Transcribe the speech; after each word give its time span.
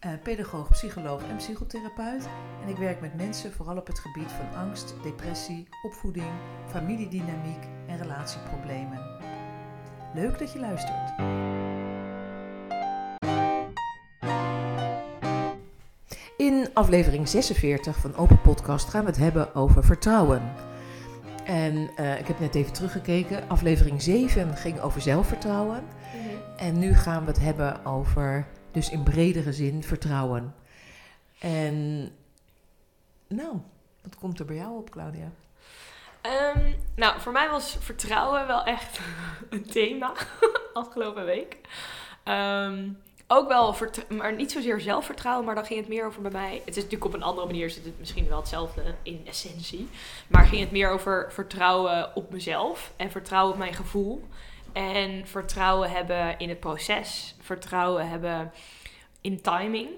eh, 0.00 0.10
pedagoog, 0.22 0.68
psycholoog 0.68 1.22
en 1.28 1.36
psychotherapeut. 1.36 2.28
En 2.62 2.68
ik 2.68 2.76
werk 2.76 3.00
met 3.00 3.16
mensen 3.16 3.52
vooral 3.52 3.76
op 3.76 3.86
het 3.86 3.98
gebied 3.98 4.32
van 4.32 4.60
angst, 4.60 4.94
depressie, 5.02 5.68
opvoeding, 5.82 6.32
familiedynamiek 6.66 7.64
en 7.86 7.98
relatieproblemen. 7.98 9.00
Leuk 10.14 10.38
dat 10.38 10.52
je 10.52 10.58
luistert. 10.58 11.12
In 16.36 16.68
aflevering 16.74 17.28
46 17.28 17.96
van 17.96 18.16
Open 18.16 18.40
Podcast 18.40 18.88
gaan 18.88 19.00
we 19.00 19.06
het 19.06 19.18
hebben 19.18 19.54
over 19.54 19.84
vertrouwen. 19.84 20.42
En 21.44 21.90
eh, 21.96 22.18
ik 22.18 22.26
heb 22.26 22.40
net 22.40 22.54
even 22.54 22.72
teruggekeken. 22.72 23.48
Aflevering 23.48 24.02
7 24.02 24.56
ging 24.56 24.80
over 24.80 25.00
zelfvertrouwen. 25.00 25.82
En 26.56 26.78
nu 26.78 26.94
gaan 26.94 27.24
we 27.24 27.30
het 27.30 27.40
hebben 27.40 27.84
over, 27.84 28.46
dus 28.72 28.90
in 28.90 29.02
bredere 29.02 29.52
zin, 29.52 29.82
vertrouwen. 29.82 30.54
En 31.38 32.08
nou, 33.28 33.52
wat 34.02 34.16
komt 34.16 34.38
er 34.38 34.44
bij 34.44 34.56
jou 34.56 34.76
op, 34.76 34.90
Claudia? 34.90 35.30
Ehm, 36.20 36.72
nou, 36.96 37.20
voor 37.20 37.32
mij 37.32 37.48
was 37.50 37.76
vertrouwen 37.80 38.46
wel 38.46 38.64
echt 38.64 39.00
een 39.50 39.66
thema 39.66 40.12
afgelopen 40.72 41.24
week. 41.24 41.56
Ehm, 42.24 42.88
ook 43.26 43.48
wel, 43.48 43.76
maar 44.08 44.34
niet 44.34 44.52
zozeer 44.52 44.80
zelfvertrouwen, 44.80 45.46
maar 45.46 45.54
dan 45.54 45.64
ging 45.64 45.80
het 45.80 45.88
meer 45.88 46.06
over 46.06 46.22
bij 46.22 46.30
mij. 46.30 46.62
Het 46.64 46.76
is 46.76 46.82
natuurlijk 46.82 47.04
op 47.04 47.14
een 47.14 47.22
andere 47.22 47.46
manier, 47.46 47.70
zit 47.70 47.84
het 47.84 47.98
misschien 47.98 48.28
wel 48.28 48.38
hetzelfde 48.38 48.82
in 49.02 49.22
essentie. 49.26 49.88
Maar 50.28 50.46
ging 50.46 50.60
het 50.60 50.70
meer 50.70 50.90
over 50.90 51.32
vertrouwen 51.32 52.16
op 52.16 52.30
mezelf 52.32 52.92
en 52.96 53.10
vertrouwen 53.10 53.52
op 53.52 53.58
mijn 53.58 53.74
gevoel. 53.74 54.28
En 54.72 55.26
vertrouwen 55.26 55.90
hebben 55.90 56.38
in 56.38 56.48
het 56.48 56.60
proces. 56.60 57.34
Vertrouwen 57.40 58.08
hebben 58.08 58.52
in 59.20 59.40
timing 59.40 59.88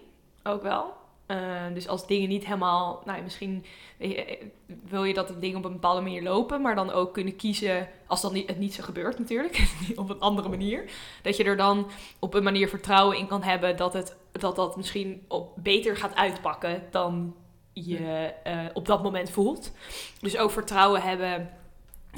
ook 0.42 0.62
wel. 0.62 1.00
Uh, 1.26 1.38
dus 1.74 1.88
als 1.88 2.06
dingen 2.06 2.28
niet 2.28 2.44
helemaal, 2.44 3.02
nou 3.04 3.22
misschien 3.22 3.64
eh, 3.98 4.36
wil 4.84 5.04
je 5.04 5.14
dat 5.14 5.28
de 5.28 5.38
dingen 5.38 5.58
op 5.58 5.64
een 5.64 5.72
bepaalde 5.72 6.00
manier 6.00 6.22
lopen, 6.22 6.60
maar 6.60 6.74
dan 6.74 6.90
ook 6.90 7.12
kunnen 7.12 7.36
kiezen, 7.36 7.88
als 8.06 8.20
dan 8.20 8.32
niet, 8.32 8.48
het 8.48 8.58
niet 8.58 8.74
zo 8.74 8.82
gebeurt 8.82 9.18
natuurlijk, 9.18 9.72
op 9.96 10.10
een 10.10 10.20
andere 10.20 10.48
manier, 10.48 10.90
dat 11.22 11.36
je 11.36 11.44
er 11.44 11.56
dan 11.56 11.90
op 12.18 12.34
een 12.34 12.42
manier 12.42 12.68
vertrouwen 12.68 13.18
in 13.18 13.26
kan 13.26 13.42
hebben 13.42 13.76
dat 13.76 13.92
het, 13.92 14.16
dat, 14.32 14.56
dat 14.56 14.76
misschien 14.76 15.24
op, 15.28 15.52
beter 15.56 15.96
gaat 15.96 16.14
uitpakken 16.14 16.82
dan 16.90 17.34
je 17.72 18.32
uh, 18.46 18.58
op 18.72 18.86
dat 18.86 19.02
moment 19.02 19.30
voelt. 19.30 19.72
Dus 20.20 20.36
ook 20.36 20.50
vertrouwen 20.50 21.02
hebben 21.02 21.50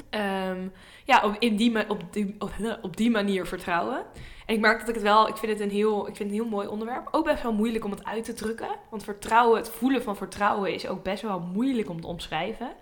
um, 0.09 0.71
ja, 1.05 1.23
op, 1.23 1.35
in 1.39 1.55
die, 1.55 1.89
op, 1.89 2.01
die, 2.11 2.35
op, 2.81 2.97
die 2.97 3.11
manier 3.11 3.45
vertrouwen. 3.45 4.05
En 4.45 4.55
ik 4.55 4.59
merk 4.59 4.79
dat 4.79 4.89
ik 4.89 4.93
het 4.93 5.03
wel, 5.03 5.27
ik 5.27 5.37
vind 5.37 5.51
het 5.51 5.61
een 5.61 5.75
heel, 5.75 6.07
ik 6.07 6.15
vind 6.15 6.29
het 6.29 6.39
een 6.39 6.43
heel 6.43 6.55
mooi 6.55 6.67
onderwerp. 6.67 7.07
Ook 7.11 7.25
best 7.25 7.43
wel 7.43 7.53
moeilijk 7.53 7.85
om 7.85 7.91
het 7.91 8.05
uit 8.05 8.23
te 8.23 8.33
drukken. 8.33 8.69
Want 8.89 9.03
vertrouwen, 9.03 9.57
het 9.57 9.69
voelen 9.69 10.03
van 10.03 10.15
vertrouwen 10.15 10.73
is 10.73 10.87
ook 10.87 11.03
best 11.03 11.21
wel 11.21 11.39
moeilijk 11.39 11.89
om 11.89 12.01
te 12.01 12.07
omschrijven. 12.07 12.73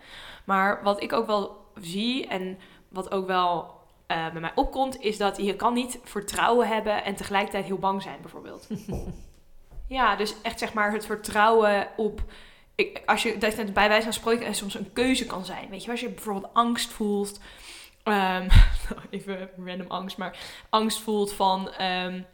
Maar 0.44 0.84
wat 0.84 1.04
ik 1.04 1.14
ook 1.14 1.28
wel 1.28 1.58
zie 1.76 2.28
en 2.28 2.58
wat 2.90 3.12
ook 3.12 3.28
wel 3.28 3.82
uh, 4.08 4.32
bij 4.32 4.42
mij 4.42 4.52
opkomt, 4.56 5.02
is 5.02 5.18
dat 5.18 5.38
je 5.38 5.56
kan 5.56 5.74
niet 5.74 6.00
vertrouwen 6.04 6.68
hebben 6.68 7.04
en 7.04 7.16
tegelijkertijd 7.16 7.66
heel 7.66 7.78
bang 7.78 8.02
zijn, 8.02 8.22
bijvoorbeeld. 8.22 8.68
ja, 9.88 10.16
dus 10.16 10.42
echt 10.42 10.60
zeg 10.60 10.74
maar 10.74 10.92
het 10.92 11.06
vertrouwen 11.06 11.88
op. 11.98 12.22
Ik, 12.76 13.02
als 13.06 13.24
je 13.24 13.38
dat 13.38 13.56
het 13.56 13.74
bij 13.74 13.88
wijze 13.88 14.04
van 14.04 14.14
spreken 14.14 14.56
soms 14.56 14.76
een 14.76 14.94
keuze 14.94 15.26
kan 15.26 15.46
zijn. 15.46 15.70
Weet 15.70 15.84
je, 15.84 15.92
als 15.92 16.00
je 16.00 16.10
bijvoorbeeld 16.10 16.54
angst 16.54 16.92
voelt 16.92 17.40
um, 18.04 18.48
even 19.10 19.50
random 19.66 19.88
angst, 19.88 20.18
maar 20.18 20.38
angst 20.70 21.00
voelt 21.00 21.34
van 21.34 21.82
um, 21.82 22.26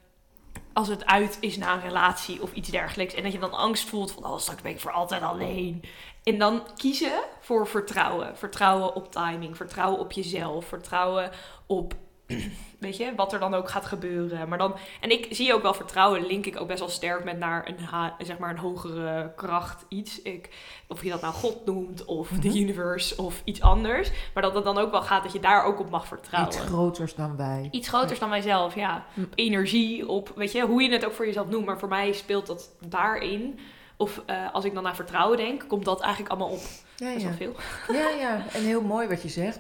als 0.73 0.87
het 0.87 1.05
uit 1.05 1.37
is 1.39 1.57
na 1.57 1.73
een 1.73 1.81
relatie 1.81 2.41
of 2.41 2.53
iets 2.53 2.69
dergelijks. 2.69 3.13
En 3.13 3.23
dat 3.23 3.31
je 3.31 3.39
dan 3.39 3.53
angst 3.53 3.89
voelt 3.89 4.11
van, 4.11 4.25
oh, 4.25 4.37
straks 4.37 4.61
ben 4.61 4.71
ik 4.71 4.79
voor 4.79 4.91
altijd 4.91 5.21
alleen. 5.21 5.83
En 6.23 6.37
dan 6.37 6.67
kiezen 6.75 7.21
voor 7.39 7.67
vertrouwen. 7.67 8.37
Vertrouwen 8.37 8.95
op 8.95 9.11
timing, 9.11 9.57
vertrouwen 9.57 9.99
op 9.99 10.11
jezelf, 10.11 10.65
vertrouwen 10.65 11.31
op 11.65 11.93
weet 12.79 12.97
je, 12.97 13.15
wat 13.15 13.33
er 13.33 13.39
dan 13.39 13.53
ook 13.53 13.69
gaat 13.69 13.85
gebeuren. 13.85 14.49
Maar 14.49 14.57
dan, 14.57 14.75
en 15.01 15.11
ik 15.11 15.27
zie 15.29 15.53
ook 15.53 15.61
wel 15.61 15.73
vertrouwen, 15.73 16.25
link 16.25 16.45
ik 16.45 16.59
ook 16.59 16.67
best 16.67 16.79
wel 16.79 16.89
sterk 16.89 17.23
met 17.23 17.39
naar 17.39 17.67
een, 17.67 17.77
zeg 18.25 18.37
maar 18.37 18.49
een 18.49 18.57
hogere 18.57 19.33
kracht, 19.35 19.85
iets. 19.87 20.21
Ik, 20.21 20.49
of 20.87 21.03
je 21.03 21.09
dat 21.09 21.21
nou 21.21 21.33
God 21.33 21.65
noemt, 21.65 22.05
of 22.05 22.29
de 22.29 22.47
mhm. 22.47 22.57
universe, 22.57 23.17
of 23.17 23.41
iets 23.43 23.61
anders. 23.61 24.11
Maar 24.33 24.43
dat 24.43 24.55
het 24.55 24.63
dan 24.63 24.77
ook 24.77 24.91
wel 24.91 25.01
gaat 25.01 25.23
dat 25.23 25.33
je 25.33 25.39
daar 25.39 25.63
ook 25.63 25.79
op 25.79 25.89
mag 25.89 26.07
vertrouwen. 26.07 26.53
Iets 26.53 26.63
groters 26.63 27.15
dan 27.15 27.35
wij. 27.37 27.67
Iets 27.71 27.87
groters 27.87 28.19
dan 28.19 28.29
mijzelf, 28.29 28.75
ja. 28.75 29.05
Op 29.17 29.33
energie, 29.35 30.07
op, 30.07 30.31
weet 30.35 30.51
je, 30.51 30.65
hoe 30.65 30.81
je 30.81 30.91
het 30.91 31.05
ook 31.05 31.13
voor 31.13 31.25
jezelf 31.25 31.49
noemt. 31.49 31.65
Maar 31.65 31.79
voor 31.79 31.89
mij 31.89 32.13
speelt 32.13 32.47
dat 32.47 32.69
daarin. 32.87 33.59
Of 33.97 34.21
uh, 34.29 34.53
als 34.53 34.65
ik 34.65 34.73
dan 34.73 34.83
naar 34.83 34.95
vertrouwen 34.95 35.37
denk, 35.37 35.63
komt 35.67 35.85
dat 35.85 36.01
eigenlijk 36.01 36.31
allemaal 36.31 36.53
op. 36.55 36.61
Ja, 36.95 37.13
best 37.13 37.25
ja. 37.25 37.33
veel. 37.33 37.55
Ja, 37.91 38.09
ja. 38.09 38.43
En 38.53 38.63
heel 38.63 38.81
mooi 38.81 39.07
wat 39.07 39.21
je 39.21 39.29
zegt. 39.29 39.59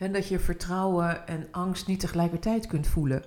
En 0.00 0.12
dat 0.12 0.28
je 0.28 0.38
vertrouwen 0.38 1.26
en 1.26 1.48
angst 1.50 1.86
niet 1.86 2.00
tegelijkertijd 2.00 2.66
kunt 2.66 2.86
voelen. 2.86 3.22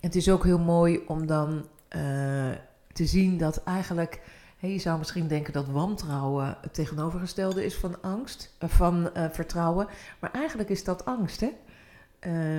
En 0.00 0.10
het 0.10 0.14
is 0.14 0.30
ook 0.30 0.44
heel 0.44 0.58
mooi 0.58 1.02
om 1.06 1.26
dan 1.26 1.66
uh, 1.96 2.50
te 2.92 3.06
zien 3.06 3.38
dat 3.38 3.62
eigenlijk. 3.62 4.20
Je 4.58 4.78
zou 4.78 4.98
misschien 4.98 5.26
denken 5.26 5.52
dat 5.52 5.68
wantrouwen 5.68 6.56
het 6.60 6.74
tegenovergestelde 6.74 7.64
is 7.64 7.74
van 7.74 8.02
angst, 8.02 8.54
uh, 8.62 8.68
van 8.68 9.10
uh, 9.16 9.24
vertrouwen. 9.30 9.86
Maar 10.20 10.30
eigenlijk 10.32 10.68
is 10.68 10.84
dat 10.84 11.04
angst, 11.04 11.40
hè? 11.40 11.50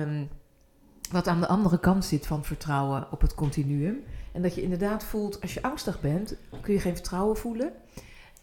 Um, 0.02 0.28
wat 1.10 1.26
aan 1.26 1.40
de 1.40 1.48
andere 1.48 1.80
kant 1.80 2.04
zit 2.04 2.26
van 2.26 2.44
vertrouwen 2.44 3.12
op 3.12 3.20
het 3.20 3.34
continuum. 3.34 4.04
En 4.32 4.42
dat 4.42 4.54
je 4.54 4.62
inderdaad 4.62 5.04
voelt, 5.04 5.40
als 5.40 5.54
je 5.54 5.62
angstig 5.62 6.00
bent, 6.00 6.36
kun 6.60 6.74
je 6.74 6.80
geen 6.80 6.94
vertrouwen 6.94 7.36
voelen. 7.36 7.72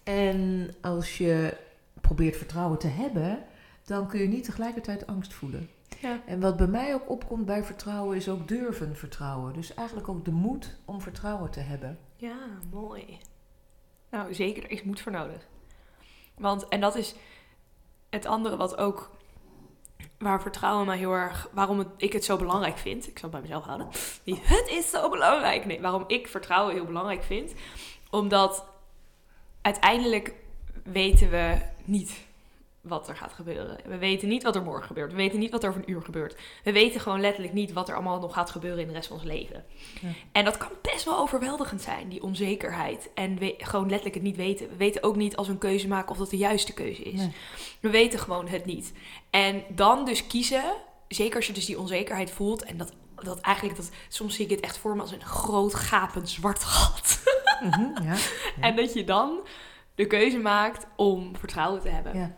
En 0.04 0.70
als 0.82 1.18
je 1.18 1.58
probeert 2.02 2.38
vertrouwen 2.38 2.80
te 2.80 2.88
hebben, 2.88 3.44
dan 3.86 4.08
kun 4.08 4.20
je 4.20 4.28
niet 4.28 4.44
tegelijkertijd 4.44 5.08
angst 5.08 5.34
voelen. 5.34 5.70
Ja. 6.00 6.22
En 6.26 6.40
wat 6.40 6.58
bij 6.58 6.68
mij 6.68 6.94
ook 6.94 7.10
opkomt 7.10 7.46
bij 7.46 7.64
vertrouwen 7.64 8.18
is 8.18 8.30
ook 8.30 8.48
durven 8.48 8.96
vertrouwen. 8.96 9.54
Dus 9.54 9.74
eigenlijk 9.74 10.10
ook 10.10 10.26
de 10.26 10.32
moed 10.32 10.78
om 10.86 11.02
vertrouwen 11.02 11.52
te 11.52 11.60
hebben. 11.60 12.00
Ja, 12.16 12.38
mooi. 12.72 13.18
Nou, 14.10 14.34
zeker, 14.34 14.64
er 14.64 14.72
is 14.72 14.84
moed 14.84 15.02
voor 15.02 15.12
nodig. 15.12 15.48
Want, 16.38 16.68
en 16.68 16.82
dat 16.82 16.96
is 16.96 17.16
het 18.10 18.26
andere 18.26 18.58
wat 18.58 18.78
ook, 18.78 19.12
waar 20.18 20.42
vertrouwen 20.42 20.86
mij 20.86 20.98
heel 20.98 21.12
erg, 21.12 21.50
waarom 21.54 21.94
ik 21.98 22.14
het 22.14 22.24
zo 22.24 22.38
belangrijk 22.38 22.78
vind. 22.78 23.08
Ik 23.08 23.20
zal 23.20 23.30
het 23.30 23.32
bij 23.32 23.42
mezelf 23.42 23.66
houden. 23.66 23.88
Niet, 24.24 24.48
het 24.48 24.68
is 24.70 24.90
zo 24.90 25.10
belangrijk. 25.10 25.66
Nee, 25.66 25.82
waarom 25.82 26.04
ik 26.08 26.28
vertrouwen 26.28 26.74
heel 26.74 26.86
belangrijk 26.86 27.24
vind. 27.24 27.54
Omdat 28.10 28.66
uiteindelijk 29.62 30.34
weten 30.84 31.30
we 31.30 31.62
niet 31.86 32.26
wat 32.84 33.10
er 33.10 33.16
gaat 33.16 33.34
gebeuren. 33.34 33.78
We 33.86 33.98
weten 33.98 34.28
niet 34.28 34.44
wat 34.44 34.56
er 34.56 34.64
morgen 34.64 34.88
gebeurt. 34.88 35.12
We 35.12 35.18
weten 35.18 35.40
niet 35.40 35.52
wat 35.52 35.64
er 35.64 35.70
over 35.70 35.82
een 35.82 35.92
uur 35.92 36.02
gebeurt. 36.02 36.36
We 36.64 36.72
weten 36.72 37.02
gewoon 37.02 37.22
letterlijk 37.22 37.54
niet 37.54 37.74
wat 37.74 37.90
er 37.90 37.96
allemaal 37.96 38.20
nog 38.20 38.34
gaat 38.34 38.50
gebeuren 38.50 38.80
in 38.80 38.88
de 38.88 38.94
rest 38.94 39.08
van 39.08 39.18
ons 39.18 39.26
leven. 39.26 39.66
Ja. 40.02 40.10
En 40.32 40.46
dat 40.46 40.58
kan 40.58 40.70
best 40.82 41.06
wel 41.06 41.18
overweldigend 41.18 41.82
zijn, 41.82 42.10
die 42.10 42.24
onzekerheid. 42.24 43.10
En 43.14 43.38
we, 43.38 43.56
gewoon 43.58 43.86
letterlijk 43.86 44.16
het 44.16 44.24
niet 44.24 44.36
weten. 44.36 44.70
We 44.70 44.76
weten 44.76 45.04
ook 45.04 45.16
niet 45.16 45.36
als 45.36 45.48
we 45.48 45.54
een 45.54 45.60
keuze 45.60 45.88
maken 45.88 46.12
of 46.12 46.18
dat 46.18 46.30
de 46.30 46.38
juiste 46.38 46.74
keuze 46.74 47.04
is. 47.04 47.28
We 47.80 47.90
weten 47.90 48.20
gewoon 48.20 48.48
het 48.48 48.66
niet. 48.66 48.94
En 49.30 49.64
dan 49.70 50.06
dus 50.06 50.28
kiezen, 50.28 50.64
zeker 51.08 51.36
als 51.36 51.48
je 51.48 51.54
dus 51.54 51.66
die 51.66 51.80
onzekerheid 51.80 52.32
voelt. 52.32 52.64
En 52.64 52.78
dat, 52.78 52.94
dat 53.16 53.40
eigenlijk, 53.40 53.78
dat, 53.78 53.92
soms 54.08 54.36
zie 54.36 54.46
ik 54.46 54.52
het 54.52 54.60
echt 54.60 54.78
voor 54.78 54.96
me 54.96 55.02
als 55.02 55.12
een 55.12 55.26
groot 55.26 55.76
gapend 55.76 56.30
zwart 56.30 56.64
gat. 56.64 57.24
Mhm, 57.62 58.04
ja, 58.04 58.16
En 58.68 58.76
dat 58.76 58.94
je 58.94 59.04
dan 59.04 59.40
de 59.96 60.08
keuze 60.08 60.38
maakt 60.38 60.88
om 60.96 61.38
vertrouwen 61.38 61.82
te 61.82 61.90
hebben. 61.90 62.36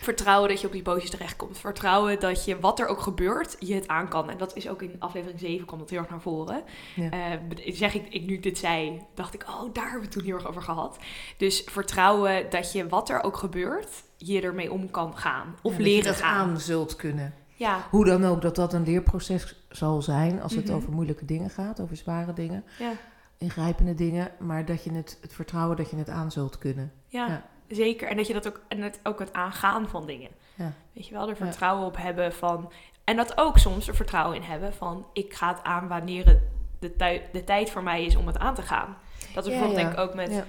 Vertrouwen 0.00 0.48
dat 0.48 0.60
je 0.60 0.66
op 0.66 0.72
die 0.72 0.82
terecht 0.82 1.10
terechtkomt. 1.10 1.58
Vertrouwen 1.58 2.20
dat 2.20 2.44
je, 2.44 2.60
wat 2.60 2.80
er 2.80 2.86
ook 2.86 3.00
gebeurt, 3.00 3.56
je 3.58 3.74
het 3.74 3.88
aan 3.88 4.08
kan. 4.08 4.30
En 4.30 4.38
dat 4.38 4.56
is 4.56 4.68
ook 4.68 4.82
in 4.82 4.96
aflevering 4.98 5.40
7 5.40 5.66
komt 5.66 5.80
dat 5.80 5.90
heel 5.90 5.98
erg 5.98 6.10
naar 6.10 6.20
voren. 6.20 6.62
Ja. 6.94 7.10
Uh, 7.12 7.72
zeg 7.72 7.94
ik, 7.94 8.06
ik, 8.08 8.26
nu 8.26 8.40
dit 8.40 8.58
zei, 8.58 9.02
dacht 9.14 9.34
ik, 9.34 9.44
oh, 9.48 9.74
daar 9.74 9.82
hebben 9.82 10.00
we 10.00 10.06
het 10.06 10.10
toen 10.10 10.24
heel 10.24 10.34
erg 10.34 10.48
over 10.48 10.62
gehad. 10.62 10.98
Dus 11.36 11.62
vertrouwen 11.66 12.50
dat 12.50 12.72
je, 12.72 12.88
wat 12.88 13.08
er 13.08 13.22
ook 13.22 13.36
gebeurt, 13.36 13.88
je 14.16 14.40
ermee 14.40 14.72
om 14.72 14.90
kan 14.90 15.16
gaan. 15.16 15.54
Of 15.62 15.78
leren 15.78 16.04
dat 16.04 16.20
gaan. 16.20 16.48
aan 16.48 16.60
zult 16.60 16.96
kunnen. 16.96 17.34
Ja. 17.54 17.86
Hoe 17.90 18.04
dan 18.04 18.24
ook, 18.24 18.42
dat 18.42 18.56
dat 18.56 18.72
een 18.72 18.84
leerproces 18.84 19.54
zal 19.68 20.02
zijn 20.02 20.42
als 20.42 20.54
het 20.54 20.64
mhm. 20.64 20.74
over 20.74 20.92
moeilijke 20.92 21.24
dingen 21.24 21.50
gaat, 21.50 21.80
over 21.80 21.96
zware 21.96 22.32
dingen. 22.32 22.64
Ja. 22.78 22.92
ingrijpende 23.38 23.94
dingen, 23.94 24.30
maar 24.38 24.64
dat 24.64 24.84
je 24.84 24.92
het, 24.92 25.18
het 25.20 25.32
vertrouwen 25.32 25.76
dat 25.76 25.90
je 25.90 25.96
het 25.96 26.08
aan 26.08 26.32
zult 26.32 26.58
kunnen. 26.58 26.92
Ja, 27.08 27.26
Ja. 27.26 27.42
Zeker. 27.68 28.08
En 28.08 28.16
dat 28.16 28.26
je 28.26 28.32
dat 28.32 28.48
ook, 28.48 28.60
en 28.68 28.82
het, 28.82 29.00
ook 29.02 29.18
het 29.18 29.32
aangaan 29.32 29.88
van 29.88 30.06
dingen. 30.06 30.30
Ja. 30.54 30.72
Weet 30.92 31.06
je 31.06 31.14
wel, 31.14 31.28
er 31.28 31.36
vertrouwen 31.36 31.86
op 31.86 31.96
hebben 31.96 32.32
van. 32.32 32.72
En 33.04 33.16
dat 33.16 33.38
ook 33.38 33.58
soms 33.58 33.88
er 33.88 33.94
vertrouwen 33.94 34.36
in 34.36 34.42
hebben 34.42 34.74
van 34.74 35.06
ik 35.12 35.34
ga 35.34 35.48
het 35.48 35.62
aan 35.62 35.88
wanneer 35.88 36.26
het 36.26 36.40
de, 36.80 36.96
tui- 36.96 37.22
de 37.32 37.44
tijd 37.44 37.70
voor 37.70 37.82
mij 37.82 38.04
is 38.04 38.16
om 38.16 38.26
het 38.26 38.38
aan 38.38 38.54
te 38.54 38.62
gaan. 38.62 38.96
Dat 39.34 39.44
is 39.44 39.50
bijvoorbeeld 39.50 39.80
denk 39.80 39.92
ik 39.92 39.98
ook 39.98 40.14
met 40.14 40.44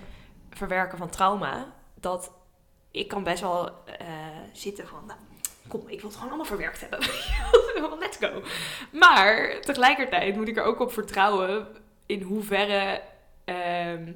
verwerken 0.49 0.97
van 0.97 1.09
trauma. 1.09 1.65
Dat 1.95 2.31
ik 2.91 3.07
kan 3.07 3.23
best 3.23 3.41
wel 3.41 3.67
eh, 3.85 4.07
zitten 4.53 4.87
van, 4.87 5.03
nou, 5.07 5.19
kom, 5.67 5.81
ik 5.87 6.01
wil 6.01 6.09
het 6.09 6.13
gewoon 6.13 6.29
allemaal 6.29 6.45
verwerkt 6.45 6.81
hebben. 6.81 6.99
Let's 7.99 8.17
go. 8.17 8.41
Maar 8.91 9.57
tegelijkertijd 9.61 10.35
moet 10.35 10.47
ik 10.47 10.57
er 10.57 10.63
ook 10.63 10.79
op 10.79 10.91
vertrouwen 10.93 11.67
in 12.05 12.21
hoeverre, 12.21 13.01
ehm, 13.45 14.11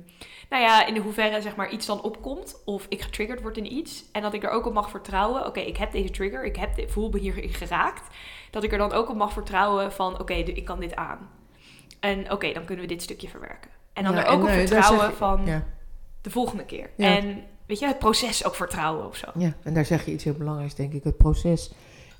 nou 0.54 0.66
ja, 0.66 0.86
in 0.86 0.98
hoeverre 0.98 1.42
zeg 1.42 1.56
maar 1.56 1.70
iets 1.72 1.86
dan 1.86 2.02
opkomt. 2.02 2.62
Of 2.66 2.86
ik 2.90 3.02
getriggerd 3.02 3.42
word 3.42 3.58
in 3.58 3.74
iets. 3.74 4.04
En 4.12 4.22
dat 4.22 4.34
ik 4.34 4.44
er 4.44 4.50
ook 4.50 4.66
op 4.66 4.74
mag 4.74 4.90
vertrouwen. 4.90 5.46
Oké, 5.46 5.60
ik 5.60 5.78
heb 5.78 5.92
deze 5.92 6.10
trigger, 6.10 6.46
ik 6.46 6.56
heb 6.56 6.76
dit, 6.76 6.92
voel 6.92 7.10
me 7.10 7.20
hierin 7.20 7.50
geraakt. 7.50 8.16
Dat 8.52 8.64
ik 8.64 8.72
er 8.72 8.78
dan 8.78 8.92
ook 8.92 9.10
op 9.10 9.16
mag 9.16 9.34
vertrouwen 9.34 9.92
van, 9.92 10.20
oké, 10.20 10.34
ik 10.34 10.66
kan 10.66 10.80
dit 10.80 10.96
aan. 10.96 11.30
En 12.00 12.32
oké, 12.32 12.54
dan 12.54 12.66
kunnen 12.66 12.86
we 12.86 12.92
dit 12.94 13.02
stukje 13.02 13.28
verwerken. 13.30 13.70
En 13.94 14.04
dan 14.04 14.14
Ja, 14.14 14.26
er 14.26 14.28
ook 14.32 14.42
op 14.42 14.50
vertrouwen 14.50 15.10
je- 15.10 15.16
van 15.16 15.46
Ja. 15.46 15.64
de 16.22 16.30
volgende 16.30 16.66
keer. 16.66 16.90
Ja. 16.98 17.18
En 17.18 17.44
weet 17.66 17.80
je, 17.80 17.88
het 17.88 18.00
proces 18.00 18.46
ook 18.46 18.56
vertrouwen 18.56 19.08
of 19.08 19.16
zo. 19.16 19.28
Ja, 19.38 19.54
en 19.64 19.74
daar 19.74 19.86
zeg 19.86 20.06
je 20.06 20.12
iets 20.12 20.24
heel 20.24 20.34
belangrijks, 20.34 20.76
denk 20.76 20.94
ik, 20.94 21.04
het 21.04 21.18
proces. 21.18 21.74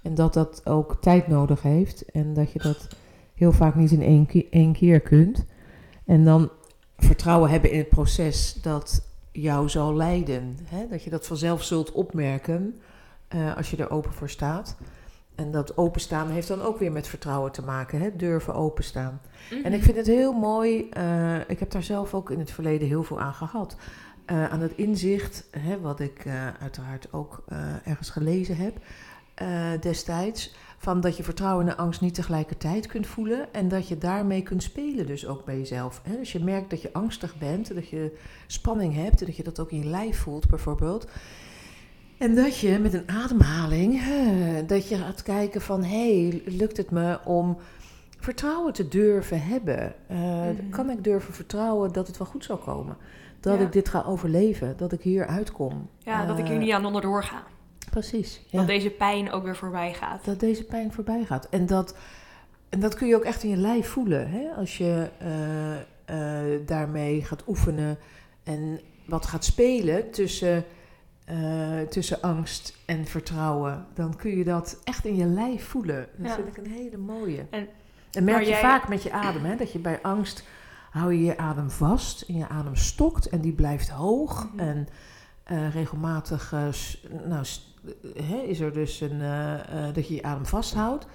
En 0.04 0.16
dat 0.16 0.34
dat 0.34 0.62
ook 0.66 0.98
tijd 1.02 1.28
nodig 1.28 1.62
heeft. 1.62 2.12
En 2.12 2.34
dat 2.34 2.52
je 2.54 2.60
dat 2.60 2.88
heel 3.36 3.52
vaak 3.52 3.76
niet 3.76 3.92
in 3.92 4.02
één, 4.02 4.28
één 4.50 4.74
keer 4.74 5.00
kunt. 5.00 5.46
En 6.06 6.26
dan 6.26 6.50
vertrouwen 7.04 7.50
hebben 7.50 7.72
in 7.72 7.78
het 7.78 7.90
proces 7.90 8.54
dat 8.54 9.02
jou 9.32 9.70
zal 9.70 9.96
leiden. 9.96 10.58
Hè? 10.64 10.88
Dat 10.88 11.04
je 11.04 11.10
dat 11.10 11.28
vanzelf 11.28 11.64
zult 11.64 11.92
opmerken 11.92 12.82
eh, 13.28 13.58
als 13.58 13.72
je 13.72 13.78
er 13.78 13.92
open 13.92 14.14
voor 14.14 14.30
staat. 14.30 14.76
En 15.36 15.52
dat 15.52 15.78
openstaan 15.78 16.30
heeft 16.30 16.48
dan 16.48 16.62
ook 16.62 16.80
weer 16.80 16.92
met 16.92 17.08
vertrouwen 17.08 17.52
te 17.52 17.62
maken. 17.64 18.02
Hè? 18.02 18.16
Durven 18.16 18.54
openstaan. 18.56 19.22
Mhm. 19.52 19.66
En 19.66 19.74
ik 19.74 19.84
vind 19.84 19.98
het 19.98 20.08
heel 20.08 20.34
mooi. 20.34 20.90
eh, 20.90 21.50
ik 21.50 21.60
heb 21.60 21.72
daar 21.72 21.84
zelf 21.84 22.14
ook 22.14 22.32
in 22.32 22.40
het 22.40 22.52
verleden 22.52 22.88
heel 22.88 23.04
veel 23.04 23.20
aan 23.20 23.34
gehad. 23.34 23.76
Eh, 24.26 24.52
aan 24.52 24.62
het 24.62 24.74
inzicht, 24.76 25.48
hè, 25.58 25.80
wat 25.80 26.00
ik 26.00 26.26
uiteraard 26.60 27.08
ook 27.14 27.44
ergens 27.84 28.10
gelezen 28.10 28.58
heb 28.58 28.78
destijds. 29.82 30.56
Van 30.84 31.02
dat 31.02 31.18
je 31.18 31.24
vertrouwen 31.24 31.68
en 31.68 31.78
angst 31.78 32.02
niet 32.02 32.14
tegelijkertijd 32.14 32.88
kunt 32.88 33.08
voelen. 33.08 33.54
En 33.54 33.68
dat 33.68 33.88
je 33.88 33.98
daarmee 33.98 34.42
kunt 34.42 34.64
spelen, 34.64 35.06
dus 35.06 35.28
ook 35.28 35.46
bij 35.46 35.58
jezelf. 35.58 36.02
Als 36.20 36.32
je 36.32 36.40
merkt 36.44 36.70
dat 36.70 36.82
je 36.82 36.94
angstig 36.94 37.38
bent, 37.38 37.74
dat 37.74 37.90
je 37.90 38.18
spanning 38.48 38.96
hebt. 38.96 39.20
En 39.20 39.26
dat 39.26 39.36
je 39.36 39.44
dat 39.44 39.60
ook 39.60 39.72
in 39.72 39.78
je 39.80 39.86
lijf 39.86 40.18
voelt, 40.18 40.48
bijvoorbeeld. 40.48 41.08
En 42.18 42.36
dat 42.36 42.58
je 42.60 42.80
met 42.80 42.94
een 42.94 43.10
ademhaling, 43.10 44.02
dat 44.68 44.90
je 44.90 44.96
gaat 44.96 45.24
kijken 45.24 45.62
van... 45.62 45.84
hé, 45.84 46.28
hey, 46.28 46.42
lukt 46.46 46.78
het 46.78 46.92
me 46.92 47.20
om 47.26 47.58
vertrouwen 48.20 48.74
te 48.74 48.88
durven 48.88 49.42
hebben? 49.42 49.94
Eh, 50.08 50.18
Mhm. 50.18 50.70
Kan 50.70 50.90
ik 50.90 51.04
durven 51.04 51.34
vertrouwen 51.34 51.92
dat 51.94 52.08
het 52.08 52.18
wel 52.18 52.28
goed 52.28 52.44
zal 52.46 52.58
komen? 52.58 52.98
Dat 53.40 53.58
Ja. 53.60 53.66
ik 53.66 53.72
dit 53.72 53.90
ga 53.90 54.04
overleven, 54.04 54.78
dat 54.78 54.92
ik 54.92 55.02
hier 55.02 55.26
uitkom. 55.28 55.90
ja, 55.98 56.26
dat 56.26 56.38
ik 56.38 56.46
hier 56.46 56.54
Eh, 56.56 56.62
niet 56.62 56.72
aan 56.72 56.86
onderdoor 56.86 57.24
ga. 57.24 57.44
Precies, 57.94 58.42
ja. 58.50 58.58
Dat 58.58 58.68
deze 58.68 58.90
pijn 58.90 59.32
ook 59.32 59.44
weer 59.44 59.56
voorbij 59.56 59.94
gaat. 59.94 60.26
dat 60.26 60.40
deze 60.40 60.64
pijn 60.64 60.92
voorbij 60.94 61.24
gaat. 61.26 61.48
En 61.50 61.66
dat, 61.66 61.96
en 62.70 62.80
dat 62.80 62.96
kun 62.96 63.08
je 63.08 63.16
ook 63.16 63.24
echt 63.24 63.44
in 63.44 63.50
je 63.50 63.56
lijf 63.58 63.88
voelen. 63.88 64.30
Hè? 64.30 64.50
Als 64.56 64.78
je 64.78 65.10
eh, 65.18 65.74
eh, 66.56 66.60
daarmee 66.66 67.24
gaat 67.24 67.44
oefenen 67.48 67.98
en 68.44 68.80
wat 69.06 69.26
gaat 69.26 69.46
spelen 69.46 70.12
tussen, 70.12 70.66
eh, 71.26 71.80
tussen 71.82 72.22
angst 72.22 72.78
en 72.86 73.06
vertrouwen, 73.06 73.86
dan 73.94 74.16
kun 74.16 74.38
je 74.38 74.44
dat 74.44 74.80
echt 74.84 75.06
in 75.06 75.16
je 75.16 75.26
lijf 75.26 75.66
voelen. 75.68 76.08
Dat 76.18 76.28
Ja. 76.30 76.36
vind 76.36 76.48
ik 76.48 76.58
een 76.58 76.72
hele 76.72 76.98
mooie. 76.98 77.46
En- 77.50 77.68
En, 78.12 78.24
merk 78.24 78.44
je 78.44 78.50
jij- 78.50 78.60
vaak 78.60 78.88
met 78.88 79.04
je 79.04 79.12
adem, 79.12 79.46
hè? 79.46 79.56
dat 79.56 79.72
je 79.72 79.80
bij 79.80 80.00
angst 80.02 80.44
hou 80.92 81.14
je 81.14 81.24
je 81.24 81.38
adem 81.38 81.70
vast 81.72 82.22
en 82.22 82.38
je 82.38 82.48
adem 82.48 82.76
stokt 82.76 83.30
en 83.30 83.42
die 83.42 83.54
blijft 83.54 83.90
hoog. 83.90 84.50
Mhm. 84.54 84.60
En 84.60 84.88
regelmatig 85.72 86.52
nou, 87.26 87.46
hè, 88.24 88.38
is 88.38 88.60
er 88.60 88.74
dus 88.74 89.02
een, 89.02 89.22
eh, 89.22 89.54
eh, 89.88 89.94
dat 89.96 90.08
je 90.08 90.14
je 90.16 90.24
adem 90.24 90.46
vasthoudt. 90.46 91.06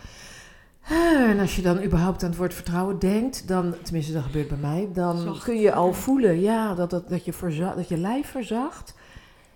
Eh, 0.89 1.31
En 1.31 1.39
als 1.39 1.57
je 1.57 1.63
dan 1.63 1.83
überhaupt 1.83 2.23
aan 2.23 2.29
het 2.29 2.39
woord 2.39 2.55
vertrouwen 2.55 2.99
denkt, 2.99 3.49
dan, 3.49 3.75
tenminste 3.83 4.13
dat 4.13 4.23
gebeurt 4.23 4.49
bij 4.49 4.59
mij, 4.59 4.89
dan 4.93 5.19
Zacht. 5.19 5.45
kun 5.45 5.61
je 5.61 5.73
al 5.73 5.93
voelen 5.93 6.41
ja, 6.41 6.75
dat, 6.75 6.91
dat, 6.91 7.09
dat, 7.09 7.25
je 7.25 7.33
verza- 7.33 7.75
dat 7.75 7.89
je 7.89 7.97
lijf 7.97 8.31
verzacht, 8.31 8.95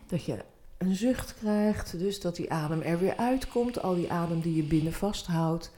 dat 0.07 0.25
je 0.25 0.37
een 0.79 0.95
zucht 0.95 1.35
krijgt, 1.35 1.99
dus 1.99 2.21
dat 2.21 2.37
die 2.37 2.53
adem 2.53 2.81
er 2.81 2.99
weer 2.99 3.17
uitkomt, 3.17 3.83
al 3.83 3.95
die 3.95 4.13
adem 4.13 4.41
die 4.41 4.57
je 4.57 4.63
binnen 4.63 4.93
vasthoudt. 4.93 5.73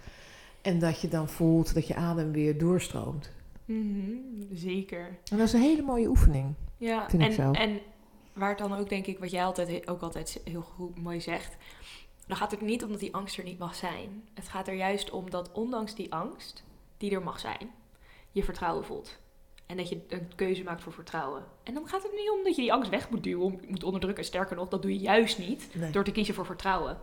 En 0.62 0.78
dat 0.78 1.00
je 1.00 1.08
dan 1.08 1.28
voelt 1.28 1.75
dat 1.75 1.86
je 1.86 1.94
adem 1.94 2.32
weer 2.32 2.58
doorstroomt. 2.58 3.31
Mhm, 3.64 4.10
zeker. 4.52 5.06
En 5.31 5.36
dat 5.38 5.46
is 5.46 5.52
een 5.52 5.60
hele 5.60 5.82
mooie 5.82 6.08
oefening. 6.08 6.54
Ja, 6.76 7.06
Vind 7.08 7.22
ik 7.22 7.28
en, 7.28 7.34
zo. 7.34 7.50
en 7.50 7.78
waar 8.34 8.48
het 8.48 8.58
dan 8.58 8.75
ook 8.75 8.88
denk 8.88 9.06
ik, 9.06 9.19
wat 9.19 9.31
jij 9.31 9.44
altijd 9.44 9.88
ook 9.88 10.00
altijd 10.02 10.40
heel 10.44 10.62
goed 10.62 11.02
mooi 11.02 11.20
zegt, 11.20 11.56
dan 12.26 12.36
gaat 12.36 12.50
het 12.50 12.60
niet 12.60 12.84
om 12.84 12.90
dat 12.90 13.00
die 13.00 13.14
angst 13.14 13.38
er 13.38 13.44
niet 13.44 13.58
mag 13.58 13.75
zijn. 13.75 14.28
Het 14.34 14.48
gaat 14.48 14.69
er 14.69 14.75
juist 14.75 15.10
om 15.10 15.31
dat 15.31 15.52
ondanks 15.52 15.94
die 15.94 16.12
angst, 16.12 16.64
die 16.98 17.10
er 17.10 17.22
mag 17.22 17.40
zijn, 17.40 17.70
je 18.31 18.44
vertrouwen 18.44 18.84
voelt. 18.84 19.19
En 19.66 19.76
dat 19.76 19.88
je 19.88 20.00
een 20.08 20.32
keuze 20.34 20.62
maakt 20.62 20.82
voor 20.82 20.92
vertrouwen. 20.92 21.44
En 21.62 21.75
dan 21.75 21.88
gaat 21.88 22.02
het 22.02 22.12
niet 22.12 22.31
om 22.31 22.44
dat 22.44 22.54
je 22.54 22.62
die 22.62 22.72
angst 22.72 22.90
weg 22.90 23.10
moet 23.10 23.22
duwen, 23.22 23.60
moet 23.69 23.84
onderdrukken. 23.84 24.25
Sterker 24.25 24.56
nog, 24.56 24.69
dat 24.69 24.82
doe 24.82 24.92
je 24.92 24.98
juist 24.98 25.38
niet 25.38 25.69
Nee. 25.75 25.90
door 25.92 26.04
te 26.04 26.12
kiezen 26.12 26.34
voor 26.34 26.46
vertrouwen. 26.46 26.98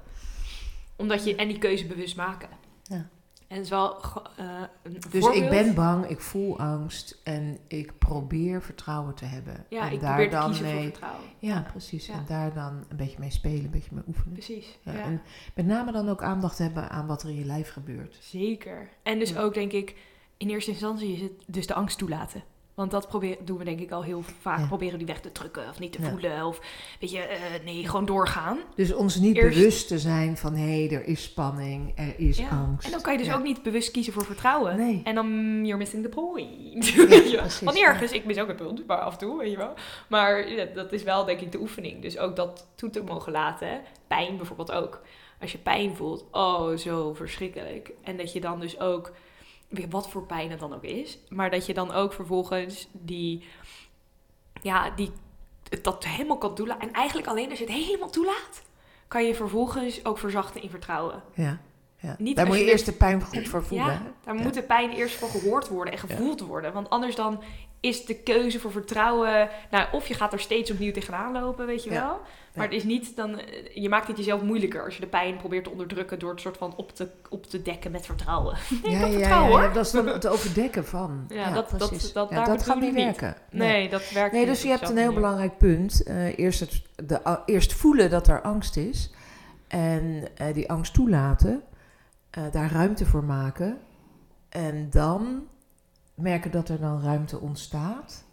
Omdat 0.96 1.24
je 1.24 1.36
en 1.36 1.48
die 1.48 1.58
keuze 1.58 1.86
bewust 1.86 2.16
maken. 2.16 2.50
Ja. 2.84 3.10
En 3.52 3.58
het 3.58 3.66
is 3.66 3.70
wel 3.72 4.02
eh, 4.38 4.46
een 4.84 4.94
Dus 5.10 5.22
voorbeeld. 5.24 5.44
ik 5.44 5.50
ben 5.50 5.74
bang, 5.74 6.06
ik 6.08 6.20
voel 6.22 6.60
angst 6.60 7.20
en 7.24 7.58
ik 7.68 7.98
probeer 7.98 8.62
vertrouwen 8.62 9.16
te 9.16 9.26
hebben. 9.26 9.66
Ja, 9.70 9.88
en 9.88 9.92
ik 9.94 10.00
daar 10.02 10.16
probeer 10.16 10.32
dan 10.32 10.62
mee. 10.62 10.84
vertrouwen. 10.84 11.22
Ja, 11.40 11.66
precies. 11.72 12.06
Ja. 12.06 12.14
En 12.14 12.24
daar 12.28 12.54
dan 12.54 12.86
een 12.90 12.98
beetje 12.98 13.20
mee 13.20 13.32
spelen, 13.32 13.64
een 13.64 13.70
beetje 13.70 13.90
mee 13.94 14.04
oefenen. 14.08 14.34
Precies. 14.34 14.80
Ja. 14.82 14.94
En 14.94 15.22
met 15.56 15.66
name 15.66 15.92
dan 15.92 16.10
ook 16.10 16.22
aandacht 16.22 16.58
hebben 16.58 16.90
aan 16.90 17.08
wat 17.08 17.24
er 17.24 17.30
in 17.30 17.36
je 17.36 17.46
lijf 17.46 17.72
gebeurt. 17.72 18.18
Zeker. 18.22 18.90
En 19.04 19.20
dus 19.20 19.38
ook 19.38 19.54
denk 19.54 19.72
ik, 19.72 19.96
in 20.38 20.50
eerste 20.50 20.72
instantie 20.72 21.14
is 21.14 21.22
het 21.22 21.32
dus 21.48 21.68
de 21.68 21.74
angst 21.74 21.98
toelaten. 21.98 22.44
Want 22.76 22.92
dat 22.92 23.08
probeer, 23.08 23.38
doen 23.46 23.58
we 23.58 23.64
denk 23.64 23.80
ik 23.80 23.92
al 23.92 24.04
heel 24.04 24.24
vaak. 24.40 24.60
Ja. 24.60 24.66
Proberen 24.66 24.98
die 24.98 25.08
weg 25.08 25.20
te 25.22 25.32
drukken 25.32 25.70
of 25.70 25.80
niet 25.80 25.92
te 25.92 26.02
Ja. 26.02 26.10
voelen. 26.10 26.46
Of 26.46 26.60
weet 27.00 27.12
je, 27.12 27.20
eh, 27.20 27.40
nee, 27.66 27.86
gewoon 27.88 28.06
doorgaan. 28.06 28.60
Dus 28.76 28.94
ons 28.94 29.16
niet 29.16 29.36
Eerst- 29.36 29.58
bewust 29.58 29.88
te 29.88 30.00
zijn 30.00 30.38
van 30.38 30.56
hé, 30.56 30.88
er 30.88 31.06
is 31.06 31.24
spanning, 31.24 31.92
er 31.96 32.14
is 32.20 32.38
Ja. 32.38 32.48
angst. 32.50 32.86
En 32.86 32.92
dan 32.92 33.02
kan 33.02 33.18
je 33.18 33.24
dus 33.24 33.34
ook 33.34 33.44
niet 33.44 33.64
bewust 33.64 33.92
kiezen 33.92 34.14
voor 34.14 34.26
vertrouwen. 34.26 34.78
Nee. 34.78 35.02
En 35.04 35.16
dan, 35.16 35.28
you're 35.62 35.78
missing 35.78 36.04
the 36.04 36.10
point. 36.10 36.94
Precies, 36.96 37.60
Want 37.62 37.78
ergens, 37.80 38.12
ik 38.12 38.26
mis 38.26 38.40
ook 38.40 38.48
het 38.48 38.58
punt, 38.58 38.88
maar 38.88 38.98
af 39.00 39.12
en 39.14 39.20
toe, 39.20 39.38
weet 39.38 39.52
je 39.52 39.58
wel. 39.58 39.74
Maar 40.10 40.50
ja, 40.50 40.66
dat 40.66 40.92
is 40.94 41.04
wel 41.04 41.26
denk 41.26 41.40
ik 41.42 41.52
de 41.52 41.60
oefening. 41.60 42.02
Dus 42.02 42.18
ook 42.18 42.36
dat 42.36 42.68
toe 42.76 42.90
te 42.90 43.04
mogen 43.04 43.32
laten. 43.32 43.82
Pijn 44.08 44.38
bijvoorbeeld 44.38 44.72
ook. 44.72 45.02
Als 45.42 45.52
je 45.52 45.58
pijn 45.58 45.96
voelt, 45.96 46.26
oh, 46.32 46.78
zo 46.78 47.14
verschrikkelijk. 47.14 47.92
En 48.04 48.18
dat 48.18 48.34
je 48.34 48.40
dan 48.42 48.60
dus 48.60 48.80
ook, 48.80 49.12
wat 49.90 50.10
voor 50.10 50.24
pijn 50.26 50.52
het 50.52 50.60
dan 50.60 50.74
ook 50.74 50.84
is. 50.84 51.18
Maar 51.30 51.50
dat 51.50 51.66
je 51.66 51.74
dan 51.74 51.92
ook 51.92 52.14
vervolgens 52.14 52.88
die, 52.92 53.44
ja, 54.62 54.90
die, 54.90 55.12
dat 55.82 56.06
helemaal 56.06 56.38
kan 56.38 56.56
toelaten. 56.56 56.88
En 56.88 56.94
eigenlijk 56.94 57.28
alleen 57.28 57.50
als 57.50 57.60
je 57.60 57.66
het 57.66 57.74
helemaal 57.74 58.10
toelaat, 58.10 58.62
kan 59.08 59.24
je 59.26 59.36
vervolgens 59.36 60.06
ook 60.06 60.18
verzachten 60.18 60.62
in 60.62 60.70
vertrouwen. 60.70 61.24
Ja, 61.34 61.60
ja. 61.98 62.16
Niet 62.18 62.36
daar 62.36 62.48
moet 62.48 62.58
je 62.58 62.64
je 62.64 62.72
eerst 62.72 62.86
de 62.86 62.92
pijn 62.94 63.22
goed 63.22 63.48
voor 63.48 63.64
voelen. 63.64 63.88
Ja, 63.88 64.02
daar 64.24 64.36
Ja. 64.36 64.42
moet 64.42 64.54
de 64.54 64.64
pijn 64.64 64.92
eerst 64.92 65.16
voor 65.16 65.30
gehoord 65.30 65.68
worden 65.68 65.94
en 65.94 66.00
gevoeld 66.00 66.40
worden. 66.42 66.74
Want 66.74 66.90
anders 66.90 67.16
dan 67.16 67.44
is 67.82 68.06
de 68.06 68.16
keuze 68.16 68.60
voor 68.60 68.72
vertrouwen... 68.72 69.50
Nou, 69.72 69.88
of 69.92 70.08
je 70.08 70.14
gaat 70.14 70.34
er 70.34 70.40
steeds 70.40 70.72
opnieuw 70.72 70.92
tegenaan 70.92 71.32
lopen, 71.32 71.66
weet 71.66 71.84
je 71.84 71.92
Ja. 71.92 72.06
wel. 72.06 72.20
Maar 72.56 72.66
het 72.66 72.76
is 72.76 72.84
niet 72.84 73.16
dan... 73.16 73.40
eh, 73.40 73.76
Je 73.76 73.90
maakt 73.90 74.08
het 74.08 74.18
jezelf 74.18 74.42
moeilijker 74.42 74.84
als 74.84 74.96
je 74.96 75.02
de 75.02 75.08
pijn 75.08 75.38
probeert 75.38 75.64
te 75.64 75.70
onderdrukken... 75.70 76.20
door 76.20 76.32
het 76.32 76.40
soort 76.40 76.58
van 76.58 76.74
op 76.76 76.96
te, 76.96 77.08
op 77.30 77.46
te 77.46 77.62
dekken 77.62 77.92
met 77.92 78.06
vertrouwen. 78.06 78.58
Vertrouwen, 78.84 79.62
hoor. 79.62 79.74
dat 79.74 79.86
is 79.86 79.92
dan 79.92 80.08
het 80.18 80.28
overdekken 80.28 80.86
van. 80.86 81.26
Ja, 81.30 81.52
dat- 81.54 81.70
dat- 81.70 81.90
precies. 81.90 82.14
dat- 82.14 82.30
Ja, 82.30 82.36
dat 82.36 82.46
bedoel 82.58 82.66
gaat 82.74 82.80
niet 82.82 82.94
werken. 82.94 83.36
Nee, 83.52 83.90
dat 83.90 84.12
werkt 84.12 84.34
Nee, 84.34 84.46
dus 84.46 84.62
je 84.62 84.70
hebt 84.70 84.90
een 84.90 84.98
heel 84.98 85.14
belangrijk 85.14 85.58
punt. 85.58 86.04
Eh, 86.04 86.38
eerst, 86.38 86.60
het, 86.60 86.82
de, 86.96 87.42
eerst 87.46 87.74
voelen 87.74 88.10
dat 88.10 88.28
er 88.28 88.42
angst 88.42 88.78
is. 88.78 89.12
En 89.68 90.24
eh, 90.36 90.54
die 90.54 90.70
angst 90.72 90.94
toelaten. 90.94 91.64
daar 92.52 92.72
ruimte 92.72 93.06
voor 93.06 93.24
maken. 93.24 93.78
En 94.50 94.88
dan 94.90 95.48
merken 96.22 96.52
dat 96.52 96.70
er 96.70 96.80
dan 96.80 97.02
ruimte 97.02 97.40
ontstaat. 97.40 98.26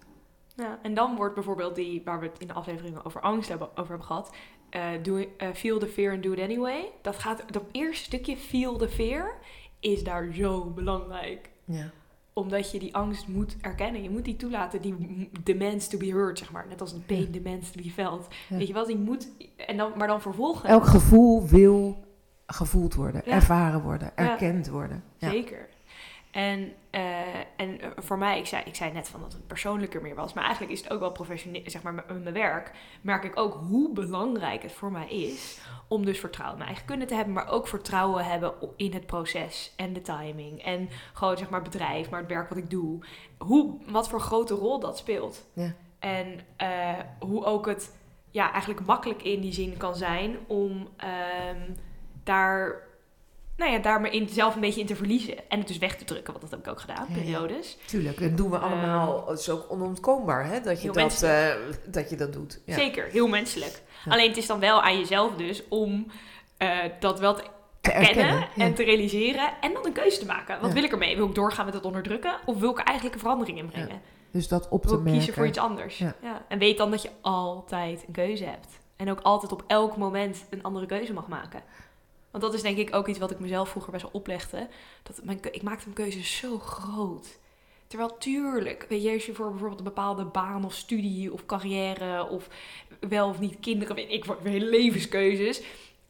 Ja, 0.56 0.78
en 0.82 0.94
dan 0.94 1.16
wordt 1.16 1.34
bijvoorbeeld 1.34 1.74
die, 1.74 2.02
waar 2.04 2.20
we 2.20 2.26
het 2.26 2.38
in 2.38 2.46
de 2.46 2.52
afleveringen 2.52 3.04
over 3.04 3.20
angst 3.20 3.48
hebben, 3.48 3.68
over 3.70 3.88
hebben 3.88 4.06
gehad, 4.06 4.34
eh, 4.70 4.86
do, 5.02 5.16
eh, 5.16 5.48
feel 5.54 5.78
the 5.78 5.86
fear 5.86 6.12
and 6.14 6.22
do 6.22 6.32
it 6.32 6.40
anyway. 6.40 6.90
Dat 7.02 7.16
gaat, 7.16 7.44
dat 7.52 7.62
eerste 7.72 8.04
stukje, 8.04 8.36
feel 8.36 8.76
the 8.76 8.88
fear, 8.88 9.38
is 9.80 10.04
daar 10.04 10.32
zo 10.32 10.64
belangrijk. 10.64 11.50
Ja. 11.64 11.90
Omdat 12.32 12.70
je 12.70 12.78
die 12.78 12.94
angst 12.94 13.28
moet 13.28 13.56
erkennen. 13.60 14.02
Je 14.02 14.10
moet 14.10 14.24
die 14.24 14.36
toelaten. 14.36 14.80
Die 14.82 15.30
demands 15.42 15.88
to 15.88 15.98
be 15.98 16.06
heard, 16.06 16.38
zeg 16.38 16.52
maar. 16.52 16.66
Net 16.68 16.80
als 16.80 16.92
een 16.92 17.04
pain 17.06 17.20
Ja. 17.32 17.40
demands 17.40 17.70
to 17.70 17.82
be 17.82 17.90
felt. 17.90 18.26
Ja. 18.48 18.56
Weet 18.56 18.66
je 18.66 18.72
wel, 18.72 18.86
die 18.86 18.98
moet... 18.98 19.28
En 19.56 19.76
dan, 19.76 19.92
maar 19.96 20.06
dan 20.06 20.20
vervolgens... 20.20 20.70
Elk 20.70 20.86
gevoel 20.86 21.46
wil 21.46 22.04
gevoeld 22.46 22.94
worden, 22.94 23.26
ervaren 23.26 23.82
worden, 23.82 24.16
erkend 24.16 24.68
worden. 24.68 25.02
Ja. 25.16 25.30
Zeker. 25.30 25.68
En, 26.30 26.72
eh, 26.90 27.36
en 27.56 27.80
eh, 27.80 27.88
voor 27.96 28.18
mij, 28.18 28.38
ik 28.38 28.46
zei, 28.46 28.62
ik 28.64 28.74
zei 28.74 28.92
net 28.92 29.08
van 29.08 29.20
dat 29.20 29.32
het 29.32 29.46
persoonlijker 29.46 30.02
meer 30.02 30.14
was, 30.14 30.32
maar 30.32 30.44
eigenlijk 30.44 30.72
is 30.72 30.80
het 30.80 30.92
ook 30.92 31.00
wel 31.00 31.12
professioneel, 31.12 31.62
zeg 31.64 31.82
maar, 31.82 31.94
met 31.94 32.08
mijn 32.08 32.34
werk, 32.34 32.72
merk 33.00 33.24
ik 33.24 33.38
ook 33.38 33.54
hoe 33.54 33.92
belangrijk 33.92 34.62
het 34.62 34.72
voor 34.72 34.92
mij 34.92 35.08
is 35.08 35.60
om 35.88 36.04
dus 36.04 36.18
vertrouwen 36.18 36.58
in 36.58 36.64
mijn 36.64 36.74
eigen 36.74 36.88
kunnen 36.88 37.06
te 37.06 37.14
hebben, 37.14 37.34
maar 37.34 37.48
ook 37.48 37.68
vertrouwen 37.68 38.24
hebben 38.24 38.54
in 38.76 38.92
het 38.92 39.06
proces 39.06 39.72
en 39.76 39.92
de 39.92 40.00
timing 40.00 40.62
en 40.62 40.88
gewoon 41.12 41.38
zeg 41.38 41.50
maar 41.50 41.62
bedrijf, 41.62 42.10
maar 42.10 42.20
het 42.20 42.28
werk 42.28 42.48
wat 42.48 42.58
ik 42.58 42.70
doe, 42.70 42.98
hoe, 43.38 43.74
wat 43.86 44.08
voor 44.08 44.20
grote 44.20 44.54
rol 44.54 44.80
dat 44.80 44.98
speelt. 44.98 45.46
Ja. 45.52 45.74
En 45.98 46.40
eh, 46.56 46.98
hoe 47.18 47.44
ook 47.44 47.66
het 47.66 47.96
ja, 48.30 48.52
eigenlijk 48.52 48.86
makkelijk 48.86 49.22
in 49.22 49.40
die 49.40 49.52
zin 49.52 49.76
kan 49.76 49.96
zijn 49.96 50.36
om 50.46 50.88
ehm, 50.96 51.72
daar 52.24 52.87
nou 53.58 53.72
ja, 53.72 53.78
daar 53.78 54.00
me 54.00 54.10
in, 54.10 54.28
zelf 54.28 54.54
een 54.54 54.60
beetje 54.60 54.80
in 54.80 54.86
te 54.86 54.96
verliezen. 54.96 55.48
En 55.48 55.58
het 55.58 55.68
dus 55.68 55.78
weg 55.78 55.96
te 55.96 56.04
drukken, 56.04 56.32
want 56.32 56.40
dat 56.40 56.50
heb 56.50 56.60
ik 56.60 56.72
ook 56.72 56.80
gedaan, 56.80 57.06
Ja, 57.08 57.14
ja. 57.14 57.20
periodes. 57.22 57.76
Tuurlijk, 57.86 58.20
dat 58.20 58.36
doen 58.36 58.50
we 58.50 58.58
allemaal. 58.58 59.28
Het 59.28 59.38
is 59.38 59.50
ook 59.50 59.70
onontkoombaar 59.70 60.46
hè, 60.46 60.60
dat, 60.60 60.82
je 60.82 60.90
dat, 60.90 61.22
eh, 61.22 61.48
dat 61.86 62.10
je 62.10 62.16
dat 62.16 62.32
doet. 62.32 62.60
Ja. 62.64 62.74
Zeker, 62.74 63.04
heel 63.04 63.28
menselijk. 63.28 63.82
Alleen 64.08 64.28
het 64.28 64.36
is 64.36 64.46
dan 64.46 64.60
wel 64.60 64.82
aan 64.82 64.98
jezelf 64.98 65.34
dus 65.34 65.62
om 65.68 66.06
eh, 66.56 66.78
dat 67.00 67.20
wel 67.20 67.34
te 67.34 67.42
Te 67.80 67.92
erkennen 67.92 68.48
en 68.56 68.74
te 68.74 68.84
realiseren 68.84 69.50
en 69.60 69.72
dan 69.72 69.86
een 69.86 69.92
keuze 69.92 70.18
te 70.18 70.26
maken. 70.26 70.60
Wat 70.60 70.72
wil 70.72 70.82
ik 70.84 70.92
ermee? 70.92 71.16
Wil 71.16 71.26
ik 71.28 71.34
doorgaan 71.34 71.64
met 71.64 71.74
het 71.74 71.84
onderdrukken 71.84 72.36
of 72.46 72.58
wil 72.58 72.70
ik 72.70 72.78
er 72.78 72.84
eigenlijk 72.84 73.14
een 73.14 73.20
verandering 73.22 73.58
in 73.58 73.66
brengen? 73.66 74.00
Dus 74.30 74.48
dat 74.48 74.68
op 74.68 74.82
te 74.82 74.88
Wil 74.88 74.96
ik 74.98 75.02
merken. 75.02 75.18
kiezen 75.18 75.34
voor 75.34 75.46
iets 75.46 75.58
anders? 75.58 75.98
Ja. 75.98 76.14
En 76.48 76.58
weet 76.58 76.78
dan 76.78 76.90
dat 76.90 77.02
je 77.02 77.10
altijd 77.20 78.04
een 78.06 78.12
keuze 78.12 78.44
hebt. 78.44 78.78
En 78.96 79.10
ook 79.10 79.20
altijd 79.20 79.52
op 79.52 79.64
elk 79.66 79.96
moment 79.96 80.44
een 80.50 80.62
andere 80.62 80.86
keuze 80.86 81.12
mag 81.12 81.28
maken. 81.28 81.62
Want 82.30 82.42
dat 82.42 82.54
is 82.54 82.62
denk 82.62 82.76
ik 82.76 82.94
ook 82.94 83.06
iets 83.08 83.18
wat 83.18 83.30
ik 83.30 83.38
mezelf 83.38 83.68
vroeger 83.68 83.92
best 83.92 84.02
wel 84.02 84.12
oplegde. 84.14 84.68
Dat 85.02 85.20
mijn, 85.22 85.38
ik 85.50 85.62
maakte 85.62 85.84
mijn 85.84 85.96
keuzes 85.96 86.36
zo 86.36 86.58
groot. 86.58 87.38
Terwijl 87.86 88.16
tuurlijk, 88.18 88.86
weet 88.88 89.02
je, 89.02 89.12
als 89.12 89.26
je 89.26 89.34
voor 89.34 89.50
bijvoorbeeld 89.50 89.78
een 89.78 89.84
bepaalde 89.84 90.24
baan 90.24 90.64
of 90.64 90.74
studie 90.74 91.32
of 91.32 91.46
carrière 91.46 92.28
of 92.28 92.48
wel 93.00 93.28
of 93.28 93.38
niet 93.38 93.60
kinderen, 93.60 93.94
weet 93.94 94.10
ik 94.10 94.24
wat, 94.24 94.38
hele 94.42 94.66
levenskeuzes. 94.66 95.62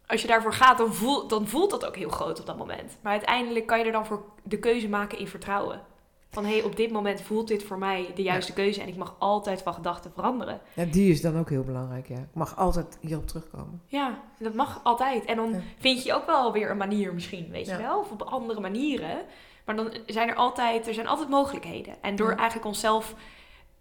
Als 0.07 0.23
je 0.23 0.29
daarvoor 0.29 0.53
gaat, 0.53 0.79
dan, 0.79 0.93
dan 1.29 1.49
voelt 1.49 1.71
dat 1.71 1.87
ook 1.87 1.97
heel 1.97 2.09
groot 2.09 2.41
op 2.41 2.47
dat 2.47 2.59
moment. 2.59 2.99
Maar 3.01 3.13
uiteindelijk 3.13 3.67
kan 3.67 3.79
je 3.79 3.85
er 3.85 3.93
dan 3.93 4.07
voor 4.07 4.25
de 4.43 4.59
keuze 4.59 4.89
maken 4.89 5.19
in 5.19 5.29
vertrouwen. 5.29 5.83
Van 6.31 6.45
hé, 6.45 6.53
hey, 6.53 6.63
op 6.63 6.77
dit 6.77 6.91
moment 6.91 7.21
voelt 7.21 7.49
dit 7.49 7.63
voor 7.63 7.79
mij 7.79 8.13
de 8.15 8.23
juiste 8.23 8.53
keuze 8.53 8.81
en 8.81 8.89
ik 8.89 8.97
mag 8.97 9.15
altijd 9.19 9.63
van 9.63 9.75
gedachten 9.75 10.13
veranderen. 10.15 10.61
Ja, 10.75 10.85
die 10.85 11.11
is 11.11 11.21
dan 11.21 11.39
ook 11.39 11.49
heel 11.51 11.63
belangrijk. 11.65 12.09
Ja. 12.09 12.17
Ik 12.17 12.35
mag 12.35 12.57
altijd 12.57 12.99
hierop 13.01 13.27
terugkomen. 13.27 13.83
Ja, 13.87 14.19
dat 14.39 14.55
mag 14.55 14.81
altijd. 14.83 15.25
En 15.25 15.37
dan 15.37 15.51
Ja. 15.53 15.61
vind 15.79 16.03
je 16.03 16.15
ook 16.15 16.27
wel 16.27 16.53
weer 16.53 16.71
een 16.71 16.77
manier 16.77 17.15
misschien, 17.15 17.51
weet 17.51 17.67
je 17.67 17.77
wel? 17.77 17.99
Of 17.99 18.11
op 18.11 18.23
andere 18.23 18.61
manieren. 18.61 19.19
Maar 19.65 19.77
dan 19.77 19.93
zijn 20.07 20.29
er 20.29 20.35
altijd, 20.35 20.87
er 20.87 20.95
zijn 20.95 21.07
altijd 21.07 21.29
mogelijkheden. 21.29 21.95
En 22.03 22.17
door 22.17 22.31
eigenlijk 22.33 22.67
onszelf 22.67 23.15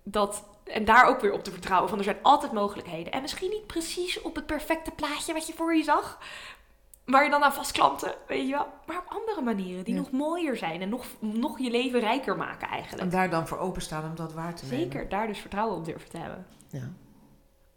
dat, 0.04 0.44
en 0.64 0.86
daar 0.86 1.06
ook 1.06 1.20
weer 1.22 1.34
op 1.34 1.44
te 1.44 1.52
vertrouwen, 1.52 1.90
van 1.90 1.98
er 1.98 2.04
zijn 2.04 2.18
altijd 2.22 2.52
mogelijkheden. 2.52 3.12
En 3.14 3.22
misschien 3.22 3.50
niet 3.50 3.68
precies 3.68 4.22
op 4.22 4.36
het 4.36 4.46
perfecte 4.46 4.92
plaatje 4.92 5.34
wat 5.34 5.48
je 5.48 5.54
voor 5.54 5.76
je 5.76 5.84
zag, 5.84 6.20
waar 7.08 7.24
je 7.24 7.30
dan 7.30 7.44
aan 7.44 7.54
vastklampte, 7.54 8.18
weet 8.28 8.48
je 8.48 8.52
wel? 8.54 8.68
Maar 8.86 8.98
op 8.98 9.06
andere 9.08 9.42
manieren 9.42 9.84
die 9.84 9.94
Ja. 9.94 10.00
nog 10.00 10.12
mooier 10.12 10.58
zijn 10.58 10.82
en 10.82 10.90
nog, 10.90 11.06
nog 11.20 11.60
je 11.60 11.72
leven 11.72 12.00
rijker 12.00 12.38
maken 12.38 12.68
En 12.68 12.74
eigenlijk. 12.74 13.12
daar 13.12 13.30
dan 13.30 13.48
voor 13.48 13.58
openstaan 13.58 14.10
om 14.10 14.16
dat 14.16 14.34
waar 14.34 14.56
te 14.56 14.66
nemen. 14.66 14.80
Zeker, 14.80 15.10
daar 15.10 15.28
dus 15.28 15.40
vertrouwen 15.40 15.78
op 15.78 15.86
durven 15.86 16.10
te 16.10 16.18
hebben. 16.18 16.46
Ja. 16.70 16.92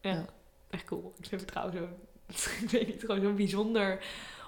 Ja, 0.01 0.11
Ja. 0.11 0.25
echt 0.71 0.85
cool. 0.85 1.13
Ik 1.19 1.27
vind 1.29 1.41
vertrouwen 1.43 1.75
zo, 1.77 1.83
ik 2.65 2.71
weet 2.71 2.87
niet, 2.87 3.01
gewoon 3.01 3.21
zo'n 3.21 3.37
bijzonder 3.37 4.05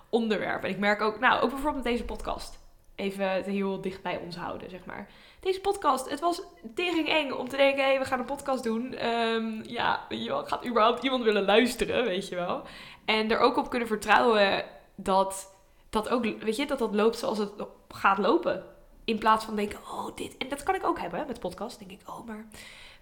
onderwerp. 0.08 0.62
En 0.64 0.70
ik 0.70 0.78
merk 0.78 1.00
ook, 1.00 1.18
nou, 1.20 1.40
ook 1.42 1.50
bijvoorbeeld 1.50 1.84
deze 1.84 2.04
podcast. 2.04 2.58
Even 2.94 3.30
het 3.32 3.46
heel 3.46 3.80
dicht 3.80 4.02
bij 4.02 4.16
ons 4.16 4.36
houden, 4.36 4.70
zeg 4.70 4.84
maar. 4.84 5.08
Deze 5.42 5.60
podcast, 5.60 6.10
het 6.10 6.20
was 6.20 6.42
tering 6.74 7.08
eng 7.08 7.30
om 7.30 7.48
te 7.48 7.56
denken, 7.56 7.84
hé, 7.84 7.90
hey, 7.90 7.98
we 7.98 8.04
gaan 8.04 8.18
een 8.18 8.24
podcast 8.24 8.62
doen. 8.62 8.94
Ehm, 8.94 9.62
ja, 9.62 10.06
je 10.08 10.42
gaat 10.44 10.66
überhaupt 10.66 11.02
iemand 11.02 11.24
willen 11.24 11.44
luisteren, 11.44 12.04
weet 12.04 12.28
je 12.28 12.34
wel. 12.34 12.62
En 13.04 13.30
er 13.30 13.38
ook 13.38 13.56
op 13.56 13.70
kunnen 13.70 13.88
vertrouwen 13.88 14.64
dat 14.94 15.54
dat 15.90 16.08
ook, 16.08 16.24
weet 16.24 16.56
je, 16.56 16.66
dat 16.66 16.78
dat 16.78 16.94
loopt 16.94 17.18
zoals 17.18 17.38
het 17.38 17.50
gaat 17.88 18.18
lopen. 18.18 18.64
In 19.04 19.18
plaats 19.18 19.44
van 19.44 19.56
denken, 19.56 19.78
oh, 19.78 20.16
dit. 20.16 20.36
En 20.36 20.48
dat 20.48 20.62
kan 20.62 20.74
ik 20.74 20.86
ook 20.86 20.98
hebben 20.98 21.26
met 21.26 21.40
podcast. 21.40 21.78
denk 21.78 21.90
ik, 21.90 22.00
oh, 22.08 22.26
maar 22.26 22.46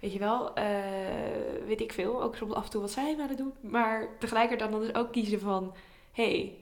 weet 0.00 0.12
je 0.12 0.18
wel, 0.18 0.54
eh, 0.54 0.66
weet 1.66 1.80
ik 1.80 1.92
veel. 1.92 2.22
Ook 2.22 2.36
soms 2.36 2.52
af 2.52 2.64
en 2.64 2.70
toe 2.70 2.80
wat 2.80 2.90
zij 2.90 3.16
het 3.18 3.38
doen. 3.38 3.54
Maar 3.60 4.08
tegelijkertijd 4.18 4.70
dan 4.70 4.80
dus 4.80 4.94
ook 4.94 5.12
kiezen 5.12 5.40
van, 5.40 5.74
hey, 6.12 6.54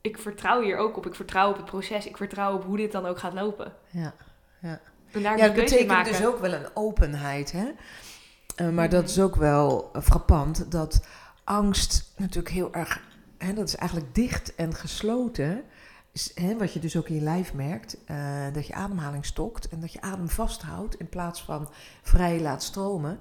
ik 0.00 0.18
vertrouw 0.18 0.62
hier 0.62 0.76
ook 0.76 0.96
op. 0.96 1.06
Ik 1.06 1.14
vertrouw 1.14 1.50
op 1.50 1.56
het 1.56 1.64
proces. 1.64 2.06
Ik 2.06 2.16
vertrouw 2.16 2.54
op 2.54 2.64
hoe 2.64 2.76
dit 2.76 2.92
dan 2.92 3.06
ook 3.06 3.18
gaat 3.18 3.34
lopen. 3.34 3.76
Ja. 3.90 4.14
En 4.60 4.80
daar 5.22 5.22
Ja, 5.22 5.30
het 5.44 5.52
keuze 5.52 5.52
betekent 5.62 5.88
maken. 5.88 6.12
dus 6.12 6.24
ook 6.26 6.38
wel 6.38 6.52
een 6.52 6.68
openheid. 6.74 7.52
Hè? 7.52 7.68
Eh, 8.56 8.68
maar 8.68 8.88
dat 8.88 9.08
is 9.08 9.20
ook 9.20 9.36
wel 9.36 9.90
eh, 9.92 10.02
frappant 10.02 10.70
dat 10.70 11.06
angst 11.44 12.12
natuurlijk 12.16 12.54
heel 12.54 12.72
erg. 12.74 13.00
Hè, 13.38 13.52
dat 13.52 13.68
is 13.68 13.76
eigenlijk 13.76 14.14
dicht 14.14 14.54
en 14.54 14.74
gesloten. 14.74 15.62
Is, 16.12 16.30
hè, 16.34 16.56
wat 16.56 16.72
je 16.72 16.80
dus 16.80 16.96
ook 16.96 17.08
in 17.08 17.14
je 17.14 17.20
lijf 17.20 17.54
merkt. 17.54 17.96
eh, 18.06 18.16
dat 18.52 18.66
je 18.66 18.74
ademhaling 18.74 19.26
stokt 19.26 19.68
en 19.68 19.80
dat 19.80 19.92
je 19.92 20.00
adem 20.00 20.28
vasthoudt 20.28 20.94
in 20.94 21.08
plaats 21.08 21.42
van 21.42 21.70
vrij 22.02 22.40
laat 22.40 22.62
stromen. 22.62 23.18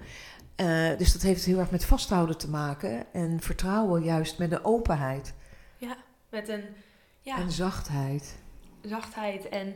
Dus 0.98 1.14
dat 1.14 1.22
heeft 1.22 1.46
heel 1.46 1.60
erg 1.60 1.72
met 1.72 1.86
vasthouden 1.86 2.38
te 2.38 2.50
maken. 2.50 3.14
En 3.14 3.40
vertrouwen 3.42 4.04
juist 4.04 4.38
met 4.38 4.52
een 4.52 4.66
openheid 4.66 5.34
Met 6.30 6.50
een 6.50 6.64
ja, 7.22 7.38
en 7.38 7.52
zachtheid. 7.52 8.36
zachtheid 8.82 9.50
en 9.50 9.76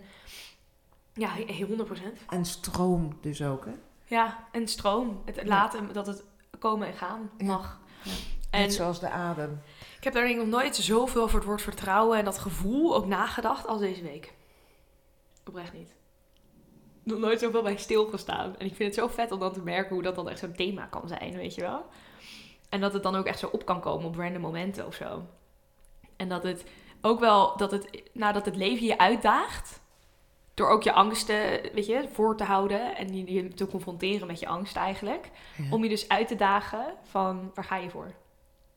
ja, 1.14 1.30
he- 1.30 1.66
100%. 1.66 2.26
En 2.30 2.46
stroom 2.46 3.18
dus 3.22 3.42
ook. 3.44 3.66
Hè? 3.66 3.72
Ja, 4.06 4.48
en 4.52 4.68
stroom. 4.68 5.22
Het 5.26 5.44
laten 5.48 5.94
dat 5.94 6.08
het 6.08 6.24
komen 6.60 6.88
en 6.88 6.94
gaan 6.94 7.30
mag. 7.38 7.80
Ja. 8.04 8.12
En 8.50 8.62
Net 8.62 8.74
zoals 8.74 9.00
de 9.00 9.10
adem. 9.10 9.62
ik 9.98 10.04
heb 10.04 10.14
daar 10.14 10.24
denk 10.24 10.36
ik 10.36 10.42
nog 10.42 10.60
nooit 10.62 10.76
zoveel 10.76 11.22
over 11.24 11.36
het 11.38 11.46
woord 11.48 11.62
vertrouwen 11.62 12.18
en 12.18 12.26
dat 12.26 12.38
gevoel 12.38 12.96
ook 12.96 13.06
nagedacht 13.06 13.68
als 13.68 13.80
deze 13.80 14.02
week. 14.02 14.34
Oprecht 15.46 15.74
niet. 15.74 15.94
Nog 17.04 17.20
nooit 17.20 17.40
zoveel 17.40 17.62
bij 17.62 17.78
stilgestaan. 17.78 18.58
En 18.58 18.66
ik 18.66 18.76
vind 18.76 18.96
het 18.96 19.04
zo 19.04 19.08
vet 19.08 19.32
om 19.32 19.40
dan 19.40 19.54
te 19.54 19.62
merken 19.62 19.94
hoe 19.94 20.04
dat 20.04 20.16
dan 20.16 20.30
echt 20.30 20.40
zo'n 20.40 20.54
thema 20.56 20.86
kan 20.86 21.08
zijn, 21.08 21.36
weet 21.36 21.56
je 21.56 21.62
wel. 21.62 21.86
En 22.70 22.82
dat 22.82 22.94
het 22.94 23.04
dan 23.04 23.16
ook 23.16 23.26
echt 23.26 23.40
zo 23.40 23.48
op 23.52 23.66
kan 23.66 23.80
komen 23.82 24.06
op 24.08 24.16
random 24.16 24.42
momenten 24.42 24.86
of 24.86 24.96
zo. 24.96 25.24
En 26.16 26.30
dat 26.30 26.44
het 26.44 26.64
ook 27.02 27.20
wel, 27.20 27.58
dat 27.58 27.72
het, 27.72 28.02
nadat 28.14 28.46
het 28.46 28.56
leven 28.56 28.86
je 28.86 28.98
uitdaagt, 28.98 29.81
door 30.54 30.70
ook 30.70 30.84
je 30.84 30.92
angsten, 30.94 31.62
weet 31.74 31.86
je, 31.86 32.08
voor 32.14 32.38
te 32.38 32.44
houden 32.44 32.96
en 32.98 33.18
je, 33.18 33.34
je 33.34 33.48
te 33.48 33.68
confronteren 33.68 34.28
met 34.28 34.40
je 34.40 34.48
angst 34.48 34.76
eigenlijk. 34.76 35.30
Ja. 35.58 35.64
Om 35.70 35.84
je 35.84 35.90
dus 35.90 36.08
uit 36.10 36.28
te 36.28 36.36
dagen 36.36 36.86
van, 37.04 37.52
waar 37.56 37.66
ga 37.66 37.76
je 37.78 37.90
voor? 37.90 38.12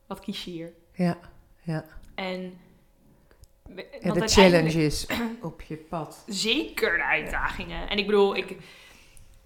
Wat 0.07 0.21
kies 0.21 0.45
je 0.45 0.51
hier? 0.51 0.73
Ja, 0.93 1.19
ja. 1.63 1.85
En 2.15 2.59
Ja, 4.01 4.13
de 4.13 4.29
challenges 4.29 5.07
op 5.43 5.63
je 5.63 5.77
pad. 5.77 6.25
Zeker 6.27 6.97
de 6.97 7.05
uitdagingen. 7.05 7.89
En 7.89 7.99
ik 7.99 8.07
bedoel, 8.07 8.37
ik, 8.37 8.57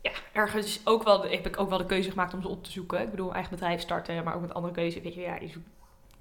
ja, 0.03 0.11
ergens 0.33 0.81
ook 0.85 1.03
wel, 1.03 1.23
heb 1.23 1.47
ik 1.47 1.61
ook 1.61 1.69
wel 1.69 1.79
de 1.79 1.87
keuze 1.87 2.11
gemaakt 2.11 2.35
om 2.35 2.43
ze 2.43 2.49
op 2.49 2.65
te 2.65 2.71
zoeken. 2.71 3.03
Ik 3.03 3.11
bedoel, 3.11 3.33
eigen 3.35 3.51
bedrijf 3.51 3.81
starten, 3.81 4.25
maar 4.25 4.35
ook 4.35 4.41
met 4.41 4.55
andere 4.55 4.75
keuzes. 4.75 5.03
Weet 5.03 5.15
je, 5.15 5.21
ja, 5.21 5.37
je 5.37 5.49
zoekt- 5.49 5.69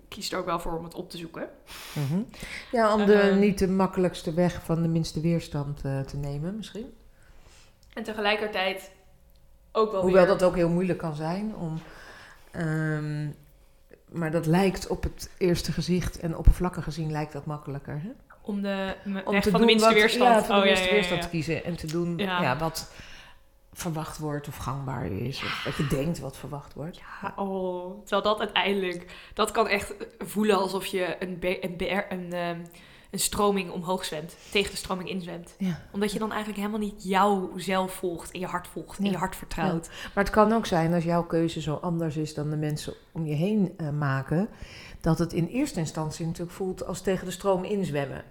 kiest 0.08 0.32
er 0.34 0.40
ook 0.40 0.46
wel 0.46 0.60
voor 0.60 0.78
om 0.78 0.84
het 0.84 0.94
op 0.94 1.10
te 1.10 1.18
zoeken. 1.18 1.50
Mhm. 1.94 2.20
Ja, 2.72 2.94
om 2.94 3.06
de 3.06 3.14
Ehm. 3.14 3.40
niet 3.40 3.58
de 3.60 3.68
makkelijkste 3.68 4.34
weg 4.34 4.62
van 4.64 4.82
de 4.82 4.88
minste 4.88 5.22
weerstand 5.22 5.82
eh, 5.84 6.00
te 6.00 6.18
nemen, 6.18 6.56
misschien. 6.58 6.94
En 7.94 8.04
tegelijkertijd 8.04 8.92
ook 9.72 9.92
wel 9.92 10.02
Hoewel 10.02 10.26
weer... 10.26 10.38
dat 10.38 10.44
ook 10.44 10.56
heel 10.56 10.70
moeilijk 10.70 11.00
kan 11.00 11.16
zijn. 11.16 11.56
Om, 11.56 11.80
ehm, 12.52 13.28
maar 14.12 14.32
dat 14.32 14.46
lijkt 14.46 14.88
op 14.88 15.04
het 15.04 15.30
eerste 15.38 15.72
gezicht 15.72 16.20
en 16.20 16.38
oppervlakkig 16.38 16.84
gezien 16.84 17.12
lijkt 17.12 17.34
dat 17.34 17.46
makkelijker. 17.46 18.02
Hè? 18.02 18.10
om 18.42 18.62
de 18.62 18.96
Om 19.26 19.32
weg 19.34 19.44
te 19.44 19.50
van 19.52 19.60
de 19.60 19.66
minste 19.66 19.86
wat- 19.88 19.96
weerstand. 19.96 20.34
Ja, 20.36 20.44
van 20.44 20.56
de 20.56 20.62
Oh, 20.62 20.68
minste 20.68 20.84
ja, 20.84 20.90
ja, 20.90 20.96
weerstand 20.96 21.22
te 21.22 21.30
kiezen. 21.30 21.64
En 21.64 21.76
te 21.76 21.88
doen 21.88 22.18
ja. 22.18 22.58
wat 22.58 22.92
verwacht 23.78 24.18
wordt 24.18 24.48
of 24.48 24.56
gangbaar 24.56 25.06
is. 25.06 25.44
Of 25.44 25.64
wat 25.64 25.76
je 25.76 25.88
denkt 25.88 26.20
wat 26.20 26.38
verwacht 26.38 26.74
wordt. 26.74 26.98
Ja, 26.98 27.34
oh, 27.36 28.00
terwijl 28.00 28.22
dat 28.22 28.40
uiteindelijk, 28.40 29.16
dat 29.34 29.52
kan 29.52 29.68
echt 29.68 29.94
voelen 30.18 30.58
alsof 30.58 30.86
je 30.86 31.16
een, 31.20 31.38
een, 31.42 31.76
een, 32.10 32.34
ehm, 32.34 32.60
een 33.12 33.20
stroming 33.20 33.72
omhoog 33.72 34.06
zwemt, 34.06 34.36
tegen 34.52 34.72
de 34.72 34.78
stroming 34.78 35.10
inzwemt. 35.10 35.56
Ja. 35.58 35.82
Omdat 35.92 36.12
je 36.12 36.20
dan 36.20 36.30
eigenlijk 36.32 36.60
helemaal 36.60 36.88
niet 36.88 37.04
jouzelf 37.04 37.94
volgt 37.94 38.32
en 38.32 38.40
je 38.40 38.46
hart 38.46 38.68
volgt 38.68 38.98
en 38.98 39.06
Ja. 39.06 39.12
je 39.12 39.18
hart 39.18 39.36
vertrouwt. 39.36 39.90
Maar 40.14 40.24
het 40.24 40.34
kan 40.34 40.54
ook 40.54 40.66
zijn 40.66 40.94
als 40.94 41.04
jouw 41.04 41.24
keuze 41.24 41.62
zo 41.62 41.74
anders 41.76 42.18
is 42.18 42.34
dan 42.34 42.50
de 42.50 42.58
mensen 42.58 42.94
om 43.12 43.26
je 43.26 43.36
heen 43.36 43.74
eh, 43.78 43.90
maken. 43.90 44.50
Dat 45.02 45.20
het 45.20 45.34
in 45.34 45.48
eerste 45.48 45.80
instantie 45.80 46.26
natuurlijk 46.26 46.56
voelt 46.56 46.86
als 46.86 47.02
tegen 47.02 47.26
de 47.26 47.32
stroom 47.32 47.64
inzwemmen. 47.64 48.24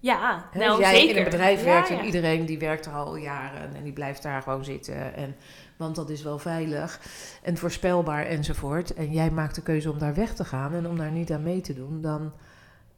Ja, 0.00 0.48
nou 0.52 0.70
als 0.70 0.78
jij 0.78 0.94
zeker. 0.94 1.10
in 1.10 1.16
een 1.16 1.30
bedrijf 1.30 1.64
werkt 1.64 1.88
ja. 1.88 1.98
en 1.98 2.04
iedereen 2.04 2.46
die 2.46 2.58
werkt 2.58 2.86
er 2.86 2.92
al 2.92 3.16
jaren 3.16 3.74
en 3.74 3.82
die 3.82 3.92
blijft 3.92 4.22
daar 4.22 4.42
gewoon 4.42 4.64
zitten. 4.64 5.14
En, 5.14 5.36
want 5.76 5.96
dat 5.96 6.10
is 6.10 6.22
wel 6.22 6.38
veilig 6.38 7.00
en 7.42 7.56
voorspelbaar 7.56 8.26
enzovoort. 8.26 8.94
En 8.94 9.12
jij 9.12 9.30
maakt 9.30 9.54
de 9.54 9.62
keuze 9.62 9.90
om 9.90 9.98
daar 9.98 10.14
weg 10.14 10.34
te 10.34 10.44
gaan 10.44 10.74
en 10.74 10.88
om 10.88 10.96
daar 10.98 11.10
niet 11.10 11.32
aan 11.32 11.42
mee 11.42 11.60
te 11.60 11.74
doen. 11.74 12.00
Dan 12.00 12.32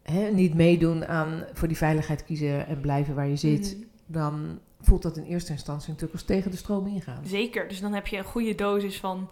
hè, 0.02 0.30
niet 0.30 0.54
meedoen 0.54 1.06
aan 1.06 1.44
voor 1.52 1.68
die 1.68 1.76
veiligheid 1.76 2.24
kiezen 2.24 2.66
en 2.66 2.80
blijven 2.80 3.14
waar 3.14 3.28
je 3.28 3.36
zit. 3.36 3.76
Mhm. 3.76 3.86
Dan 4.06 4.58
voelt 4.80 5.02
dat 5.02 5.16
in 5.16 5.24
eerste 5.24 5.52
instantie 5.52 5.88
natuurlijk 5.88 6.18
als 6.18 6.24
tegen 6.28 6.50
de 6.50 6.56
stroom 6.56 6.86
ingaan. 6.86 7.26
Zeker. 7.26 7.68
Dus 7.68 7.80
dan 7.80 7.92
heb 7.92 8.06
je 8.06 8.16
een 8.16 8.24
goede 8.24 8.54
dosis 8.54 9.00
van 9.00 9.30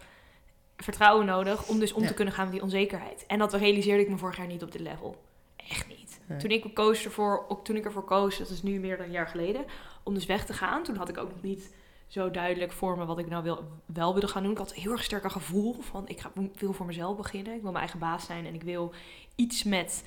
vertrouwen 0.76 1.26
nodig 1.26 1.68
om 1.68 1.78
dus 1.78 1.92
om 1.92 2.02
Ja. 2.02 2.08
te 2.08 2.14
kunnen 2.14 2.35
gaan 2.35 2.44
met 2.44 2.52
die 2.52 2.62
onzekerheid. 2.62 3.25
En 3.26 3.38
dat 3.38 3.54
realiseerde 3.54 4.02
ik 4.02 4.08
me 4.08 4.18
vorig 4.18 4.37
jaar 4.37 4.46
niet 4.46 4.62
op 4.62 4.73
dit 4.73 4.80
level. 4.80 5.23
Echt 5.70 5.88
niet. 5.88 6.05
Nee. 6.26 6.38
Toen 6.38 6.50
ik 6.50 6.75
koos 6.75 7.04
ervoor, 7.04 7.45
ook 7.49 7.64
toen 7.64 7.76
ik 7.76 7.85
ervoor 7.85 8.04
koos, 8.04 8.38
dat 8.38 8.49
is 8.49 8.62
nu 8.62 8.80
meer 8.80 8.97
dan 8.97 9.06
een 9.06 9.12
jaar 9.12 9.28
geleden, 9.28 9.64
om 10.02 10.14
dus 10.14 10.26
weg 10.26 10.47
te 10.47 10.52
gaan. 10.52 10.83
Toen 10.83 10.97
had 10.97 11.09
ik 11.09 11.18
ook 11.18 11.30
nog 11.30 11.42
niet 11.42 11.75
zo 12.06 12.30
duidelijk 12.30 12.73
voor 12.73 12.99
me 12.99 13.04
wat 13.04 13.18
ik 13.18 13.28
nou 13.28 13.42
wil, 13.42 13.64
wel 13.87 14.12
wilde 14.12 14.28
gaan 14.28 14.42
doen. 14.42 14.52
Ik 14.52 14.59
had 14.59 14.75
heel 14.75 14.92
erg 14.92 15.04
sterk 15.04 15.25
een 15.25 15.30
gevoel 15.30 15.76
van 15.80 16.09
ik 16.09 16.21
ga, 16.21 16.30
wil 16.54 16.73
voor 16.73 16.87
mezelf 16.87 17.16
beginnen. 17.16 17.54
Ik 17.54 17.62
wil 17.62 17.71
mijn 17.71 17.83
eigen 17.83 18.00
baas 18.00 18.26
zijn 18.26 18.47
en 18.47 18.54
ik 18.54 18.62
wil 18.62 18.92
iets 19.35 19.62
met 19.62 20.04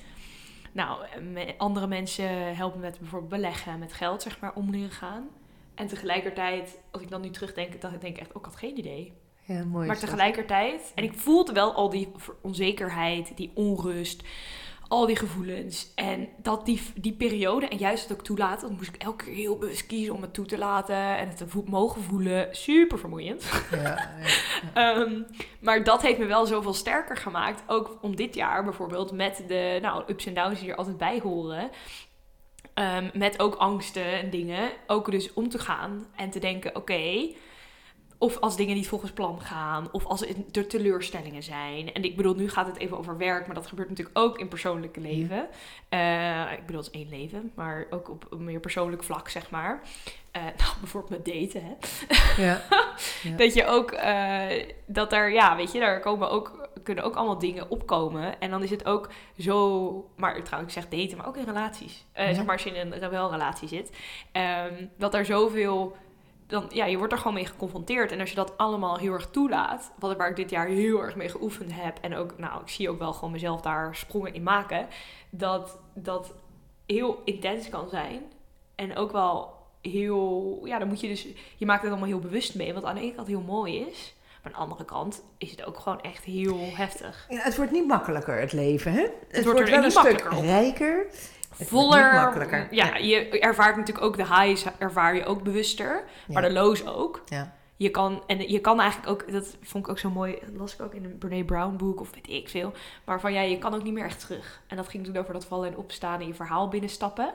nou, 0.72 1.20
met 1.32 1.54
andere 1.58 1.86
mensen 1.86 2.56
helpen 2.56 2.80
met 2.80 2.98
bijvoorbeeld 2.98 3.30
beleggen, 3.30 3.78
met 3.78 3.92
geld 3.92 4.22
zeg 4.22 4.40
maar 4.40 4.54
om 4.54 4.70
leren 4.70 4.90
gaan. 4.90 5.28
En 5.74 5.86
tegelijkertijd, 5.86 6.78
als 6.90 7.02
ik 7.02 7.10
dan 7.10 7.20
nu 7.20 7.30
terugdenk, 7.30 7.80
dan 7.80 7.90
denk 7.90 8.16
ik 8.16 8.18
echt, 8.18 8.30
ook 8.30 8.36
ik 8.36 8.44
had 8.44 8.56
geen 8.56 8.78
idee. 8.78 9.12
Ja, 9.42 9.64
mooi. 9.64 9.86
Maar 9.86 9.98
tegelijkertijd, 9.98 10.92
en 10.94 11.04
ik 11.04 11.14
voelde 11.14 11.52
wel 11.52 11.74
al 11.74 11.90
die 11.90 12.12
onzekerheid, 12.40 13.36
die 13.36 13.50
onrust, 13.54 14.22
al 14.90 15.06
die 15.06 15.16
gevoelens. 15.16 15.92
En 15.94 16.28
dat 16.36 16.66
die, 16.66 16.80
die 16.94 17.12
periode, 17.12 17.68
en 17.68 17.76
juist 17.76 18.08
het 18.08 18.18
ook 18.18 18.24
toelaten, 18.24 18.68
dan 18.68 18.76
moest 18.76 18.94
ik 18.94 19.02
elke 19.02 19.24
keer 19.24 19.34
heel 19.34 19.58
bewust 19.58 19.86
kiezen 19.86 20.14
om 20.14 20.22
het 20.22 20.34
toe 20.34 20.46
te 20.46 20.58
laten 20.58 20.96
en 20.96 21.28
het 21.28 21.36
te 21.36 21.48
vo- 21.48 21.64
mogen 21.66 22.02
voelen. 22.02 22.48
Super 22.50 22.98
vermoeiend. 22.98 23.50
Ja, 23.70 23.78
ja. 23.80 23.98
Ehm, 24.94 25.22
maar 25.60 25.84
dat 25.84 26.02
heeft 26.02 26.18
me 26.18 26.26
wel 26.26 26.46
zoveel 26.46 26.74
sterker 26.74 27.16
gemaakt. 27.16 27.62
Ook 27.66 27.98
om 28.00 28.16
dit 28.16 28.34
jaar 28.34 28.64
bijvoorbeeld 28.64 29.12
met 29.12 29.44
de 29.48 29.78
nou, 29.82 30.02
ups 30.06 30.26
en 30.26 30.34
downs 30.34 30.60
die 30.60 30.70
er 30.70 30.76
altijd 30.76 30.98
bij 30.98 31.20
horen. 31.22 31.70
Ehm, 32.74 33.08
met 33.14 33.40
ook 33.40 33.54
angsten 33.54 34.04
en 34.12 34.30
dingen. 34.30 34.70
Ook 34.86 35.10
dus 35.10 35.32
om 35.32 35.48
te 35.48 35.58
gaan 35.58 36.06
en 36.16 36.30
te 36.30 36.38
denken: 36.38 36.76
oké. 36.76 37.28
Of 38.20 38.38
als 38.40 38.56
dingen 38.56 38.74
niet 38.74 38.88
volgens 38.88 39.10
plan 39.10 39.40
gaan. 39.40 39.88
Of 39.92 40.04
als 40.04 40.24
er 40.52 40.66
teleurstellingen 40.66 41.42
zijn. 41.42 41.92
En 41.92 42.02
ik 42.04 42.16
bedoel, 42.16 42.34
nu 42.34 42.48
gaat 42.48 42.66
het 42.66 42.78
even 42.78 42.98
over 42.98 43.16
werk. 43.16 43.46
Maar 43.46 43.54
dat 43.54 43.66
gebeurt 43.66 43.88
natuurlijk 43.88 44.18
ook 44.18 44.38
in 44.38 44.48
persoonlijke 44.48 45.00
leven. 45.00 45.48
Eh, 45.88 46.52
ik 46.52 46.66
bedoel, 46.66 46.82
het 46.82 46.90
is 46.94 47.00
één 47.00 47.08
leven. 47.08 47.52
Maar 47.54 47.86
ook 47.90 48.10
op 48.10 48.26
een 48.30 48.44
meer 48.44 48.60
persoonlijk 48.60 49.02
vlak, 49.04 49.28
zeg 49.28 49.50
maar. 49.50 49.80
Eh, 50.30 50.42
nou, 50.60 50.72
bijvoorbeeld 50.80 51.24
met 51.24 51.34
daten, 51.34 51.62
hè. 51.64 51.74
Ja. 52.42 52.62
Ja. 53.22 53.36
Dat 53.36 53.54
je 53.54 53.66
ook, 53.66 53.90
eh, 53.90 54.46
dat 54.86 55.12
er, 55.12 55.32
ja, 55.32 55.56
weet 55.56 55.72
je, 55.72 55.80
daar 55.80 56.00
komen 56.00 56.30
ook, 56.30 56.68
kunnen 56.82 57.04
ook 57.04 57.14
allemaal 57.14 57.38
dingen 57.38 57.70
opkomen. 57.70 58.40
En 58.40 58.50
dan 58.50 58.62
is 58.62 58.70
het 58.70 58.84
ook 58.84 59.10
zo, 59.38 60.10
maar 60.16 60.42
trouwens, 60.42 60.76
ik 60.76 60.82
zeg 60.82 61.00
daten, 61.00 61.16
maar 61.16 61.26
ook 61.26 61.36
in 61.36 61.44
relaties. 61.44 62.04
Ja. 62.14 62.34
Zeg 62.34 62.44
maar 62.44 62.54
als 62.54 62.62
je 62.62 62.70
in 62.70 62.92
een 62.92 63.10
wel 63.10 63.30
relatie 63.30 63.68
zit. 63.68 63.90
ehm, 64.32 64.86
dat 64.98 65.14
er 65.14 65.24
zoveel, 65.24 65.96
dan, 66.50 66.66
ja, 66.72 66.84
je 66.84 66.98
wordt 66.98 67.12
er 67.12 67.18
gewoon 67.18 67.34
mee 67.34 67.46
geconfronteerd. 67.46 68.12
En 68.12 68.20
als 68.20 68.30
je 68.30 68.36
dat 68.36 68.56
allemaal 68.58 68.98
heel 68.98 69.12
erg 69.12 69.30
toelaat, 69.30 69.92
wat 69.98 70.16
waar 70.16 70.28
ik 70.28 70.36
dit 70.36 70.50
jaar 70.50 70.66
heel 70.66 71.02
erg 71.02 71.16
mee 71.16 71.28
geoefend 71.28 71.72
heb. 71.74 71.98
En 72.00 72.14
ook, 72.14 72.38
nou, 72.38 72.62
ik 72.62 72.68
zie 72.68 72.90
ook 72.90 72.98
wel 72.98 73.12
gewoon 73.12 73.30
mezelf 73.30 73.60
daar 73.60 73.96
sprongen 73.96 74.34
in 74.34 74.42
maken. 74.42 74.88
Dat 75.30 75.78
dat 75.94 76.34
heel 76.86 77.22
intens 77.24 77.68
kan 77.68 77.88
zijn. 77.88 78.22
En 78.74 78.96
ook 78.96 79.12
wel 79.12 79.54
heel, 79.82 80.60
ja, 80.64 80.78
dan 80.78 80.88
moet 80.88 81.00
je 81.00 81.08
dus 81.08 81.26
je 81.56 81.66
maakt 81.66 81.82
het 81.82 81.90
allemaal 81.90 82.08
heel 82.08 82.18
bewust 82.18 82.54
mee. 82.54 82.74
Wat 82.74 82.84
aan 82.84 82.94
de 82.94 83.00
ene 83.00 83.14
kant 83.14 83.26
heel 83.26 83.40
mooi 83.40 83.78
is. 83.78 84.14
Maar 84.42 84.52
aan 84.52 84.58
de 84.58 84.64
andere 84.70 84.84
kant 84.84 85.22
is 85.38 85.50
het 85.50 85.64
ook 85.64 85.78
gewoon 85.78 86.00
echt 86.00 86.24
heel 86.24 86.58
heftig. 86.72 87.26
Ja, 87.28 87.38
het 87.40 87.56
wordt 87.56 87.70
niet 87.72 87.86
makkelijker, 87.86 88.40
het 88.40 88.52
leven, 88.52 88.92
hè? 88.92 89.06
Het, 89.28 89.44
wordt 89.44 89.60
er 89.60 89.66
wel 89.70 89.76
niet 89.82 89.84
een 89.96 90.00
stuk 90.00 90.28
rijker. 90.30 91.06
Het 91.56 91.70
wordt 91.70 91.94
Voller. 91.94 92.66
Ja, 92.70 92.96
je 92.96 93.28
ervaart 93.40 93.76
natuurlijk 93.76 94.06
ook 94.06 94.16
de 94.16 94.26
highs, 94.26 94.64
ervaar 94.78 95.14
je 95.14 95.24
ook 95.24 95.42
bewuster. 95.42 96.04
Maar 96.28 96.42
Ja. 96.42 96.48
de 96.48 96.54
lows 96.54 96.86
ook. 96.86 97.22
Ja. 97.26 97.52
Je 97.76 97.90
kan, 97.90 98.22
en 98.26 98.50
je 98.50 98.60
kan 98.60 98.80
eigenlijk 98.80 99.10
ook, 99.10 99.32
dat 99.32 99.56
vond 99.62 99.84
ik 99.84 99.90
ook 99.90 99.98
zo 99.98 100.10
mooi, 100.10 100.38
dat 100.40 100.56
las 100.56 100.74
ik 100.74 100.80
ook 100.82 100.94
in 100.94 101.04
een 101.04 101.18
Brene 101.18 101.44
Brown 101.44 101.76
boek 101.76 102.00
of 102.00 102.10
weet 102.14 102.28
ik 102.28 102.48
veel. 102.48 102.72
Maar 103.04 103.20
van 103.20 103.32
ja, 103.32 103.40
je 103.40 103.58
kan 103.58 103.74
ook 103.74 103.82
niet 103.82 103.92
meer 103.92 104.04
echt 104.04 104.20
terug. 104.20 104.60
En 104.66 104.76
dat 104.76 104.88
ging 104.88 105.04
toen 105.04 105.16
over 105.16 105.32
dat 105.32 105.44
vallen 105.44 105.68
en 105.68 105.76
opstaan 105.76 106.20
en 106.20 106.26
je 106.26 106.34
verhaal 106.34 106.68
binnenstappen. 106.68 107.34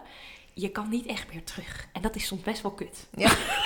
Je 0.54 0.70
kan 0.70 0.90
niet 0.90 1.06
echt 1.06 1.34
meer 1.34 1.44
terug. 1.44 1.88
En 1.92 2.02
dat 2.02 2.16
is 2.16 2.28
soms 2.28 2.42
best 2.42 2.62
wel 2.62 2.72
kut. 2.72 3.08
Ja. 3.16 3.30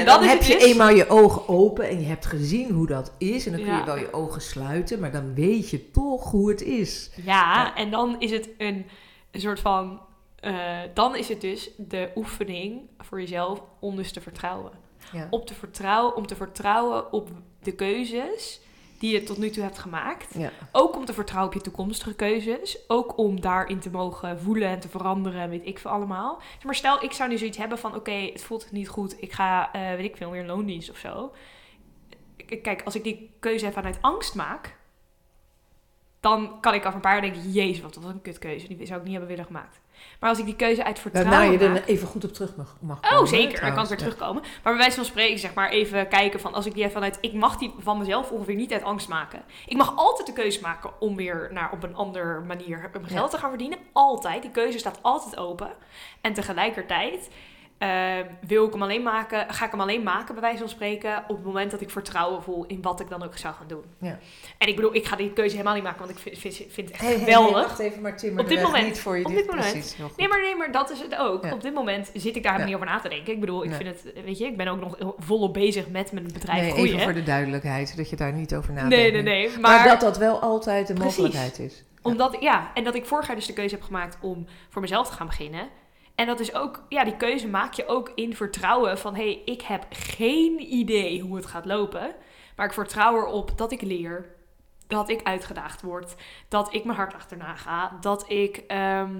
en, 0.00 0.06
En 0.06 0.12
dat 0.12 0.20
dan 0.20 0.28
heb 0.28 0.42
je 0.42 0.52
dus- 0.54 0.62
eenmaal 0.64 0.88
je 0.90 1.08
ogen 1.08 1.48
open 1.48 1.88
en 1.88 2.00
je 2.00 2.06
hebt 2.06 2.26
gezien 2.26 2.70
hoe 2.70 2.86
dat 2.86 3.12
is. 3.18 3.46
En 3.46 3.52
dan 3.52 3.62
kun 3.64 3.76
je 3.76 3.84
wel 3.84 3.98
je 3.98 4.12
ogen 4.12 4.40
sluiten, 4.40 5.00
maar 5.00 5.12
dan 5.12 5.34
weet 5.34 5.70
je 5.70 5.90
toch 5.90 6.30
hoe 6.30 6.48
het 6.50 6.62
is. 6.62 7.10
Ja, 7.24 7.76
en 7.76 7.90
dan 7.90 8.16
is 8.18 8.30
het 8.30 8.48
een, 8.58 8.86
een 9.30 9.40
soort 9.40 9.60
van. 9.60 10.00
eh, 10.40 10.78
dan 10.94 11.16
is 11.16 11.28
het 11.28 11.40
dus 11.40 11.70
de 11.76 12.10
oefening 12.16 12.80
voor 12.98 13.20
jezelf 13.20 13.62
om 13.80 13.96
dus 13.96 14.12
te 14.12 14.20
vertrouwen. 14.20 14.72
Ja. 15.12 15.26
Op 15.30 15.46
te 15.46 15.54
vertrouwen, 15.54 16.16
om 16.16 16.26
te 16.26 16.36
vertrouwen 16.36 17.12
op 17.12 17.28
de 17.62 17.72
keuzes 17.72 18.60
die 19.00 19.12
je 19.12 19.22
tot 19.22 19.38
nu 19.38 19.50
toe 19.50 19.62
hebt 19.62 19.78
gemaakt. 19.78 20.34
Ja. 20.34 20.50
Ook 20.72 20.96
om 20.96 21.04
te 21.04 21.12
vertrouwen 21.12 21.48
op 21.48 21.58
je 21.58 21.70
toekomstige 21.70 22.14
keuzes. 22.14 22.78
Ook 22.88 23.18
om 23.18 23.40
daarin 23.40 23.78
te 23.78 23.90
mogen 23.90 24.40
voelen 24.40 24.68
en 24.68 24.80
te 24.80 24.88
veranderen, 24.88 25.50
weet 25.50 25.66
ik 25.66 25.78
veel 25.78 25.90
allemaal. 25.90 26.42
Maar 26.64 26.74
stel, 26.74 27.02
ik 27.02 27.12
zou 27.12 27.30
nu 27.30 27.38
zoiets 27.38 27.58
hebben 27.58 27.78
van... 27.78 27.94
oké, 27.94 28.12
het 28.12 28.42
voelt 28.42 28.72
niet 28.72 28.88
goed, 28.88 29.22
ik 29.22 29.32
ga, 29.32 29.72
eh, 29.72 29.94
weet 29.94 30.04
ik 30.04 30.16
veel, 30.16 30.30
weer 30.30 30.44
loondienst 30.44 30.90
of 30.90 30.96
zo. 30.96 31.32
Kijk, 32.62 32.82
als 32.82 32.94
ik 32.94 33.04
die 33.04 33.30
keuze 33.38 33.72
vanuit 33.72 33.98
angst 34.00 34.34
maak... 34.34 34.76
dan 36.20 36.60
kan 36.60 36.74
ik 36.74 36.80
over 36.80 36.94
een 36.94 37.00
paar 37.00 37.12
jaar 37.12 37.32
denken... 37.32 37.50
jezus, 37.50 37.82
wat 37.82 37.94
was 37.94 38.12
een 38.12 38.22
kutkeuze, 38.22 38.76
die 38.76 38.86
zou 38.86 38.98
ik 38.98 39.04
niet 39.04 39.12
hebben 39.12 39.30
willen 39.30 39.46
gemaakt. 39.46 39.80
Maar 40.20 40.28
als 40.30 40.38
ik 40.38 40.44
die 40.44 40.56
keuze 40.56 40.84
uit 40.84 40.98
vertrouwen 40.98 41.34
Waarna 41.34 41.52
je 41.52 41.58
maak... 41.68 41.78
er 41.78 41.84
even 41.88 42.08
goed 42.08 42.24
op 42.24 42.32
terug 42.32 42.56
mag, 42.56 42.76
mag 42.80 42.96
Oh, 42.96 43.10
komen, 43.10 43.28
zeker. 43.28 43.40
Dan 43.40 43.50
kan 43.50 43.58
ik 43.58 43.60
trouwens. 43.70 43.88
weer 43.88 43.98
terugkomen. 43.98 44.42
Maar 44.42 44.72
bij 44.72 44.76
wijze 44.76 44.96
van 44.96 45.04
spreken, 45.04 45.38
zeg 45.38 45.54
maar, 45.54 45.70
even 45.70 46.08
kijken 46.08 46.40
van 46.40 46.54
als 46.54 46.66
ik 46.66 46.74
die 46.74 46.88
vanuit. 46.88 47.18
Ik 47.20 47.32
mag 47.32 47.56
die 47.56 47.74
van 47.78 47.98
mezelf 47.98 48.30
ongeveer 48.30 48.54
niet 48.54 48.72
uit 48.72 48.82
angst 48.82 49.08
maken. 49.08 49.42
Ik 49.66 49.76
mag 49.76 49.96
altijd 49.96 50.26
de 50.26 50.32
keuze 50.32 50.60
maken 50.60 51.00
om 51.00 51.16
weer 51.16 51.48
naar 51.52 51.72
op 51.72 51.82
een 51.82 51.94
andere 51.94 52.40
manier 52.40 52.90
mijn 52.92 53.06
geld 53.06 53.30
te 53.30 53.38
gaan 53.38 53.48
verdienen. 53.50 53.78
Altijd. 53.92 54.42
Die 54.42 54.50
keuze 54.50 54.78
staat 54.78 54.98
altijd 55.02 55.36
open. 55.36 55.70
En 56.20 56.32
tegelijkertijd. 56.32 57.28
Eh, 57.80 57.88
wil 58.46 58.66
ik 58.66 58.72
hem 58.72 58.82
alleen 58.82 59.02
maken, 59.02 59.54
ga 59.54 59.64
ik 59.64 59.70
hem 59.70 59.80
alleen 59.80 60.02
maken, 60.02 60.34
bij 60.34 60.42
wijze 60.42 60.58
van 60.58 60.68
spreken, 60.68 61.18
op 61.28 61.36
het 61.36 61.44
moment 61.44 61.70
dat 61.70 61.80
ik 61.80 61.90
vertrouwen 61.90 62.42
voel 62.42 62.64
in 62.66 62.82
wat 62.82 63.00
ik 63.00 63.08
dan 63.08 63.22
ook 63.22 63.36
zou 63.36 63.54
gaan 63.54 63.66
doen. 63.66 63.84
Ja. 64.00 64.18
En 64.58 64.68
ik 64.68 64.76
bedoel, 64.76 64.94
ik 64.94 65.06
ga 65.06 65.16
die 65.16 65.32
keuze 65.32 65.50
helemaal 65.52 65.74
niet 65.74 65.82
maken, 65.82 65.98
want 65.98 66.10
ik 66.10 66.18
vind, 66.18 66.38
vind, 66.38 66.54
vind 66.72 66.88
het 66.88 66.90
echt 66.90 67.00
Hey, 67.00 67.18
geweldig. 67.18 67.52
hey, 67.52 67.62
wacht 67.62 67.78
even, 67.78 68.02
maar 68.02 68.16
timmer 68.16 68.42
Op 68.42 68.48
dit 68.48 68.62
moment. 68.62 68.86
niet 68.86 69.00
voor 69.00 69.18
je. 69.18 69.24
Op 69.24 69.30
dit 69.34 69.46
moment. 69.46 69.96
Nee, 70.16 70.28
maar, 70.28 70.40
nee, 70.40 70.56
maar 70.56 70.72
dat 70.72 70.90
is 70.90 71.00
het 71.00 71.16
ook. 71.16 71.44
Ja. 71.44 71.52
Op 71.52 71.60
dit 71.62 71.74
moment 71.74 72.10
zit 72.14 72.36
ik 72.36 72.42
daar 72.42 72.52
helemaal 72.52 72.58
Ja. 72.58 72.64
niet 72.64 72.74
over 72.74 72.86
na 72.86 73.00
te 73.00 73.08
denken. 73.08 73.32
Ik 73.32 73.40
bedoel, 73.40 73.62
ik 73.64 73.68
Nee. 73.70 73.78
vind 73.78 74.02
het, 74.14 74.24
weet 74.24 74.38
je, 74.38 74.44
ik 74.46 74.56
ben 74.56 74.68
ook 74.68 74.80
nog 74.80 74.96
volop 75.18 75.52
bezig 75.54 75.88
met 75.88 76.12
mijn 76.12 76.32
bedrijf 76.32 76.60
nee, 76.60 76.70
groeien. 76.70 76.88
even 76.92 77.02
voor 77.04 77.12
de 77.14 77.22
duidelijkheid, 77.22 77.96
dat 77.96 78.10
je 78.10 78.16
daar 78.16 78.32
niet 78.32 78.54
over 78.54 78.72
nadenkt. 78.72 78.96
nee, 78.96 79.12
nee, 79.12 79.22
nee. 79.22 79.50
Maar, 79.50 79.60
Maar, 79.60 79.88
dat 79.88 80.00
dat 80.00 80.16
wel 80.18 80.40
altijd 80.40 80.84
Precies. 80.84 81.04
mogelijkheid 81.04 81.58
is. 81.58 81.84
omdat, 82.02 82.36
ja, 82.40 82.70
en 82.74 82.84
dat 82.84 82.94
ik 82.94 83.06
vorig 83.06 83.26
jaar 83.26 83.36
dus 83.36 83.46
de 83.46 83.52
keuze 83.52 83.74
heb 83.74 83.84
gemaakt 83.84 84.16
om 84.20 84.46
voor 84.68 84.82
mezelf 84.82 85.08
te 85.08 85.14
gaan 85.14 85.26
beginnen. 85.26 85.68
En 86.20 86.26
dat 86.26 86.40
is 86.40 86.54
ook, 86.54 86.82
ja, 86.88 87.04
die 87.04 87.16
keuze 87.16 87.48
maak 87.48 87.72
je 87.72 87.86
ook 87.86 88.12
in 88.14 88.36
vertrouwen 88.36 88.98
van, 88.98 89.14
hé, 89.14 89.22
hey, 89.22 89.42
ik 89.44 89.62
heb 89.62 89.86
geen 89.90 90.60
idee 90.74 91.20
hoe 91.20 91.36
het 91.36 91.46
gaat 91.46 91.64
lopen. 91.64 92.14
Maar 92.56 92.66
ik 92.66 92.72
vertrouw 92.72 93.16
erop 93.16 93.58
dat 93.58 93.72
ik 93.72 93.82
leer, 93.82 94.26
dat 94.86 95.08
ik 95.08 95.22
uitgedaagd 95.22 95.82
word, 95.82 96.14
dat 96.48 96.74
ik 96.74 96.84
mijn 96.84 96.96
hart 96.96 97.14
achterna 97.14 97.54
ga, 97.54 97.92
dat 98.00 98.30
ik, 98.30 98.56
ehm, 98.56 99.10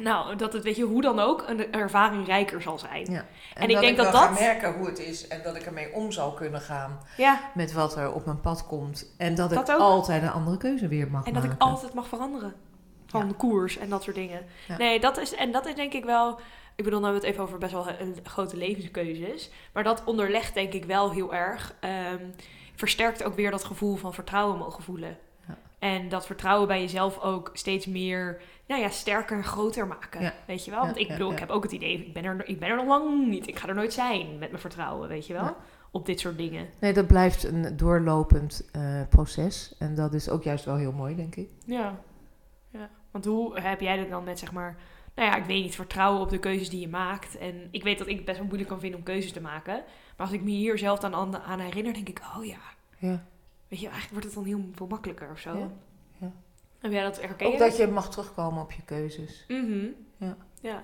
nou, 0.00 0.36
dat 0.36 0.52
het, 0.52 0.62
weet 0.62 0.76
je, 0.76 0.84
hoe 0.84 1.02
dan 1.02 1.18
ook, 1.18 1.44
een 1.48 1.72
ervaring 1.72 2.26
rijker 2.26 2.62
zal 2.62 2.78
zijn. 2.78 3.10
Ja. 3.10 3.24
En 3.54 3.68
ik 3.70 3.80
denk 3.80 3.96
dat 3.96 4.10
wel 4.12 4.20
ga 4.20 4.28
dat- 4.28 4.38
merken 4.40 4.72
hoe 4.74 4.86
het 4.86 4.98
is 4.98 5.28
en 5.28 5.42
dat 5.42 5.56
ik 5.56 5.62
ermee 5.62 5.92
om 5.92 6.12
zal 6.12 6.32
kunnen 6.32 6.60
gaan 6.60 6.98
Ja, 7.16 7.40
met 7.54 7.72
wat 7.72 7.96
er 7.96 8.12
op 8.12 8.24
mijn 8.24 8.40
pad 8.40 8.66
komt. 8.66 9.14
En 9.18 9.34
dat 9.34 9.50
ik 9.50 9.56
Dat 9.56 9.72
ook. 9.72 9.78
altijd 9.80 10.22
een 10.22 10.30
andere 10.30 10.56
keuze 10.56 10.88
weer 10.88 11.10
mag 11.10 11.26
En 11.26 11.32
dat 11.34 11.44
ik 11.44 11.50
maken. 11.50 11.66
altijd 11.66 11.94
mag 11.94 12.06
veranderen. 12.08 12.54
Van 13.12 13.26
Ja. 13.26 13.32
koers 13.36 13.76
en 13.78 13.88
dat 13.88 14.02
soort 14.02 14.16
dingen. 14.16 14.42
Ja. 14.68 14.76
Nee, 14.76 15.00
dat 15.00 15.18
is, 15.18 15.34
en 15.34 15.52
dat 15.52 15.66
is 15.66 15.74
denk 15.74 15.92
ik 15.92 16.04
wel... 16.04 16.40
Ik 16.76 16.84
bedoel, 16.84 17.00
nou 17.00 17.12
hebben 17.12 17.20
we 17.20 17.26
het 17.26 17.36
even 17.36 17.42
over 17.42 17.58
best 17.58 17.72
wel 17.72 17.88
een 18.00 18.16
grote 18.22 18.56
levenskeuzes. 18.56 19.50
Maar 19.72 19.84
dat 19.84 20.02
onderlegt 20.04 20.54
denk 20.54 20.72
ik 20.72 20.84
wel 20.84 21.10
heel 21.10 21.34
erg. 21.34 21.74
ehm, 21.80 22.24
versterkt 22.74 23.22
ook 23.22 23.34
weer 23.34 23.50
dat 23.50 23.64
gevoel 23.64 23.96
van 23.96 24.14
vertrouwen 24.14 24.58
mogen 24.58 24.82
voelen. 24.82 25.16
Ja. 25.48 25.56
En 25.78 26.08
dat 26.08 26.26
vertrouwen 26.26 26.68
bij 26.68 26.80
jezelf 26.80 27.20
ook 27.20 27.50
steeds 27.52 27.86
meer 27.86 28.40
nou 28.66 28.80
ja, 28.80 28.88
sterker 28.88 29.36
en 29.36 29.44
groter 29.44 29.86
maken. 29.86 30.22
Ja. 30.22 30.34
Weet 30.46 30.64
je 30.64 30.70
wel? 30.70 30.80
Want 30.80 30.98
ik 30.98 31.08
bedoel, 31.08 31.32
ik 31.32 31.38
heb 31.38 31.50
ook 31.50 31.62
het 31.62 31.72
idee... 31.72 31.98
Ik 32.06 32.12
ben, 32.12 32.24
er, 32.24 32.48
ik 32.48 32.58
ben 32.60 32.68
er 32.68 32.76
nog 32.76 32.86
lang 32.86 33.26
niet. 33.28 33.46
Ik 33.48 33.58
ga 33.58 33.68
er 33.68 33.74
nooit 33.74 33.92
zijn 33.92 34.38
met 34.38 34.48
mijn 34.50 34.60
vertrouwen, 34.60 35.08
weet 35.08 35.26
je 35.26 35.32
wel? 35.32 35.56
Op 35.90 36.06
dit 36.06 36.20
soort 36.20 36.38
dingen. 36.38 36.68
Nee, 36.78 36.92
dat 36.92 37.06
blijft 37.06 37.44
een 37.44 37.76
doorlopend 37.76 38.68
eh, 38.72 39.00
proces. 39.08 39.74
En 39.78 39.94
dat 39.94 40.14
is 40.14 40.28
ook 40.28 40.42
juist 40.42 40.64
wel 40.64 40.76
heel 40.76 40.92
mooi, 40.92 41.16
denk 41.16 41.36
ik. 41.36 41.48
Ja. 41.64 41.98
Ja. 42.72 42.90
Want 43.10 43.24
hoe 43.24 43.60
heb 43.60 43.80
jij 43.80 43.96
dat 43.96 44.10
dan 44.10 44.24
met, 44.24 44.38
zeg 44.38 44.52
maar, 44.52 44.76
nou 45.14 45.28
ja, 45.28 45.36
ik 45.36 45.44
weet 45.44 45.62
niet, 45.62 45.74
vertrouwen 45.74 46.20
op 46.20 46.30
de 46.30 46.38
keuzes 46.38 46.70
die 46.70 46.80
je 46.80 46.88
maakt. 46.88 47.38
En 47.38 47.68
ik 47.70 47.82
weet 47.82 47.98
dat 47.98 48.06
ik 48.06 48.16
het 48.16 48.24
best 48.24 48.36
wel 48.36 48.46
moeilijk 48.46 48.68
kan 48.70 48.80
vinden 48.80 48.98
om 48.98 49.04
keuzes 49.04 49.32
te 49.32 49.40
maken. 49.40 49.74
Maar 50.16 50.26
als 50.26 50.32
ik 50.32 50.42
me 50.42 50.50
hier 50.50 50.78
zelf 50.78 50.98
dan 50.98 51.14
aan, 51.14 51.36
aan 51.36 51.58
herinner, 51.60 51.94
denk 51.94 52.08
ik, 52.08 52.20
oh 52.36 52.44
ja. 52.44 52.60
Ja. 52.98 53.24
Weet 53.68 53.80
je, 53.80 53.88
eigenlijk 53.88 54.10
wordt 54.10 54.24
het 54.24 54.34
dan 54.34 54.44
heel 54.44 54.70
veel 54.74 54.86
makkelijker 54.86 55.30
of 55.30 55.38
zo. 55.38 55.56
Ja, 55.58 55.70
ja. 56.18 56.32
Heb 56.78 56.92
jij 56.92 57.02
dat 57.02 57.20
herken 57.20 57.46
Ook 57.46 57.52
je? 57.52 57.58
dat 57.58 57.76
je 57.76 57.86
mag 57.86 58.10
terugkomen 58.10 58.62
op 58.62 58.72
je 58.72 58.82
keuzes. 58.82 59.44
Mhm. 59.48 59.86
Ja. 60.16 60.36
Ja. 60.60 60.82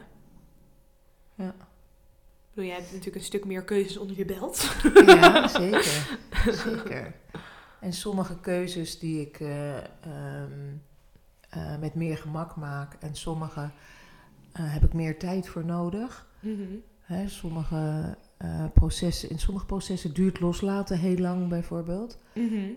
Ja. 1.34 1.48
Ik 1.48 2.54
bedoel, 2.54 2.70
jij 2.70 2.74
hebt 2.78 2.90
natuurlijk 2.90 3.16
een 3.16 3.22
stuk 3.22 3.44
meer 3.44 3.64
keuzes 3.64 3.96
onder 3.96 4.16
je 4.16 4.24
belt. 4.24 4.76
Ja, 5.06 5.48
zeker. 5.58 6.18
zeker. 6.52 7.14
En 7.80 7.92
sommige 7.92 8.40
keuzes 8.40 8.98
die 8.98 9.20
ik 9.20 9.40
eh, 9.40 9.76
ehm, 9.76 10.76
eh, 11.48 11.78
met 11.78 11.94
meer 11.94 12.16
gemak 12.16 12.56
maak 12.56 12.94
en 12.94 13.14
sommige 13.14 13.70
eh, 14.52 14.72
heb 14.72 14.84
ik 14.84 14.92
meer 14.92 15.18
tijd 15.18 15.48
voor 15.48 15.64
nodig. 15.64 16.28
Mhm. 16.40 16.76
Hè, 17.00 17.28
sommige 17.28 18.16
eh, 18.36 18.64
processen, 18.74 19.30
in 19.30 19.38
sommige 19.38 19.66
processen 19.66 20.14
duurt 20.14 20.40
loslaten 20.40 20.98
heel 20.98 21.16
lang 21.18 21.48
bijvoorbeeld. 21.48 22.18
Mhm. 22.34 22.70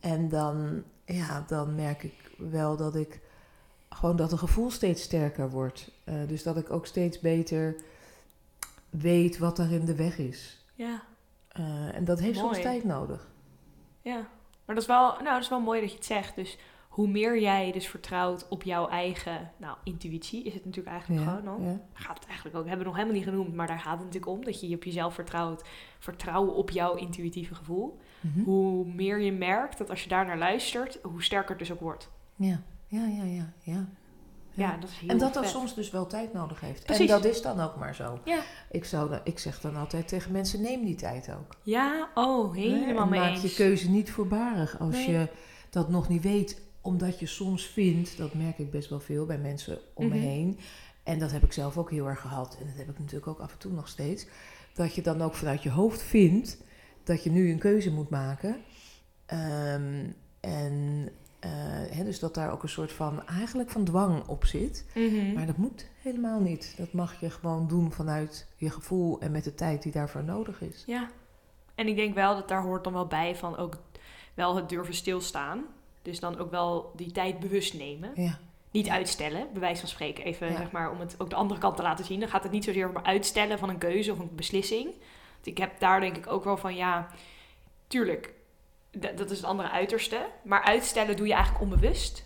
En 0.00 0.28
dan, 0.28 0.82
ja, 1.04 1.44
dan 1.46 1.74
merk 1.74 2.02
ik 2.02 2.30
wel 2.38 2.76
dat 2.76 2.94
ik 2.94 3.20
gewoon 3.88 4.16
dat 4.16 4.30
het 4.30 4.40
gevoel 4.40 4.70
steeds 4.70 5.02
sterker 5.02 5.50
wordt. 5.50 5.90
Dus 6.26 6.42
dat 6.42 6.56
ik 6.56 6.70
ook 6.70 6.86
steeds 6.86 7.20
beter 7.20 7.76
weet 8.90 9.38
wat 9.38 9.58
er 9.58 9.72
in 9.72 9.84
de 9.84 9.94
weg 9.94 10.18
is. 10.18 10.64
Ja. 10.74 11.02
En 11.92 12.04
dat 12.04 12.20
heeft 12.20 12.38
soms 12.38 12.60
tijd 12.60 12.84
nodig. 12.84 13.28
Ja, 14.00 14.28
maar 14.64 14.74
dat 14.74 14.78
is, 14.78 14.86
wel, 14.86 15.08
nou, 15.08 15.24
dat 15.24 15.42
is 15.42 15.48
wel 15.48 15.60
mooi 15.60 15.80
dat 15.80 15.90
je 15.90 15.96
het 15.96 16.06
zegt. 16.06 16.34
Dus 16.34 16.58
hoe 16.92 17.08
meer 17.08 17.40
jij 17.40 17.72
dus 17.72 17.86
vertrouwt 17.88 18.46
op 18.48 18.62
jouw 18.62 18.88
eigen 18.88 19.50
nou, 19.56 19.76
intuïtie, 19.84 20.42
is 20.44 20.54
het 20.54 20.64
natuurlijk 20.64 20.94
eigenlijk 20.94 21.24
Ja, 21.24 21.28
gewoon 21.30 21.44
dan. 21.58 21.68
ja. 21.70 21.80
Gaat 21.92 22.18
het 22.18 22.26
eigenlijk 22.26 22.56
ook, 22.56 22.62
hebben 22.66 22.80
we 22.80 22.84
nog 22.86 22.94
helemaal 22.96 23.16
niet 23.16 23.28
genoemd, 23.28 23.54
maar 23.54 23.66
daar 23.66 23.78
gaat 23.80 23.96
het 23.98 24.04
natuurlijk 24.04 24.32
om. 24.32 24.44
Dat 24.44 24.60
je 24.60 24.74
op 24.74 24.84
jezelf 24.84 25.14
vertrouwt, 25.14 25.64
vertrouwen 25.98 26.54
op 26.54 26.70
jouw 26.70 26.94
intuïtieve 26.94 27.54
gevoel. 27.54 27.98
Mhm. 28.20 28.40
Hoe 28.42 28.86
meer 28.86 29.20
je 29.20 29.32
merkt 29.32 29.78
dat 29.78 29.90
als 29.90 30.02
je 30.02 30.08
daar 30.08 30.26
naar 30.26 30.38
luistert, 30.38 30.98
hoe 31.02 31.22
sterker 31.22 31.48
het 31.50 31.58
dus 31.58 31.72
ook 31.72 31.80
wordt. 31.80 32.10
Ja, 32.36 32.62
ja, 32.86 33.06
ja, 33.06 33.24
ja. 33.24 33.52
ja. 33.62 33.88
Ja, 34.54 34.76
dat 34.76 34.88
is 34.90 34.98
heel 34.98 35.08
en 35.08 35.18
dat 35.18 35.34
dat 35.34 35.42
vet. 35.42 35.52
soms 35.52 35.74
dus 35.74 35.90
wel 35.90 36.06
tijd 36.06 36.32
nodig 36.32 36.60
heeft. 36.60 36.84
Precies. 36.84 37.10
En 37.10 37.16
dat 37.16 37.24
is 37.24 37.42
dan 37.42 37.60
ook 37.60 37.76
maar 37.76 37.94
zo. 37.94 38.18
Ja. 38.24 38.40
Ik, 38.70 38.84
zou, 38.84 39.10
dan- 39.10 39.20
ik 39.24 39.38
zeg 39.38 39.60
dan 39.60 39.76
altijd 39.76 40.08
tegen 40.08 40.32
mensen, 40.32 40.60
neem 40.62 40.84
die 40.84 40.94
tijd 40.94 41.30
ook. 41.38 41.56
Ja, 41.62 42.08
oh, 42.14 42.54
helemaal 42.54 43.02
En 43.02 43.08
mee 43.10 43.20
maak 43.20 43.30
eens. 43.30 43.42
je 43.42 43.54
keuze 43.54 43.90
niet 43.90 44.10
voorbarig 44.10 44.78
als 44.80 44.94
Nee. 44.94 45.10
je 45.10 45.28
dat 45.70 45.88
nog 45.88 46.08
niet 46.08 46.22
weet. 46.22 46.60
Omdat 46.82 47.18
je 47.18 47.26
soms 47.26 47.66
vindt, 47.66 48.16
dat 48.16 48.34
merk 48.34 48.58
ik 48.58 48.70
best 48.70 48.88
wel 48.88 49.00
veel 49.00 49.26
bij 49.26 49.38
mensen 49.38 49.78
om 49.94 50.08
me 50.08 50.14
Mhm. 50.14 50.24
heen. 50.24 50.58
En 51.02 51.18
dat 51.18 51.30
heb 51.32 51.42
ik 51.44 51.52
zelf 51.52 51.78
ook 51.78 51.90
heel 51.90 52.06
erg 52.08 52.20
gehad. 52.20 52.56
En 52.60 52.66
dat 52.66 52.76
heb 52.76 52.88
ik 52.88 52.98
natuurlijk 52.98 53.26
ook 53.26 53.38
af 53.40 53.52
en 53.52 53.58
toe 53.58 53.72
nog 53.72 53.88
steeds. 53.88 54.26
Dat 54.74 54.94
je 54.94 55.02
dan 55.02 55.22
ook 55.22 55.34
vanuit 55.34 55.62
je 55.62 55.70
hoofd 55.70 56.02
vindt 56.02 56.58
dat 57.04 57.24
je 57.24 57.30
nu 57.30 57.50
een 57.50 57.58
keuze 57.58 57.90
moet 57.92 58.10
maken. 58.10 58.56
Ehm, 59.26 60.04
en 60.40 61.08
eh, 61.40 61.50
hè, 61.90 62.04
dus 62.04 62.18
dat 62.18 62.34
daar 62.34 62.52
ook 62.52 62.62
een 62.62 62.68
soort 62.68 62.92
van, 62.92 63.26
eigenlijk 63.26 63.70
van 63.70 63.84
dwang 63.84 64.26
op 64.26 64.44
zit. 64.44 64.84
Mhm. 64.94 65.32
Maar 65.32 65.46
dat 65.46 65.56
moet 65.56 65.86
helemaal 66.02 66.40
niet. 66.40 66.74
Dat 66.76 66.92
mag 66.92 67.20
je 67.20 67.30
gewoon 67.30 67.68
doen 67.68 67.92
vanuit 67.92 68.46
je 68.56 68.70
gevoel 68.70 69.20
en 69.20 69.30
met 69.30 69.44
de 69.44 69.54
tijd 69.54 69.82
die 69.82 69.92
daarvoor 69.92 70.24
nodig 70.24 70.60
is. 70.60 70.82
Ja, 70.86 71.08
en 71.74 71.86
ik 71.88 71.96
denk 71.96 72.14
wel 72.14 72.34
dat 72.34 72.48
daar 72.48 72.62
hoort 72.62 72.84
dan 72.84 72.92
wel 72.92 73.06
bij 73.06 73.36
van 73.36 73.56
ook 73.56 73.74
wel 74.34 74.56
het 74.56 74.68
durven 74.68 74.94
stilstaan. 74.94 75.64
Dus 76.02 76.20
dan 76.20 76.38
ook 76.38 76.50
wel 76.50 76.92
die 76.96 77.12
tijd 77.12 77.40
bewust 77.40 77.74
nemen. 77.74 78.10
Ja, 78.14 78.38
Niet 78.70 78.88
uitstellen, 78.88 79.46
bij 79.52 79.60
wijze 79.60 79.80
van 79.80 79.88
spreken. 79.88 80.24
Even 80.24 80.50
Ja. 80.50 80.56
zeg 80.56 80.70
maar 80.70 80.90
om 80.90 81.00
het 81.00 81.14
ook 81.18 81.30
de 81.30 81.36
andere 81.36 81.60
kant 81.60 81.76
te 81.76 81.82
laten 81.82 82.04
zien. 82.04 82.20
Dan 82.20 82.28
gaat 82.28 82.42
het 82.42 82.52
niet 82.52 82.64
zozeer 82.64 82.88
om 82.88 82.96
uitstellen 83.02 83.58
van 83.58 83.68
een 83.68 83.78
keuze 83.78 84.12
of 84.12 84.18
een 84.18 84.34
beslissing. 84.34 84.84
Want 85.32 85.46
ik 85.46 85.58
heb 85.58 85.80
daar 85.80 86.00
denk 86.00 86.16
ik 86.16 86.26
ook 86.32 86.44
wel 86.44 86.56
van 86.56 86.74
ja, 86.74 87.08
tuurlijk, 87.86 88.32
dat 88.90 89.30
is 89.30 89.36
het 89.36 89.44
andere 89.46 89.70
uiterste. 89.70 90.26
Maar 90.42 90.62
uitstellen 90.62 91.16
doe 91.16 91.26
je 91.26 91.32
eigenlijk 91.32 91.64
onbewust. 91.64 92.24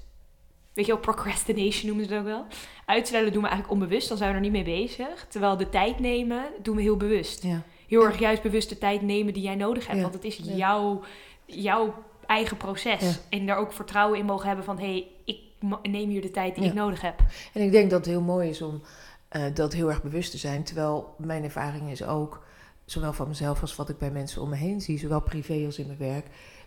Weet 0.73 0.87
je 0.87 0.93
wel, 0.93 1.01
procrastination 1.01 1.87
noemen 1.87 2.05
ze 2.07 2.11
het 2.13 2.21
ook 2.21 2.27
wel. 2.29 2.47
Uitstellen 2.85 3.33
doen 3.33 3.43
we 3.43 3.49
eigenlijk 3.49 3.81
onbewust, 3.81 4.09
dan 4.09 4.17
zijn 4.17 4.31
we 4.31 4.37
er 4.37 4.43
niet 4.43 4.53
mee 4.53 4.65
bezig. 4.65 5.27
Terwijl 5.29 5.57
de 5.57 5.69
tijd 5.69 5.99
nemen 5.99 6.45
doen 6.63 6.77
we 6.77 6.83
heel 6.83 6.97
bewust 6.97 7.43
ja, 7.43 7.63
heel 7.89 8.05
erg 8.05 8.19
juist 8.19 8.43
bewust 8.43 8.69
de 8.69 8.79
tijd 8.79 9.03
nemen 9.03 9.33
die 9.33 9.43
jij 9.43 9.55
nodig 9.55 9.87
hebt. 9.87 10.01
Want 10.03 10.15
het 10.15 10.25
is 10.25 10.37
jouw, 10.43 11.03
jouw 11.45 11.95
eigen 12.27 12.57
proces. 12.57 13.01
Ja. 13.01 13.13
En 13.29 13.47
daar 13.47 13.57
ook 13.57 13.73
vertrouwen 13.73 14.19
in 14.19 14.25
mogen 14.25 14.47
hebben 14.47 14.65
van... 14.65 14.79
hé, 14.79 14.85
hey, 14.85 15.07
ik 15.25 15.39
neem 15.83 16.09
hier 16.09 16.23
de 16.23 16.31
tijd 16.31 16.55
die 16.55 16.65
Ja. 16.65 16.71
ik 16.71 16.75
nodig 16.75 17.01
heb. 17.01 17.21
En 17.53 17.63
ik 17.63 17.73
denk 17.73 17.91
dat 17.91 17.99
het 17.99 18.09
heel 18.09 18.21
mooi 18.23 18.49
is 18.49 18.63
om 18.63 18.83
eh, 19.29 19.43
dat 19.55 19.73
heel 19.73 19.89
erg 19.89 20.03
bewust 20.03 20.31
te 20.31 20.39
zijn. 20.39 20.63
Terwijl 20.63 21.15
mijn 21.19 21.45
ervaring 21.45 21.91
is 21.91 22.05
ook, 22.05 22.45
zowel 22.85 23.13
van 23.13 23.29
mezelf 23.29 23.61
als 23.61 23.77
wat 23.77 23.89
ik 23.89 23.99
bij 23.99 24.11
mensen 24.11 24.43
om 24.43 24.49
me 24.49 24.57
heen 24.57 24.81
zie, 24.81 24.99
zowel 24.99 25.21
privé 25.21 25.63
als 25.67 25.79
in 25.79 25.87
mijn 25.87 25.99
werk, 25.99 26.27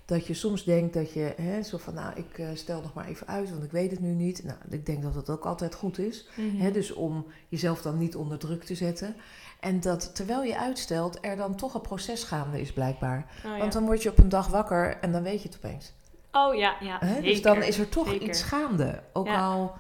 dat 0.10 0.28
je 0.28 0.34
soms 0.34 0.64
denkt 0.64 0.94
dat 0.94 1.14
je, 1.14 1.34
hè, 1.42 1.62
zo 1.64 1.78
van, 1.78 1.94
nou, 1.94 2.12
ik 2.16 2.38
eh, 2.38 2.48
stel 2.54 2.82
nog 2.82 2.94
maar 2.94 3.08
even 3.08 3.28
uit, 3.28 3.50
want 3.50 3.64
ik 3.64 3.72
weet 3.72 3.92
het 3.92 4.00
nu 4.00 4.10
niet. 4.14 4.44
Nou, 4.44 4.58
ik 4.70 4.86
denk 4.86 5.04
dat 5.04 5.14
dat 5.14 5.30
ook 5.30 5.46
altijd 5.46 5.76
goed 5.76 5.98
is. 6.00 6.28
Hè, 6.58 6.72
dus 6.72 6.94
om 6.94 7.26
jezelf 7.48 7.82
dan 7.82 7.98
niet 7.98 8.16
onder 8.16 8.38
druk 8.40 8.64
te 8.64 8.76
zetten. 8.76 9.16
En 9.60 9.80
dat 9.80 10.16
terwijl 10.16 10.44
je 10.44 10.58
uitstelt, 10.60 11.18
er 11.22 11.36
dan 11.38 11.56
toch 11.56 11.74
een 11.74 11.82
proces 11.82 12.24
gaande 12.24 12.62
is, 12.62 12.74
blijkbaar. 12.74 13.26
Oh, 13.46 13.52
ja. 13.52 13.58
Want 13.58 13.74
dan 13.74 13.86
word 13.86 14.04
je 14.04 14.10
op 14.10 14.18
een 14.18 14.30
dag 14.30 14.48
wakker 14.48 14.98
en 15.02 15.12
dan 15.12 15.24
weet 15.24 15.42
je 15.42 15.48
het 15.48 15.58
opeens. 15.64 15.94
oh 16.32 16.56
ja, 16.56 16.76
ja 16.82 16.98
Hè? 17.00 17.22
Dus 17.22 17.42
dan 17.42 17.64
is 17.64 17.78
er 17.80 17.90
toch 17.90 18.10
zeker. 18.10 18.28
iets 18.30 18.42
gaande. 18.44 19.04
Ook 19.14 19.28
Ja. 19.28 19.46
al. 19.48 19.74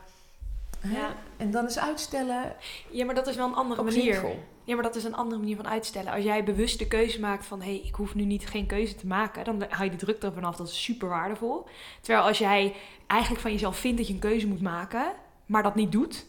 hè, 0.79 0.97
Ja. 0.99 1.15
En 1.37 1.51
dan 1.51 1.65
is 1.65 1.79
uitstellen 1.79 2.55
Ja, 2.91 3.05
maar 3.05 3.15
dat 3.15 3.27
is 3.27 3.35
wel 3.35 3.47
een 3.47 3.53
andere 3.53 3.83
manier. 3.83 4.13
zinvol. 4.13 4.39
Ja, 4.69 4.75
maar 4.75 4.83
dat 4.83 4.95
is 4.95 5.03
een 5.03 5.15
andere 5.15 5.39
manier 5.39 5.55
van 5.55 5.67
uitstellen. 5.67 6.13
Als 6.13 6.23
jij 6.23 6.43
bewust 6.43 6.79
de 6.79 6.87
keuze 6.87 7.19
maakt 7.19 7.45
van... 7.45 7.61
hé, 7.61 7.65
hey, 7.65 7.81
ik 7.85 7.95
hoef 7.95 8.15
nu 8.15 8.23
niet 8.25 8.47
geen 8.47 8.65
keuze 8.65 8.95
te 8.95 9.07
maken... 9.07 9.43
dan 9.43 9.63
haal 9.69 9.83
je 9.83 9.89
de 9.89 9.95
druk 9.97 10.23
er 10.23 10.33
vanaf. 10.33 10.55
Dat 10.55 10.67
is 10.67 10.83
super 10.83 11.07
waardevol. 11.09 11.65
Terwijl 12.01 12.25
als 12.27 12.37
jij 12.37 12.75
eigenlijk 13.07 13.41
van 13.41 13.51
jezelf 13.51 13.77
vindt 13.77 13.97
dat 13.97 14.07
je 14.07 14.13
een 14.13 14.19
keuze 14.19 14.47
moet 14.47 14.61
maken... 14.61 15.11
maar 15.45 15.63
dat 15.63 15.75
niet 15.75 15.91
doet... 15.91 16.25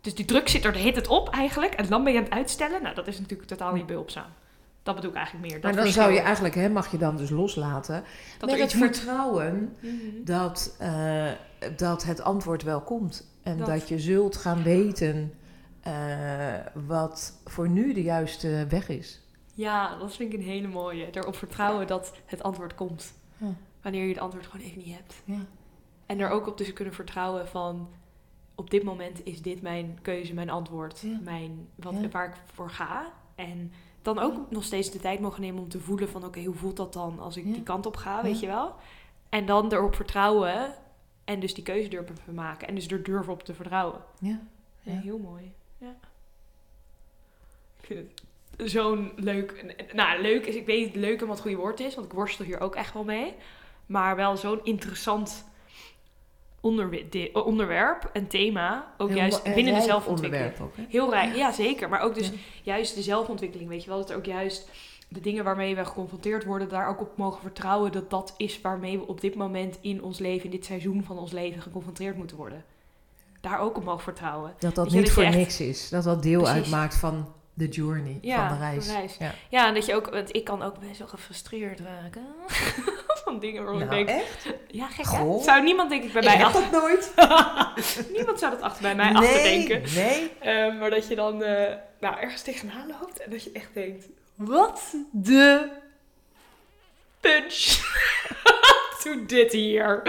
dus 0.00 0.14
die 0.14 0.24
druk 0.24 0.48
zit 0.48 0.64
er 0.64 0.74
hit 0.74 0.96
het 0.96 1.06
op 1.08 1.28
eigenlijk... 1.28 1.74
en 1.74 1.86
dan 1.88 2.04
ben 2.04 2.12
je 2.12 2.18
aan 2.18 2.24
het 2.24 2.32
uitstellen... 2.32 2.82
nou, 2.82 2.94
dat 2.94 3.06
is 3.06 3.18
natuurlijk 3.18 3.48
totaal 3.48 3.72
niet 3.74 3.86
behulpzaam. 3.86 4.30
Dat 4.82 4.94
bedoel 4.94 5.10
ik 5.10 5.16
eigenlijk 5.16 5.46
meer. 5.46 5.60
Dat 5.60 5.62
Maar 5.62 5.72
dan 5.72 5.82
verschil. 5.82 6.02
zou 6.02 6.14
je 6.14 6.20
eigenlijk, 6.20 6.54
hè, 6.54 6.68
mag 6.68 6.90
je 6.90 6.98
dan 6.98 7.16
dus 7.16 7.30
loslaten. 7.30 8.04
Dat 8.38 8.50
met 8.50 8.58
er 8.58 8.64
het 8.64 8.72
vertrouwen 8.72 9.76
Mhm. 9.80 9.94
dat, 10.24 10.76
eh, 10.78 11.26
dat 11.76 12.04
het 12.04 12.20
antwoord 12.20 12.62
wel 12.62 12.80
komt. 12.80 13.30
En 13.42 13.58
Dat. 13.58 13.66
dat, 13.66 13.88
je 13.88 13.98
zult 13.98 14.36
gaan 14.36 14.62
weten 14.62 15.32
eh, 15.88 16.82
wat 16.86 17.40
voor 17.44 17.68
nu 17.68 17.92
de 17.92 18.02
juiste 18.02 18.66
weg 18.68 18.88
is. 18.88 19.20
Ja, 19.54 19.98
dat 19.98 20.14
vind 20.16 20.32
ik 20.32 20.38
een 20.38 20.46
hele 20.46 20.68
mooie. 20.68 21.10
Erop 21.10 21.36
vertrouwen 21.36 21.86
dat 21.86 22.12
het 22.26 22.42
antwoord 22.42 22.74
komt. 22.74 23.12
Ja. 23.36 23.54
Wanneer 23.82 24.02
je 24.02 24.08
het 24.08 24.18
antwoord 24.18 24.46
gewoon 24.46 24.66
even 24.66 24.78
niet 24.78 24.94
hebt. 24.96 25.14
Ja. 25.24 25.46
En 26.06 26.20
er 26.20 26.30
ook 26.30 26.46
op 26.46 26.58
dus 26.58 26.72
kunnen 26.72 26.94
vertrouwen 26.94 27.48
van... 27.48 27.88
op 28.54 28.70
dit 28.70 28.82
moment 28.82 29.24
is 29.24 29.42
dit 29.42 29.62
mijn 29.62 29.98
keuze, 30.02 30.34
mijn 30.34 30.50
antwoord, 30.50 31.00
Ja. 31.00 31.18
mijn, 31.22 31.68
wat, 31.74 31.94
waar 32.10 32.28
ik 32.28 32.34
voor 32.52 32.70
ga. 32.70 33.12
En 33.34 33.72
dan 34.02 34.18
ook 34.18 34.50
nog 34.50 34.64
steeds 34.64 34.90
de 34.90 34.98
tijd 34.98 35.20
mogen 35.20 35.40
nemen 35.40 35.62
om 35.62 35.68
te 35.68 35.80
voelen 35.80 36.08
van... 36.08 36.24
oké, 36.24 36.44
hoe 36.44 36.54
voelt 36.54 36.76
dat 36.76 36.92
dan 36.92 37.18
als 37.18 37.36
ik 37.36 37.44
die 37.44 37.62
kant 37.62 37.86
op 37.86 37.96
ga, 37.96 38.22
weet 38.22 38.40
je 38.40 38.46
wel? 38.46 38.74
En 39.28 39.46
dan 39.46 39.72
erop 39.72 39.94
vertrouwen 39.94 40.74
en 41.24 41.40
dus 41.40 41.54
die 41.54 41.64
keuze 41.64 41.88
durven 41.88 42.34
maken. 42.34 42.68
En 42.68 42.74
dus 42.74 42.88
er 42.88 43.02
durven 43.02 43.32
op 43.32 43.42
te 43.42 43.54
vertrouwen. 43.54 44.00
Ja. 44.20 44.40
heel 44.82 45.18
mooi. 45.18 45.52
Ja. 45.78 45.94
Ik 47.80 47.86
vind 47.86 48.10
het 48.56 48.70
zo'n 48.70 49.12
leuk... 49.16 49.74
Nou, 49.92 50.20
leuk 50.22 50.46
is... 50.46 50.54
Ik 50.54 50.66
weet 50.66 50.84
niet 50.86 50.94
leuk 50.96 51.20
en 51.20 51.26
wat 51.26 51.36
het 51.36 51.40
goede 51.46 51.60
woord 51.62 51.80
is. 51.80 51.94
Want 51.94 52.06
ik 52.06 52.12
worstel 52.12 52.44
hier 52.44 52.60
ook 52.60 52.74
echt 52.74 52.92
wel 52.94 53.04
mee. 53.04 53.34
Maar 53.86 54.16
wel 54.16 54.36
zo'n 54.36 54.60
interessant 54.64 55.44
di- 57.10 57.30
onderwerp 57.32 58.10
en 58.12 58.26
thema. 58.26 58.94
Ook 58.98 59.08
Heel 59.08 59.16
juist 59.16 59.42
binnen 59.54 59.74
de 59.74 59.80
zelfontwikkeling. 59.80 60.60
ook? 60.60 60.72
Heel 60.88 61.10
rijk, 61.10 61.34
ja 61.36 61.52
zeker. 61.52 61.88
Maar 61.88 62.00
ook 62.00 62.14
dus 62.14 62.28
Ja. 62.28 62.34
juist 62.62 62.94
de 62.94 63.02
zelfontwikkeling, 63.02 63.68
weet 63.68 63.82
je 63.84 63.88
wel. 63.90 63.98
Dat 63.98 64.10
er 64.10 64.16
ook 64.16 64.24
juist 64.24 64.70
de 65.08 65.20
dingen 65.20 65.44
waarmee 65.44 65.76
we 65.76 65.84
geconfronteerd 65.84 66.44
worden... 66.44 66.68
daar 66.68 66.88
ook 66.88 67.00
op 67.00 67.16
mogen 67.16 67.40
vertrouwen 67.40 67.92
dat 67.92 68.10
dat 68.10 68.34
is 68.36 68.60
waarmee 68.60 68.98
we 68.98 69.06
op 69.06 69.20
dit 69.20 69.34
moment 69.34 69.78
in 69.80 70.02
ons 70.02 70.18
leven... 70.18 70.44
in 70.44 70.50
dit 70.50 70.64
seizoen 70.64 71.04
van 71.04 71.18
ons 71.18 71.32
leven 71.32 71.62
geconfronteerd 71.62 72.16
moeten 72.16 72.36
worden. 72.36 72.64
Daar 73.40 73.58
ook 73.60 73.76
op 73.76 73.84
mogen 73.84 74.02
vertrouwen. 74.02 74.54
Dat 74.58 74.74
dat 74.74 74.90
je, 74.90 74.96
niet 74.96 75.06
dat 75.06 75.14
je 75.14 75.20
voor 75.20 75.22
echt- 75.30 75.36
niks 75.36 75.60
is. 75.60 75.88
Dat 75.88 76.04
dat 76.04 76.22
deel 76.22 76.42
Precies. 76.42 76.56
uitmaakt 76.60 76.94
van 76.96 77.32
de 77.54 77.68
journey, 77.68 78.18
Ja, 78.20 78.48
van 78.48 78.58
de 78.58 78.64
reis. 78.64 78.86
de 78.86 78.92
reis. 78.92 79.16
Ja, 79.18 79.34
Ja, 79.48 79.66
en 79.66 79.74
dat 79.74 79.86
je 79.86 79.94
ook, 79.94 80.10
want 80.10 80.36
ik 80.36 80.44
kan 80.44 80.62
ook 80.62 80.78
best 80.78 80.98
wel 80.98 81.08
gefrustreerd 81.08 81.80
raken. 81.80 82.26
Van 83.24 83.38
dingen 83.38 83.64
waarvan 83.64 83.86
Nou, 83.86 84.00
ik 84.00 84.06
denk, 84.06 84.20
echt? 84.20 84.46
ja 84.68 84.86
gek? 84.88 85.04
Goh. 85.06 85.42
Zou 85.42 85.62
niemand 85.62 85.90
denk 85.90 86.02
ik 86.04 86.12
bij 86.12 86.22
Ik 86.22 86.28
mij 86.28 86.44
achter... 86.44 86.62
dat 86.70 86.80
nooit. 86.82 87.12
niemand 88.16 88.38
zou 88.38 88.52
dat 88.52 88.62
achter 88.62 88.82
bij 88.82 88.94
mij 88.94 89.12
nee, 89.12 89.22
achterdenken. 89.22 89.82
Nee. 89.94 90.32
Ehm, 90.40 90.78
maar 90.78 90.90
dat 90.90 91.08
je 91.08 91.14
dan 91.14 91.42
eh, 91.42 91.74
nou, 92.00 92.16
ergens 92.20 92.42
tegenaan 92.42 92.86
loopt 93.00 93.20
en 93.20 93.30
dat 93.30 93.44
je 93.44 93.52
echt 93.52 93.74
denkt, 93.74 94.04
wat 94.34 94.82
de 95.12 95.68
punch. 97.20 97.56
doe 99.04 99.26
dit 99.26 99.52
hier. 99.52 100.02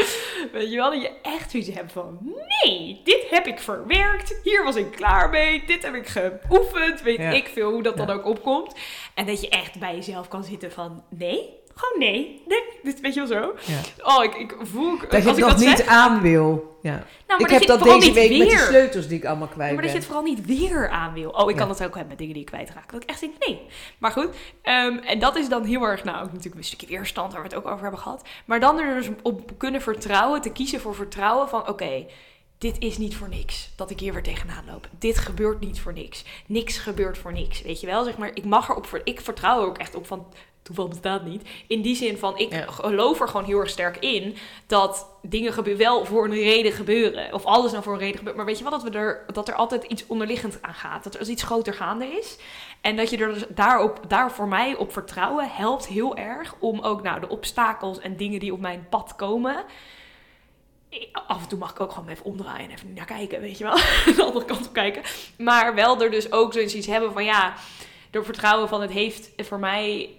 Weet 0.51 0.69
je 0.71 0.75
wel, 0.75 0.91
dat 0.91 1.01
je 1.01 1.11
echt 1.21 1.51
zoiets 1.51 1.69
hebt 1.69 1.91
van, 1.91 2.17
nee, 2.63 3.01
dit 3.03 3.25
heb 3.29 3.47
ik 3.47 3.59
verwerkt. 3.59 4.39
Hier 4.43 4.63
was 4.63 4.75
ik 4.75 4.91
klaar 4.91 5.29
mee. 5.29 5.63
Dit 5.65 5.83
heb 5.83 5.93
ik 5.95 6.07
geoefend. 6.07 7.01
Weet 7.01 7.17
Ja. 7.17 7.29
ik 7.29 7.47
veel 7.47 7.71
hoe 7.71 7.83
dat 7.83 7.97
dan 7.97 8.09
ook 8.09 8.25
opkomt. 8.25 8.73
En 9.13 9.25
dat 9.25 9.41
je 9.41 9.49
echt 9.49 9.79
bij 9.79 9.95
jezelf 9.95 10.27
kan 10.27 10.43
zitten 10.43 10.71
van, 10.71 11.03
nee, 11.09 11.58
gewoon 11.79 11.99
nee. 12.11 12.41
nee. 12.47 12.63
Dit 12.83 12.99
weet 13.01 13.13
je 13.13 13.27
wel 13.27 13.41
zo. 13.41 13.55
Ja. 13.71 13.79
Oh, 14.17 14.23
ik, 14.23 14.35
ik 14.35 14.55
voel, 14.61 14.97
Dat 14.97 15.09
je 15.11 15.15
als 15.15 15.25
het 15.25 15.37
ik 15.37 15.43
nog 15.43 15.49
dat 15.49 15.59
niet 15.59 15.77
zeg, 15.77 15.87
aan 15.87 16.21
wil. 16.21 16.77
Ja. 16.81 16.91
nou, 16.91 17.03
maar 17.27 17.39
ik 17.39 17.39
dat 17.39 17.49
heb 17.49 17.61
je 17.61 17.67
dat 17.67 17.83
deze 17.83 18.11
week 18.13 18.37
met 18.37 18.47
weer- 18.47 18.57
sleutels 18.57 19.07
die 19.07 19.17
ik 19.17 19.25
allemaal 19.25 19.47
kwijt 19.47 19.67
Ja, 19.69 19.73
maar 19.73 19.83
dat 19.83 19.91
je 19.91 19.97
het 19.97 20.07
vooral 20.07 20.23
niet 20.23 20.45
weer 20.45 20.89
aan 20.89 21.13
wil. 21.13 21.29
Oh, 21.29 21.49
ik 21.49 21.55
kan 21.55 21.67
dat 21.67 21.77
ook 21.83 21.91
hebben 21.91 22.07
met 22.07 22.17
dingen 22.17 22.33
die 22.33 22.41
ik 22.43 22.47
kwijtraak. 22.49 22.91
Dat 22.91 23.03
ik 23.03 23.09
echt 23.09 23.19
denk, 23.19 23.33
nee. 23.47 23.61
Maar 23.97 24.11
goed, 24.11 24.27
ehm, 24.61 24.97
en 24.97 25.19
dat 25.19 25.35
is 25.35 25.49
dan 25.49 25.63
heel 25.63 25.83
erg, 25.83 26.03
nou, 26.03 26.17
ook 26.17 26.27
natuurlijk 26.31 26.55
een 26.55 26.63
stukje 26.63 26.87
weerstand 26.87 27.31
waar 27.33 27.41
we 27.41 27.47
het 27.47 27.57
ook 27.57 27.67
over 27.67 27.81
hebben 27.81 27.99
gehad. 27.99 28.21
Maar 28.45 28.59
dan 28.59 28.79
er 28.79 28.95
dus 28.95 29.09
op 29.21 29.51
kunnen 29.57 29.81
vertrouwen, 29.81 30.41
te 30.41 30.51
kiezen 30.51 30.79
voor 30.81 30.95
vertrouwen 30.95 31.49
van, 31.49 31.67
oké, 31.67 32.05
dit 32.57 32.75
is 32.79 32.97
niet 32.97 33.15
voor 33.15 33.29
niks. 33.29 33.69
Dat 33.75 33.89
ik 33.89 33.99
hier 33.99 34.13
weer 34.13 34.23
tegenaan 34.23 34.63
loop. 34.71 34.87
Dit 34.99 35.17
gebeurt 35.17 35.59
niet 35.59 35.79
voor 35.79 35.93
niks. 35.93 36.23
Niks 36.45 36.77
gebeurt 36.77 37.17
voor 37.17 37.33
niks. 37.33 37.61
Weet 37.61 37.79
je 37.81 37.87
wel? 37.87 38.03
Zeg 38.03 38.17
maar, 38.17 38.31
ik 38.33 38.45
mag 38.45 38.69
erop, 38.69 38.85
ver- 38.85 39.01
ik 39.03 39.21
vertrouw 39.21 39.61
er 39.61 39.67
ook 39.67 39.77
echt 39.77 39.95
op 39.95 40.07
van, 40.07 40.27
toeval 40.75 40.87
bestaat 40.87 41.25
niet. 41.25 41.49
In 41.67 41.81
die 41.81 41.95
zin 41.95 42.17
van, 42.17 42.37
ik 42.37 42.53
Ja. 42.53 42.65
geloof 42.71 43.21
er 43.21 43.27
gewoon 43.27 43.45
heel 43.45 43.59
erg 43.59 43.69
sterk 43.69 43.97
in 43.97 44.35
dat 44.67 45.07
dingen 45.21 45.53
gebeuren, 45.53 45.83
wel 45.83 46.05
voor 46.05 46.25
een 46.25 46.31
reden 46.33 46.71
gebeuren. 46.71 47.33
Of 47.33 47.45
alles 47.45 47.71
nou 47.71 47.83
voor 47.83 47.93
een 47.93 47.99
reden 47.99 48.17
gebeurt. 48.17 48.35
Maar 48.35 48.45
weet 48.45 48.57
je 48.57 48.63
wel, 48.63 48.71
dat, 48.71 48.83
we 48.83 48.89
er, 48.89 49.23
dat 49.33 49.47
er 49.47 49.53
altijd 49.55 49.83
iets 49.83 50.07
onderliggend 50.07 50.61
aan 50.61 50.73
gaat. 50.73 51.03
Dat 51.03 51.15
er 51.15 51.29
iets 51.29 51.43
groter 51.43 51.73
gaande 51.73 52.05
is. 52.05 52.37
En 52.81 52.95
dat 52.95 53.09
je 53.09 53.17
er 53.17 53.33
dus 53.33 53.43
daarop, 53.49 53.99
daar 54.07 54.31
voor 54.31 54.47
mij 54.47 54.75
op 54.75 54.91
vertrouwen 54.91 55.49
helpt 55.51 55.87
heel 55.87 56.15
erg 56.17 56.55
om 56.59 56.79
ook 56.79 57.03
nou, 57.03 57.19
de 57.19 57.29
obstakels 57.29 57.99
en 57.99 58.17
dingen 58.17 58.39
die 58.39 58.53
op 58.53 58.59
mijn 58.59 58.87
pad 58.89 59.15
komen. 59.15 59.63
Af 61.27 61.41
en 61.41 61.47
toe 61.47 61.59
mag 61.59 61.71
ik 61.71 61.79
ook 61.79 61.91
gewoon 61.91 62.09
even 62.09 62.25
omdraaien 62.25 62.69
en 62.69 62.75
even 62.75 62.93
naar 62.93 63.05
kijken, 63.05 63.41
weet 63.41 63.57
je 63.57 63.63
wel. 63.63 63.75
de 64.15 64.23
andere 64.23 64.45
kant 64.45 64.67
op 64.67 64.73
kijken. 64.73 65.01
Maar 65.37 65.75
wel 65.75 66.01
er 66.01 66.11
dus 66.11 66.31
ook 66.31 66.53
zoiets 66.53 66.85
hebben 66.85 67.13
van 67.13 67.23
ja, 67.25 67.53
door 68.11 68.25
vertrouwen 68.25 68.67
van 68.69 68.81
het 68.81 68.91
heeft 68.91 69.29
voor 69.37 69.59
mij 69.59 70.09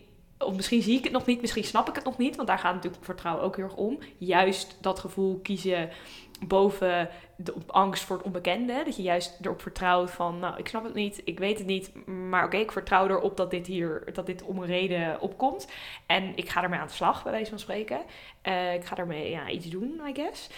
of 0.45 0.55
misschien 0.55 0.83
zie 0.83 0.99
ik 0.99 1.05
het 1.05 1.13
nog 1.13 1.27
niet, 1.27 1.41
misschien 1.41 1.65
snap 1.65 1.89
ik 1.89 1.95
het 1.95 2.05
nog 2.05 2.19
niet, 2.19 2.37
want 2.37 2.49
daar 2.49 2.59
gaat 2.59 2.75
natuurlijk 2.75 3.05
vertrouwen 3.05 3.45
ook 3.45 3.57
heel 3.57 3.65
erg 3.65 3.77
om. 3.77 3.99
Juist 4.19 4.77
dat 4.81 4.99
gevoel 4.99 5.41
kiezen 5.43 5.91
boven 6.47 7.09
de 7.37 7.55
angst 7.67 8.05
voor 8.05 8.17
het 8.17 8.25
onbekende. 8.27 8.83
Dat 8.85 8.97
je 8.97 9.03
juist 9.03 9.39
erop 9.43 9.63
vertrouwt 9.63 10.11
van, 10.11 10.39
nou, 10.39 10.57
ik 10.59 10.69
snap 10.69 10.85
het 10.85 10.95
niet, 10.95 11.21
ik 11.25 11.39
weet 11.39 11.59
het 11.59 11.67
niet, 11.67 12.07
maar 12.07 12.45
oké, 12.45 12.57
ik 12.57 12.73
vertrouw 12.73 13.09
erop 13.09 13.37
dat 13.37 13.51
dit 13.51 13.67
hier, 13.67 14.03
dat 14.13 14.27
dit 14.27 14.43
om 14.43 14.59
een 14.59 14.67
reden 14.67 15.21
opkomt. 15.21 15.67
En 16.07 16.37
ik 16.37 16.49
ga 16.49 16.63
ermee 16.63 16.79
aan 16.81 16.87
de 16.87 16.93
slag, 16.93 17.23
bij 17.23 17.33
wijze 17.33 17.51
van 17.51 17.59
spreken. 17.59 18.01
Eh, 18.43 18.75
ik 18.75 18.85
ga 18.85 18.97
ermee 18.97 19.31
ja, 19.31 19.49
iets 19.49 19.67
doen, 19.67 20.01
I 20.09 20.15
guess. 20.15 20.49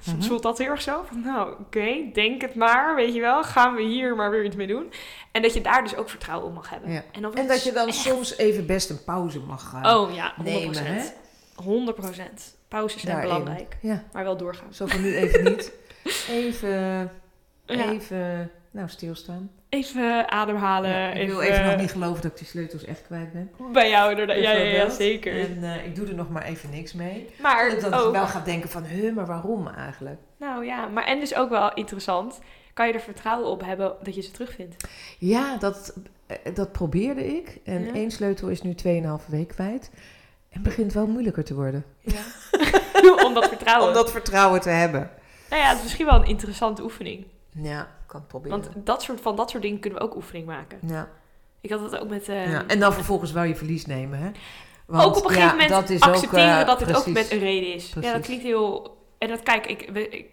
Soms 0.00 0.16
Mhm. 0.18 0.26
voelt 0.28 0.42
dat 0.42 0.58
heel 0.58 0.70
erg 0.70 0.82
zo. 0.82 1.02
Van, 1.06 1.20
nou, 1.20 1.52
oké, 1.60 2.10
denk 2.12 2.40
het 2.42 2.54
maar, 2.54 2.94
weet 2.94 3.14
je 3.14 3.20
wel. 3.20 3.42
Gaan 3.44 3.74
we 3.74 3.82
hier 3.82 4.16
maar 4.16 4.30
weer 4.30 4.44
iets 4.44 4.56
mee 4.56 4.66
doen. 4.66 4.92
En 5.32 5.42
dat 5.42 5.54
je 5.54 5.60
daar 5.60 5.82
dus 5.82 5.96
ook 5.96 6.08
vertrouwen 6.10 6.48
op 6.48 6.54
mag 6.54 6.70
hebben. 6.70 6.90
Ja. 6.92 7.04
En, 7.12 7.34
En 7.34 7.46
dat 7.46 7.62
je 7.64 7.72
dan 7.72 7.86
echt- 7.88 7.96
soms 7.96 8.36
even 8.36 8.66
best 8.66 8.90
een 8.90 9.04
pauze 9.04 9.40
mag 9.40 9.68
gaan 9.68 9.96
Oh 9.96 10.14
ja, 10.14 10.34
100%. 10.36 10.42
nemen. 10.44 10.84
Hè? 10.84 11.02
100%. 11.62 12.56
Pauzes 12.68 13.02
zijn 13.02 13.14
Daarin. 13.14 13.38
belangrijk. 13.38 13.76
Ja, 13.80 14.02
Maar 14.12 14.24
wel 14.24 14.36
doorgaan. 14.36 14.74
zo 14.74 14.86
van 14.86 15.02
nu 15.02 15.16
even 15.16 15.44
niet. 15.44 15.72
Even, 16.30 17.10
even 17.66 18.50
nou, 18.70 18.88
stilstaan. 18.88 19.50
Even 19.68 20.30
ademhalen. 20.30 20.90
Ja, 20.90 21.10
ik 21.12 21.28
wil 21.28 21.40
even, 21.40 21.54
even 21.54 21.66
nog 21.70 21.80
niet 21.80 21.90
geloven 21.90 22.22
dat 22.22 22.30
ik 22.30 22.38
die 22.38 22.46
sleutels 22.46 22.84
echt 22.84 23.02
kwijt 23.06 23.32
ben. 23.32 23.50
Bij 23.72 23.88
jou 23.90 24.10
inderdaad. 24.10 24.36
Ja, 24.36 24.50
ja, 24.52 24.62
ja, 24.62 24.88
zeker. 24.90 25.40
En 25.40 25.64
eh, 25.64 25.86
ik 25.86 25.94
doe 25.94 26.06
er 26.06 26.14
nog 26.14 26.28
maar 26.30 26.42
even 26.44 26.70
niks 26.70 26.92
mee. 26.92 27.28
maar 27.40 27.70
Dat 27.80 28.06
ik 28.06 28.12
wel 28.12 28.26
ga 28.26 28.40
denken 28.40 28.68
van, 28.70 28.84
huh, 28.84 29.14
maar 29.14 29.26
waarom 29.26 29.68
eigenlijk? 29.68 30.20
nou 30.36 30.64
ja, 30.64 30.86
maar 30.86 31.04
en 31.04 31.20
dus 31.20 31.34
ook 31.34 31.50
wel 31.50 31.74
interessant. 31.74 32.40
Kan 32.74 32.86
je 32.86 32.92
er 32.92 33.00
vertrouwen 33.00 33.48
op 33.50 33.64
hebben 33.64 33.94
dat 34.02 34.14
je 34.14 34.22
ze 34.22 34.30
terugvindt? 34.30 34.88
Ja, 35.18 35.56
dat, 35.56 35.94
eh, 36.26 36.36
dat 36.54 36.72
probeerde 36.72 37.26
ik. 37.36 37.58
En 37.64 37.94
één 37.94 38.10
sleutel 38.10 38.48
is 38.48 38.62
nu 38.62 38.74
2,5 38.74 39.26
week 39.26 39.48
kwijt. 39.48 39.90
En 40.58 40.64
begint 40.64 40.92
wel 40.92 41.06
moeilijker 41.06 41.44
te 41.44 41.54
worden. 41.54 41.84
Ja. 42.00 42.20
Om 43.26 43.34
dat 43.34 43.48
vertrouwen. 43.48 43.88
Om 43.88 43.94
dat 43.94 44.10
vertrouwen 44.10 44.60
te 44.60 44.68
hebben. 44.68 45.10
Nou 45.50 45.62
ja, 45.62 45.68
het 45.68 45.76
is 45.76 45.82
misschien 45.82 46.06
wel 46.06 46.14
een 46.14 46.26
interessante 46.26 46.82
oefening. 46.82 47.26
Ja, 47.52 47.88
kan 48.06 48.20
het 48.20 48.28
proberen. 48.28 48.60
Want 48.60 48.86
dat 48.86 49.02
soort, 49.02 49.20
van 49.20 49.36
dat 49.36 49.50
soort 49.50 49.62
dingen 49.62 49.80
kunnen 49.80 49.98
we 49.98 50.04
ook 50.04 50.14
oefening 50.14 50.46
maken. 50.46 50.78
ja. 50.86 51.08
Ik 51.60 51.70
had 51.70 51.80
het 51.80 51.98
ook 51.98 52.08
met... 52.08 52.28
eh, 52.28 52.50
ja. 52.50 52.64
En 52.66 52.80
dan 52.80 52.92
vervolgens 52.92 53.32
wel 53.32 53.42
je 53.42 53.56
verlies 53.56 53.86
nemen, 53.86 54.18
hè? 54.18 54.30
Want, 54.86 55.04
ook 55.04 55.16
op 55.16 55.24
een 55.24 55.28
gegeven 55.30 55.46
ja, 55.46 55.52
moment 55.52 55.70
dat 55.70 55.90
is 55.90 56.00
accepteren 56.00 56.54
ook, 56.54 56.60
eh, 56.60 56.66
dat 56.66 56.80
het 56.80 56.96
ook 56.96 57.06
met 57.06 57.30
een 57.30 57.38
reden 57.38 57.74
is. 57.74 57.92
Ja, 58.00 58.12
dat 58.12 58.22
klinkt 58.22 58.44
heel... 58.44 58.96
En 59.18 59.28
dat, 59.28 59.42
kijk, 59.42 59.66
ik, 59.66 59.90
we- 59.92 60.08
ik, 60.08 60.26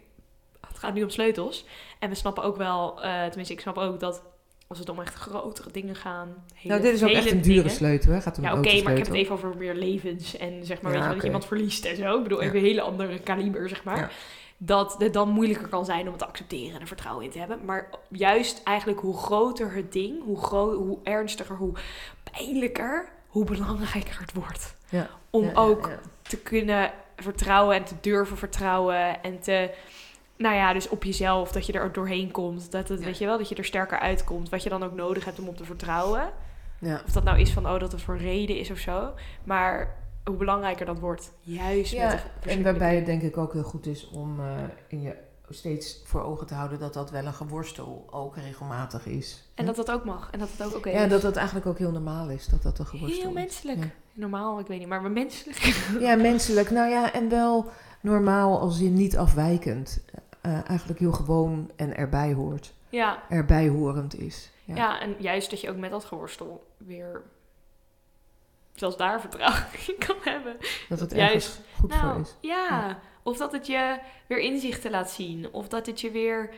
het 0.68 0.78
gaat 0.78 0.94
nu 0.94 1.02
om 1.02 1.10
sleutels. 1.10 1.66
En 1.98 2.08
we 2.08 2.14
snappen 2.14 2.42
ook 2.42 2.56
wel, 2.56 3.02
eh, 3.02 3.24
tenminste 3.26 3.52
ik 3.54 3.60
snap 3.60 3.78
ook 3.78 4.00
dat 4.00 4.22
als 4.66 4.78
het 4.78 4.88
om 4.88 5.00
echt 5.00 5.14
grotere 5.14 5.70
dingen 5.70 5.96
gaan... 5.96 6.44
Hele, 6.54 6.68
Nou, 6.68 6.82
dit 6.82 6.94
is 6.94 7.02
ook 7.02 7.10
echt 7.10 7.30
een 7.30 7.40
dure 7.40 7.56
dingen. 7.56 7.70
sleutel, 7.70 8.12
hè? 8.12 8.20
Gaat 8.20 8.38
om 8.38 8.44
Ja, 8.44 8.52
oké, 8.52 8.82
maar 8.82 8.92
ik 8.92 8.98
heb 8.98 9.06
het 9.06 9.16
even 9.16 9.34
over 9.34 9.56
meer 9.56 9.74
levens 9.74 10.36
en 10.36 10.64
zeg 10.64 10.80
maar, 10.80 10.92
Ja, 10.92 10.98
weet 10.98 11.06
je, 11.06 11.12
dat 11.12 11.20
je 11.20 11.26
iemand 11.26 11.46
verliest 11.46 11.84
en 11.84 11.96
zo. 11.96 12.16
Ik 12.16 12.22
bedoel, 12.22 12.42
even 12.42 12.56
een 12.56 12.64
hele 12.64 12.80
andere 12.80 13.18
kaliber, 13.20 13.68
zeg 13.68 13.84
maar. 13.84 14.12
Dat 14.58 14.96
het 14.98 15.12
dan 15.12 15.28
moeilijker 15.28 15.68
kan 15.68 15.84
zijn 15.84 16.00
om 16.00 16.08
het 16.08 16.18
te 16.18 16.26
accepteren 16.26 16.74
en 16.74 16.80
er 16.80 16.86
vertrouwen 16.86 17.24
in 17.24 17.30
te 17.30 17.38
hebben. 17.38 17.64
Maar 17.64 17.90
juist 18.08 18.60
eigenlijk 18.64 19.00
hoe 19.00 19.16
groter 19.16 19.72
het 19.72 19.92
ding, 19.92 20.22
hoe, 20.24 20.38
hoe 20.56 20.98
ernstiger, 21.02 21.56
hoe 21.56 21.72
pijnlijker, 22.32 23.08
hoe 23.26 23.44
belangrijker 23.44 24.18
het 24.20 24.32
wordt. 24.32 24.74
Ja. 24.88 25.08
Om 25.30 25.50
ook 25.54 25.90
te 26.22 26.36
kunnen 26.36 26.92
vertrouwen 27.16 27.76
en 27.76 27.84
te 27.84 27.94
durven 28.00 28.36
vertrouwen 28.36 29.22
en 29.22 29.40
te, 29.40 29.70
nou 30.36 30.54
ja, 30.54 30.72
dus 30.72 30.88
op 30.88 31.04
jezelf, 31.04 31.52
dat 31.52 31.66
je 31.66 31.72
er 31.72 31.84
ook 31.84 31.94
doorheen 31.94 32.30
komt. 32.30 32.70
Dat 32.72 32.88
het, 32.88 32.98
Ja. 32.98 33.04
weet 33.04 33.18
je 33.18 33.24
wel, 33.26 33.38
dat 33.38 33.48
je 33.48 33.54
er 33.54 33.64
sterker 33.64 33.98
uitkomt. 33.98 34.48
Wat 34.48 34.62
je 34.62 34.68
dan 34.68 34.82
ook 34.84 34.94
nodig 34.94 35.24
hebt 35.24 35.38
om 35.38 35.48
op 35.48 35.56
te 35.56 35.64
vertrouwen. 35.64 36.30
Ja. 36.78 37.00
Of 37.06 37.12
dat 37.12 37.24
nou 37.24 37.38
is 37.40 37.52
van, 37.52 37.66
oh, 37.66 37.80
dat 37.80 37.92
het 37.92 38.02
voor 38.02 38.14
een 38.14 38.20
reden 38.20 38.58
is 38.58 38.70
of 38.70 38.78
zo. 38.78 39.12
Maar 39.44 39.94
hoe 40.24 40.36
belangrijker 40.36 40.86
dat 40.86 40.98
wordt, 40.98 41.32
juist 41.40 41.96
met 41.98 42.10
de 42.10 42.48
Ja, 42.48 42.54
en 42.56 42.62
waarbij 42.62 42.96
het 42.96 43.06
denk 43.06 43.22
ik 43.22 43.36
ook 43.36 43.52
heel 43.52 43.62
goed 43.62 43.86
is 43.86 44.10
om 44.10 44.40
eh, 44.40 44.46
in 44.88 45.02
je 45.02 45.14
steeds 45.50 46.00
voor 46.04 46.22
ogen 46.22 46.46
te 46.46 46.54
houden 46.54 46.78
dat 46.78 46.94
dat 46.94 47.10
wel 47.10 47.24
een 47.26 47.34
geworstel 47.34 48.06
ook 48.10 48.36
regelmatig 48.36 49.06
is. 49.06 49.48
En 49.54 49.66
dat 49.66 49.76
dat 49.76 49.90
ook 49.90 50.04
mag. 50.04 50.28
En 50.32 50.38
dat 50.38 50.48
het 50.56 50.66
ook 50.66 50.76
oké 50.76 50.90
ja, 50.90 51.04
is. 51.04 51.10
dat 51.10 51.22
dat 51.22 51.36
eigenlijk 51.36 51.66
ook 51.66 51.78
heel 51.78 51.90
normaal 51.90 52.28
is, 52.30 52.46
dat 52.46 52.62
dat 52.62 52.78
een 52.78 52.86
geworstel 52.86 53.18
Heel 53.20 53.28
is. 53.28 53.34
menselijk. 53.34 53.78
Ja. 53.78 53.90
Normaal, 54.12 54.58
ik 54.58 54.66
weet 54.66 54.78
niet, 54.78 54.88
maar 54.88 55.02
maar 55.02 55.10
menselijk. 55.10 55.58
Ja, 56.00 56.14
menselijk. 56.16 56.70
Nou 56.70 56.90
ja, 56.90 57.12
en 57.12 57.28
wel 57.28 57.70
normaal 58.00 58.60
als 58.60 58.80
in 58.80 58.94
niet 58.94 59.16
afwijkend. 59.16 60.04
Eh, 60.46 60.68
eigenlijk 60.68 60.98
heel 60.98 61.12
gewoon 61.12 61.70
en 61.76 61.96
erbij 61.96 62.32
hoort. 62.32 62.74
ja, 62.88 63.22
Erbij 63.28 63.68
horend 63.68 64.18
is. 64.18 64.50
ja. 64.64 64.74
Ja. 64.74 65.00
en 65.00 65.14
juist 65.18 65.50
dat 65.50 65.60
je 65.60 65.70
ook 65.70 65.76
met 65.76 65.90
dat 65.90 66.04
geworstel 66.04 66.66
weer... 66.76 67.22
Zelfs 68.74 68.96
daar 68.96 69.20
vertrouwen 69.20 69.62
in 69.88 69.94
kan 70.06 70.16
hebben. 70.20 70.56
Dat 70.88 71.00
het 71.00 71.10
Juist. 71.12 71.32
ergens 71.34 71.60
goed 71.80 71.94
voor 71.94 72.04
Nou, 72.04 72.20
is. 72.20 72.36
ja. 72.40 72.68
Ja. 72.68 72.98
Of 73.22 73.36
dat 73.36 73.52
het 73.52 73.66
je 73.66 73.98
weer 74.26 74.38
inzichten 74.38 74.90
laat 74.90 75.10
zien. 75.10 75.52
Of 75.52 75.68
dat 75.68 75.86
het 75.86 76.00
je 76.00 76.10
weer 76.10 76.54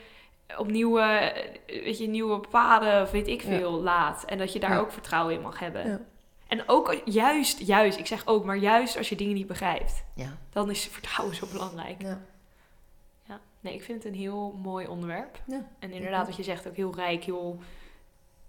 op 0.58 0.70
nieuwe, 0.70 1.32
weet 1.66 1.98
je, 1.98 2.06
nieuwe 2.08 2.40
paden, 2.40 3.02
of 3.02 3.10
weet 3.10 3.28
ik 3.28 3.42
Ja. 3.42 3.48
veel, 3.48 3.72
laat. 3.82 4.24
En 4.24 4.38
dat 4.38 4.52
je 4.52 4.60
daar 4.60 4.80
ook 4.80 4.92
vertrouwen 4.92 5.34
in 5.34 5.40
mag 5.40 5.58
hebben. 5.58 5.88
Ja. 5.88 6.00
En 6.48 6.62
ook 6.68 7.00
juist, 7.04 7.58
juist, 7.58 7.98
ik 7.98 8.06
zeg 8.06 8.26
ook, 8.26 8.44
maar 8.44 8.56
juist 8.56 8.96
als 8.96 9.08
je 9.08 9.16
dingen 9.16 9.34
niet 9.34 9.46
begrijpt. 9.46 10.04
Ja. 10.14 10.36
Dan 10.50 10.70
is 10.70 10.84
vertrouwen 10.84 11.36
zo 11.36 11.46
belangrijk. 11.52 12.02
Ja. 12.02 12.20
Nee, 13.60 13.74
ik 13.74 13.82
vind 13.82 14.02
het 14.02 14.12
een 14.12 14.18
heel 14.18 14.58
mooi 14.62 14.86
onderwerp. 14.86 15.38
Ja, 15.46 15.66
En 15.78 15.92
inderdaad, 15.92 16.26
wat 16.26 16.36
je 16.36 16.42
zegt, 16.42 16.68
ook 16.68 16.76
heel 16.76 16.94
rijk, 16.94 17.24
heel, 17.24 17.58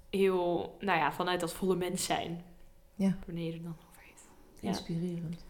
heel, 0.09 0.75
nou 0.79 0.99
ja, 0.99 1.11
vanuit 1.11 1.39
dat 1.39 1.53
volle 1.53 1.75
mens 1.75 2.05
zijn. 2.05 2.43
Ja. 2.95 3.17
Wanneer 3.25 3.45
je 3.45 3.51
er 3.57 3.63
dan 3.63 3.75
over 3.89 4.01
heeft. 4.05 4.23
Ja. 4.59 4.67
Inspirerend. 4.67 5.45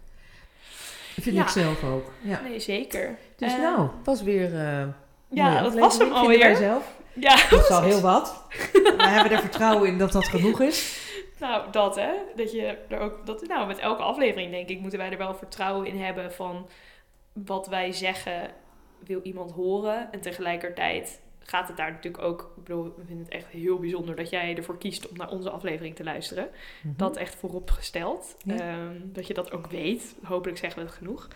Vind 1.20 1.36
Ja. 1.36 1.42
ik 1.42 1.48
zelf 1.50 1.84
ook. 1.84 2.12
Ja. 2.22 2.42
Nee, 2.42 2.60
zeker. 2.60 3.18
Dus 3.36 3.54
Eh, 3.54 3.60
nou, 3.62 3.90
was 4.04 4.22
weer. 4.22 4.56
eh 4.60 4.88
Ja, 5.30 5.62
dat 5.62 5.74
was 5.74 5.98
hem 5.98 6.12
alweer. 6.12 6.56
zelf. 6.56 6.98
Ja, 7.14 7.36
Dat 7.50 7.60
is 7.64 7.70
al 7.70 7.82
heel 7.82 8.02
wat. 8.02 8.44
We 8.98 9.08
hebben 9.08 9.32
er 9.32 9.40
vertrouwen 9.40 9.88
in 9.90 9.98
dat 9.98 10.12
dat 10.12 10.28
genoeg 10.28 10.60
is. 10.62 11.08
Nou, 11.40 11.72
dat 11.72 11.96
hè. 11.96 12.12
Dat 12.36 12.52
je 12.52 12.66
er 12.90 13.00
ook. 13.00 13.26
Dat, 13.26 13.48
nou, 13.48 13.68
met 13.68 13.78
elke 13.80 14.02
aflevering 14.02 14.52
denk 14.52 14.70
ik 14.70 14.80
moeten 14.80 15.00
wij 15.00 15.12
er 15.12 15.18
wel 15.18 15.36
vertrouwen 15.36 15.88
in 15.88 16.02
hebben 16.02 16.34
van 16.34 16.70
wat 17.34 17.68
wij 17.68 17.92
zeggen 17.92 18.52
wil 19.06 19.20
iemand 19.24 19.52
horen. 19.52 20.12
En 20.12 20.22
tegelijkertijd 20.22 21.22
gaat 21.40 21.68
het 21.68 21.78
daar 21.78 21.92
natuurlijk 21.92 22.24
ook. 22.24 22.52
Ik 22.58 22.64
bedoel, 22.64 22.84
we 22.84 23.06
vinden 23.06 23.26
het 23.26 23.34
echt 23.34 23.48
heel 23.48 23.80
bijzonder 23.80 24.16
dat 24.16 24.30
jij 24.30 24.58
ervoor 24.58 24.78
kiest 24.78 25.08
om 25.10 25.18
naar 25.18 25.30
onze 25.30 25.50
aflevering 25.50 25.96
te 25.96 26.04
luisteren. 26.04 26.50
Dat 26.84 27.18
echt 27.18 27.36
vooropgesteld. 27.36 28.36
Ja. 28.44 28.56
Ehm, 28.58 28.96
dat 29.04 29.28
je 29.28 29.34
dat 29.34 29.52
ook 29.52 29.68
weet. 29.68 30.16
Hopelijk 30.24 30.58
zeggen 30.58 30.80
we 30.82 30.86
het 30.88 30.96
genoeg. 30.98 31.28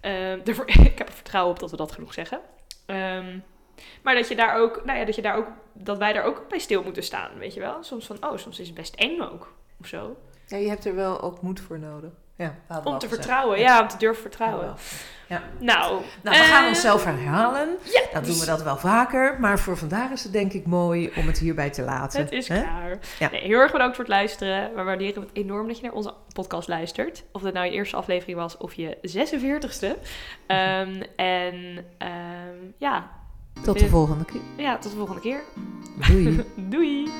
Ehm, 0.00 0.40
daarvoor, 0.44 0.68
ik 0.92 0.98
heb 0.98 1.08
er 1.08 1.14
vertrouwen 1.14 1.52
op 1.54 1.58
dat 1.60 1.70
we 1.70 1.76
dat 1.76 1.92
genoeg 1.92 2.14
zeggen. 2.14 2.40
Ehm, 2.86 3.38
maar 4.02 4.14
dat 4.14 4.28
je 4.28 4.36
daar 4.36 4.56
ook, 4.60 4.84
nou 4.84 4.98
ja, 4.98 5.04
dat 5.04 5.14
je 5.14 5.22
daar 5.22 5.36
ook, 5.36 5.46
dat 5.72 5.98
wij 5.98 6.12
daar 6.12 6.24
ook 6.24 6.48
bij 6.48 6.58
stil 6.58 6.82
moeten 6.82 7.02
staan, 7.02 7.30
weet 7.38 7.54
je 7.54 7.60
wel? 7.60 7.82
Soms 7.82 8.06
van, 8.06 8.16
oh, 8.30 8.36
soms 8.36 8.60
is 8.60 8.66
het 8.66 8.76
best 8.76 8.94
eng 8.94 9.20
ook, 9.20 9.52
of 9.80 9.86
zo. 9.86 10.16
Ja, 10.46 10.56
je 10.56 10.68
hebt 10.68 10.84
er 10.84 10.94
wel 10.94 11.20
ook 11.20 11.40
moed 11.42 11.60
voor 11.60 11.78
nodig. 11.78 12.10
Ja, 12.36 12.58
Om 12.68 12.82
te 12.84 12.90
gezegd. 12.90 13.14
vertrouwen, 13.14 13.58
Ja. 13.58 13.64
ja, 13.64 13.82
om 13.82 13.88
te 13.88 13.96
durven 13.98 14.22
vertrouwen. 14.22 14.74
we 14.74 14.80
al. 15.36 15.42
Nou, 15.58 16.02
Nou, 16.22 16.38
we 16.38 16.44
gaan 16.44 16.62
eh, 16.62 16.68
onszelf 16.68 17.04
herhalen. 17.04 17.68
Ja, 17.84 18.02
Dan 18.12 18.22
doen 18.22 18.38
we 18.38 18.46
dat 18.46 18.62
wel 18.62 18.76
vaker. 18.76 19.36
Maar 19.40 19.58
voor 19.58 19.76
vandaag 19.76 20.10
is 20.10 20.22
het 20.22 20.32
denk 20.32 20.52
ik 20.52 20.66
mooi 20.66 21.10
om 21.16 21.26
het 21.26 21.38
hierbij 21.38 21.70
te 21.70 21.82
laten. 21.82 22.20
Het 22.20 22.32
is 22.32 22.46
klaar. 22.46 22.98
Ja. 23.18 23.30
Nee, 23.30 23.40
heel 23.42 23.58
erg 23.58 23.72
bedankt 23.72 23.96
voor 23.96 24.04
het 24.04 24.14
luisteren. 24.14 24.74
We 24.74 24.82
waarderen 24.82 25.22
het 25.22 25.30
enorm 25.32 25.66
dat 25.66 25.76
je 25.76 25.82
naar 25.82 25.92
onze 25.92 26.14
podcast 26.32 26.68
luistert. 26.68 27.24
Of 27.32 27.42
dat 27.42 27.52
nou 27.52 27.66
je 27.66 27.72
eerste 27.72 27.96
aflevering 27.96 28.38
was 28.38 28.56
of 28.56 28.74
je 28.74 28.96
46ste. 29.02 29.96
Ehm, 30.46 31.02
en 31.16 31.84
ehm, 31.98 32.56
ja, 32.76 33.10
Tot 33.62 33.78
de 33.78 33.88
volgende 33.88 34.24
keer. 34.24 34.40
ja, 34.56 34.78
tot 34.78 34.90
de 34.90 34.96
volgende 34.96 35.20
keer. 35.20 35.40
Doei. 36.08 36.44
Doei! 36.56 37.10